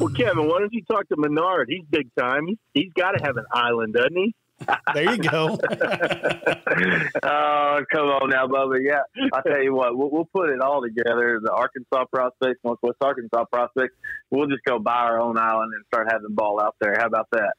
Well, 0.00 0.10
Kevin, 0.10 0.46
why 0.48 0.60
don't 0.60 0.72
you 0.72 0.82
talk 0.84 1.08
to 1.08 1.16
Menard? 1.16 1.68
He's 1.68 1.84
big 1.88 2.08
time. 2.18 2.46
He's, 2.46 2.58
he's 2.72 2.92
got 2.92 3.12
to 3.12 3.24
have 3.24 3.36
an 3.36 3.46
island, 3.52 3.94
doesn't 3.94 4.16
he? 4.16 4.34
there 4.94 5.14
you 5.14 5.18
go. 5.18 5.58
oh, 7.22 7.80
come 7.92 8.06
on 8.06 8.30
now, 8.30 8.46
Bubba. 8.46 8.78
Yeah, 8.82 9.02
I 9.32 9.40
tell 9.42 9.62
you 9.62 9.74
what, 9.74 9.96
we'll, 9.96 10.10
we'll, 10.10 10.28
put 10.32 10.50
it 10.50 10.60
all 10.60 10.80
together. 10.82 11.40
The 11.42 11.52
Arkansas 11.52 12.04
prospects, 12.12 12.60
Northwest 12.64 12.96
Arkansas 13.00 13.44
prospects. 13.52 13.94
We'll 14.30 14.46
just 14.46 14.62
go 14.64 14.78
buy 14.78 14.92
our 14.92 15.20
own 15.20 15.38
island 15.38 15.72
and 15.74 15.84
start 15.86 16.08
having 16.10 16.34
ball 16.34 16.60
out 16.60 16.76
there. 16.80 16.94
How 16.98 17.06
about 17.06 17.28
that? 17.32 17.54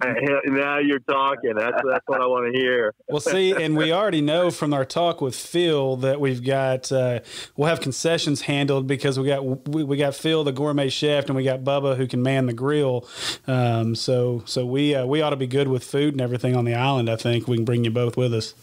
now 0.46 0.78
you're 0.78 1.00
talking. 1.00 1.54
That's 1.54 1.80
that's 1.84 2.06
what 2.06 2.20
I 2.20 2.26
want 2.26 2.52
to 2.52 2.58
hear. 2.58 2.94
Well, 3.08 3.20
see, 3.20 3.52
and 3.52 3.76
we 3.76 3.92
already 3.92 4.20
know 4.20 4.50
from 4.50 4.72
our 4.72 4.84
talk 4.84 5.20
with 5.20 5.34
Phil 5.34 5.96
that 5.98 6.20
we've 6.20 6.42
got 6.42 6.90
uh, 6.90 7.20
we'll 7.56 7.68
have 7.68 7.80
concessions 7.80 8.42
handled 8.42 8.86
because 8.86 9.18
we 9.18 9.26
got 9.26 9.68
we, 9.68 9.84
we, 9.84 9.96
got 9.96 10.14
Phil 10.14 10.44
the 10.44 10.52
gourmet 10.52 10.88
chef 10.88 11.26
and 11.26 11.36
we 11.36 11.44
got 11.44 11.60
Bubba 11.60 11.96
who 11.96 12.06
can 12.06 12.22
man 12.22 12.46
the 12.46 12.52
grill. 12.52 13.06
Um, 13.46 13.94
so 13.94 14.42
so 14.46 14.64
we 14.64 14.94
uh, 14.94 15.06
we 15.06 15.20
ought 15.20 15.30
to 15.30 15.36
be 15.36 15.46
good 15.46 15.68
with 15.68 15.84
food 15.84 16.14
and 16.14 16.20
everything 16.20 16.56
on 16.56 16.64
the 16.64 16.74
island. 16.74 17.10
I 17.10 17.16
think 17.16 17.46
we 17.46 17.56
can 17.56 17.64
bring 17.64 17.84
you 17.84 17.90
both 17.90 18.16
with 18.16 18.32
us. 18.32 18.54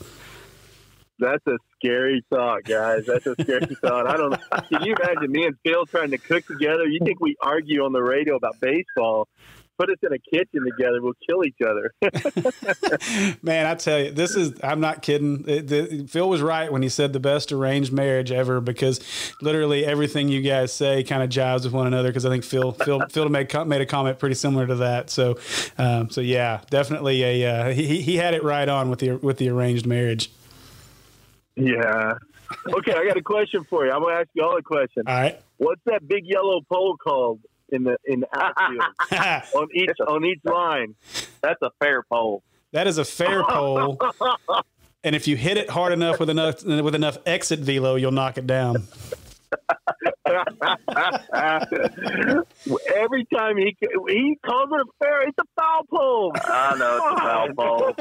That's 1.20 1.46
a 1.48 1.58
scary 1.76 2.24
thought, 2.30 2.64
guys. 2.64 3.06
That's 3.08 3.26
a 3.26 3.36
scary 3.42 3.76
thought. 3.82 4.08
I 4.08 4.18
don't. 4.18 4.40
Can 4.70 4.84
you 4.84 4.96
imagine 4.96 5.32
me 5.32 5.46
and 5.46 5.56
Phil 5.64 5.86
trying 5.86 6.12
to 6.12 6.18
cook 6.18 6.46
together? 6.46 6.86
You 6.86 7.00
think 7.04 7.20
we 7.20 7.36
argue 7.42 7.84
on 7.84 7.92
the 7.92 8.04
radio 8.04 8.36
about 8.36 8.60
baseball? 8.60 9.28
Put 9.78 9.90
us 9.90 9.98
in 10.02 10.14
a 10.14 10.20
kitchen 10.20 10.66
together, 10.66 11.02
we'll 11.02 11.14
kill 11.28 11.44
each 11.44 11.60
other. 11.62 11.94
Man, 13.42 13.66
I 13.66 13.76
tell 13.76 14.00
you, 14.00 14.12
this 14.12 14.36
is, 14.36 14.54
I'm 14.64 14.80
not 14.80 15.02
kidding. 15.02 15.46
It, 15.48 15.68
the, 15.68 16.08
Phil 16.10 16.28
was 16.28 16.42
right 16.42 16.72
when 16.72 16.82
he 16.82 16.90
said 16.90 17.14
the 17.14 17.20
best 17.20 17.52
arranged 17.52 17.92
marriage 17.92 18.32
ever 18.32 18.62
because 18.62 19.00
literally 19.42 19.86
everything 19.86 20.30
you 20.30 20.42
guys 20.42 20.74
say 20.74 21.04
kind 21.04 21.24
of 21.24 21.30
jives 21.30 21.64
with 21.64 21.74
one 21.74 21.88
another. 21.88 22.10
Because 22.10 22.26
I 22.26 22.30
think 22.30 22.44
Phil, 22.44 22.72
Phil, 22.72 23.02
Phil 23.10 23.30
made, 23.30 23.54
made 23.66 23.82
a 23.82 23.86
comment 23.86 24.20
pretty 24.20 24.36
similar 24.36 24.68
to 24.68 24.76
that. 24.76 25.10
So, 25.10 25.38
um, 25.78 26.10
so 26.10 26.22
yeah, 26.22 26.62
definitely 26.70 27.24
a, 27.24 27.46
uh, 27.46 27.74
he, 27.74 28.02
he 28.02 28.18
had 28.18 28.34
it 28.34 28.44
right 28.44 28.68
on 28.68 28.90
with 28.90 29.00
the, 29.00 29.14
with 29.14 29.38
the 29.38 29.50
arranged 29.50 29.86
marriage. 29.86 30.32
Yeah. 31.56 32.14
Okay, 32.68 32.94
I 32.94 33.06
got 33.06 33.18
a 33.18 33.22
question 33.22 33.64
for 33.64 33.86
you. 33.86 33.92
I'm 33.92 34.02
going 34.02 34.16
to 34.16 34.22
ask 34.22 34.30
you 34.34 34.44
all 34.44 34.58
a 34.58 34.62
question. 34.62 35.04
All 35.08 35.14
right. 35.14 35.42
What's 35.58 35.82
that 35.86 36.08
big 36.08 36.26
yellow 36.26 36.62
pole 36.72 36.96
called? 36.98 37.42
In 37.70 37.84
the 37.84 37.98
in 38.06 38.22
the 38.22 38.28
outfield 38.34 39.44
on 39.56 39.68
each 39.74 40.00
on 40.08 40.26
each 40.26 40.42
line. 40.44 40.96
That's 41.42 41.62
a 41.62 41.72
fair 41.80 42.04
pole. 42.04 42.44
That 42.72 42.88
is 42.88 42.98
a 42.98 43.06
fair 43.06 43.44
pole. 43.44 44.00
And 45.04 45.16
if 45.16 45.28
you 45.28 45.38
hit 45.38 45.58
it 45.58 45.70
hard 45.70 45.94
enough 45.94 46.20
with 46.20 46.30
enough 46.30 46.66
with 46.66 46.96
enough 46.96 47.18
exit 47.26 47.60
velo, 47.60 47.96
you'll 47.96 48.12
knock 48.12 48.38
it 48.38 48.46
down. 48.46 48.88
Every 52.96 53.24
time 53.34 53.58
he 53.58 53.78
he 54.10 54.38
calls 54.46 54.70
it 54.72 54.82
a 54.82 54.86
fair, 55.00 55.22
it's 55.28 55.38
a 55.38 55.44
foul 55.56 55.84
pole. 55.90 56.34
I 56.36 56.76
know 56.78 56.98
it's 56.98 57.06
a 57.06 57.18
foul 57.24 57.48
pole. 57.54 57.94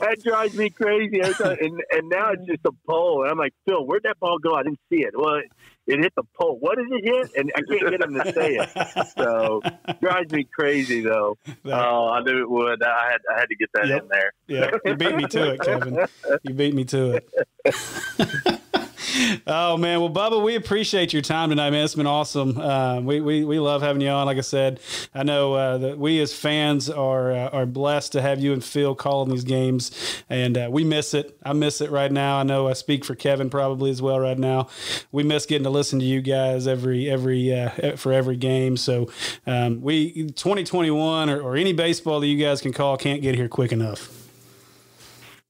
that 0.00 0.22
drives 0.24 0.54
me 0.56 0.70
crazy. 0.70 1.20
And, 1.20 1.80
and 1.92 2.08
now 2.08 2.32
it's 2.32 2.44
just 2.46 2.64
a 2.64 2.72
pole. 2.88 3.22
And 3.22 3.30
I'm 3.30 3.38
like, 3.38 3.54
Phil, 3.66 3.86
where'd 3.86 4.02
that 4.02 4.18
ball 4.18 4.38
go? 4.38 4.54
I 4.54 4.64
didn't 4.64 4.80
see 4.90 5.02
it. 5.04 5.14
Well, 5.16 5.42
it, 5.86 5.92
it 5.94 6.02
hit 6.02 6.12
the 6.16 6.22
pole. 6.38 6.56
What 6.60 6.76
did 6.78 6.86
it 6.90 7.04
hit? 7.04 7.30
And 7.36 7.52
I 7.56 7.60
can't 7.68 7.90
get 7.90 8.00
him 8.00 8.14
to 8.14 8.32
say 8.32 8.54
it. 8.56 8.68
So 9.18 9.62
drives 10.00 10.32
me 10.32 10.44
crazy 10.44 11.00
though. 11.00 11.36
Oh, 11.66 12.08
I 12.08 12.20
knew 12.22 12.40
it 12.42 12.50
would. 12.50 12.82
I 12.82 13.10
had 13.12 13.20
I 13.34 13.38
had 13.40 13.48
to 13.48 13.54
get 13.56 13.68
that 13.74 13.88
Yep. 13.88 14.02
in 14.02 14.08
there. 14.08 14.32
Yeah, 14.48 14.70
you 14.84 14.96
beat 14.96 15.14
me 15.16 15.26
to 15.26 15.52
it, 15.52 15.60
Kevin. 15.60 15.98
You 16.42 16.54
beat 16.54 16.74
me 16.74 16.84
to 16.86 17.20
it. 17.64 18.60
oh 19.46 19.76
man, 19.76 20.00
well, 20.00 20.10
Bubba, 20.10 20.42
we 20.42 20.54
appreciate 20.54 21.12
your 21.12 21.22
time 21.22 21.50
tonight, 21.50 21.70
man. 21.70 21.84
It's 21.84 21.94
been 21.94 22.06
awesome. 22.06 22.58
Uh, 22.58 23.00
we, 23.00 23.20
we 23.20 23.44
we 23.44 23.58
love 23.58 23.82
having 23.82 24.02
you 24.02 24.08
on. 24.08 24.26
Like 24.26 24.38
I 24.38 24.42
said, 24.42 24.80
I 25.14 25.22
know 25.22 25.54
uh, 25.54 25.78
that 25.78 25.98
we 25.98 26.20
as 26.20 26.32
fans 26.32 26.88
are 26.90 27.32
uh, 27.32 27.48
are 27.50 27.66
blessed 27.66 28.12
to 28.12 28.22
have 28.22 28.40
you 28.40 28.52
and 28.52 28.64
Phil 28.64 28.94
calling 28.94 29.30
these 29.30 29.44
games, 29.44 29.90
and 30.28 30.56
uh, 30.56 30.68
we 30.70 30.84
miss 30.84 31.14
it. 31.14 31.36
I 31.42 31.52
miss 31.52 31.80
it 31.80 31.90
right 31.90 32.10
now. 32.10 32.38
I 32.38 32.42
know 32.42 32.68
I 32.68 32.72
speak 32.72 33.04
for 33.04 33.14
Kevin 33.14 33.50
probably 33.50 33.90
as 33.90 34.00
well 34.00 34.18
right 34.18 34.38
now. 34.38 34.68
We 35.12 35.22
miss 35.22 35.46
getting 35.46 35.64
to 35.64 35.70
listen 35.70 35.98
to 36.00 36.04
you 36.04 36.20
guys 36.20 36.66
every 36.66 37.10
every 37.10 37.52
uh, 37.52 37.96
for 37.96 38.12
every 38.12 38.36
game. 38.36 38.76
So 38.76 39.10
um, 39.46 39.80
we 39.80 40.26
2021 40.30 41.30
or, 41.30 41.40
or 41.40 41.56
any 41.56 41.72
baseball 41.72 42.20
that 42.20 42.26
you 42.26 42.42
guys 42.42 42.60
can 42.60 42.72
call 42.72 42.96
can't 42.96 43.22
get 43.22 43.34
here 43.34 43.48
quick 43.48 43.72
enough. 43.72 44.23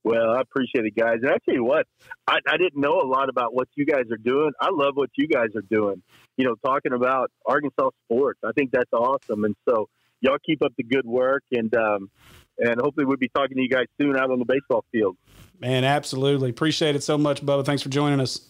Well, 0.05 0.31
I 0.31 0.43
appreciate 0.43 0.85
it, 0.85 0.95
guys. 0.95 1.19
And 1.23 1.31
I 1.31 1.39
tell 1.45 1.55
you 1.55 1.65
what, 1.65 1.87
I, 2.29 2.39
I 2.47 2.59
didn't 2.59 2.81
know 2.81 3.01
a 3.01 3.09
lot 3.09 3.31
about 3.31 3.55
what 3.55 3.69
you 3.75 3.87
guys 3.87 4.05
are 4.13 4.19
doing. 4.19 4.53
I 4.61 4.69
love 4.71 4.95
what 4.95 5.11
you 5.17 5.27
guys 5.27 5.49
are 5.57 5.63
doing. 5.63 6.03
You 6.37 6.45
know, 6.45 6.57
talking 6.65 6.93
about 6.93 7.31
Arkansas 7.47 7.91
sports. 8.05 8.41
I 8.45 8.53
think 8.53 8.71
that's 8.71 8.93
awesome. 8.93 9.45
And 9.45 9.57
so, 9.69 9.89
y'all 10.21 10.39
keep 10.45 10.63
up 10.63 10.73
the 10.77 10.83
good 10.83 11.07
work, 11.07 11.43
and 11.53 11.75
um, 11.75 12.11
and 12.59 12.81
hopefully 12.81 13.07
we'll 13.07 13.17
be 13.17 13.31
talking 13.35 13.57
to 13.57 13.63
you 13.63 13.69
guys 13.69 13.87
soon 14.01 14.17
out 14.17 14.31
on 14.31 14.39
the 14.39 14.45
baseball 14.45 14.85
field. 14.93 15.17
Man, 15.61 15.85
absolutely. 15.85 16.51
Appreciate 16.51 16.97
it 16.97 17.03
so 17.03 17.17
much, 17.17 17.45
Bubba. 17.45 17.65
Thanks 17.65 17.83
for 17.83 17.89
joining 17.89 18.21
us. 18.21 18.41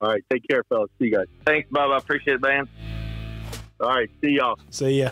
All 0.00 0.10
right, 0.10 0.24
take 0.30 0.42
care, 0.48 0.64
fellas. 0.68 0.90
See 0.98 1.06
you 1.06 1.16
guys. 1.16 1.26
Thanks, 1.44 1.68
Bob. 1.70 1.90
I 1.90 1.98
appreciate 1.98 2.34
it, 2.34 2.42
man. 2.42 2.68
All 3.80 3.88
right, 3.88 4.10
see 4.22 4.30
y'all. 4.30 4.58
See 4.70 5.00
ya. 5.00 5.10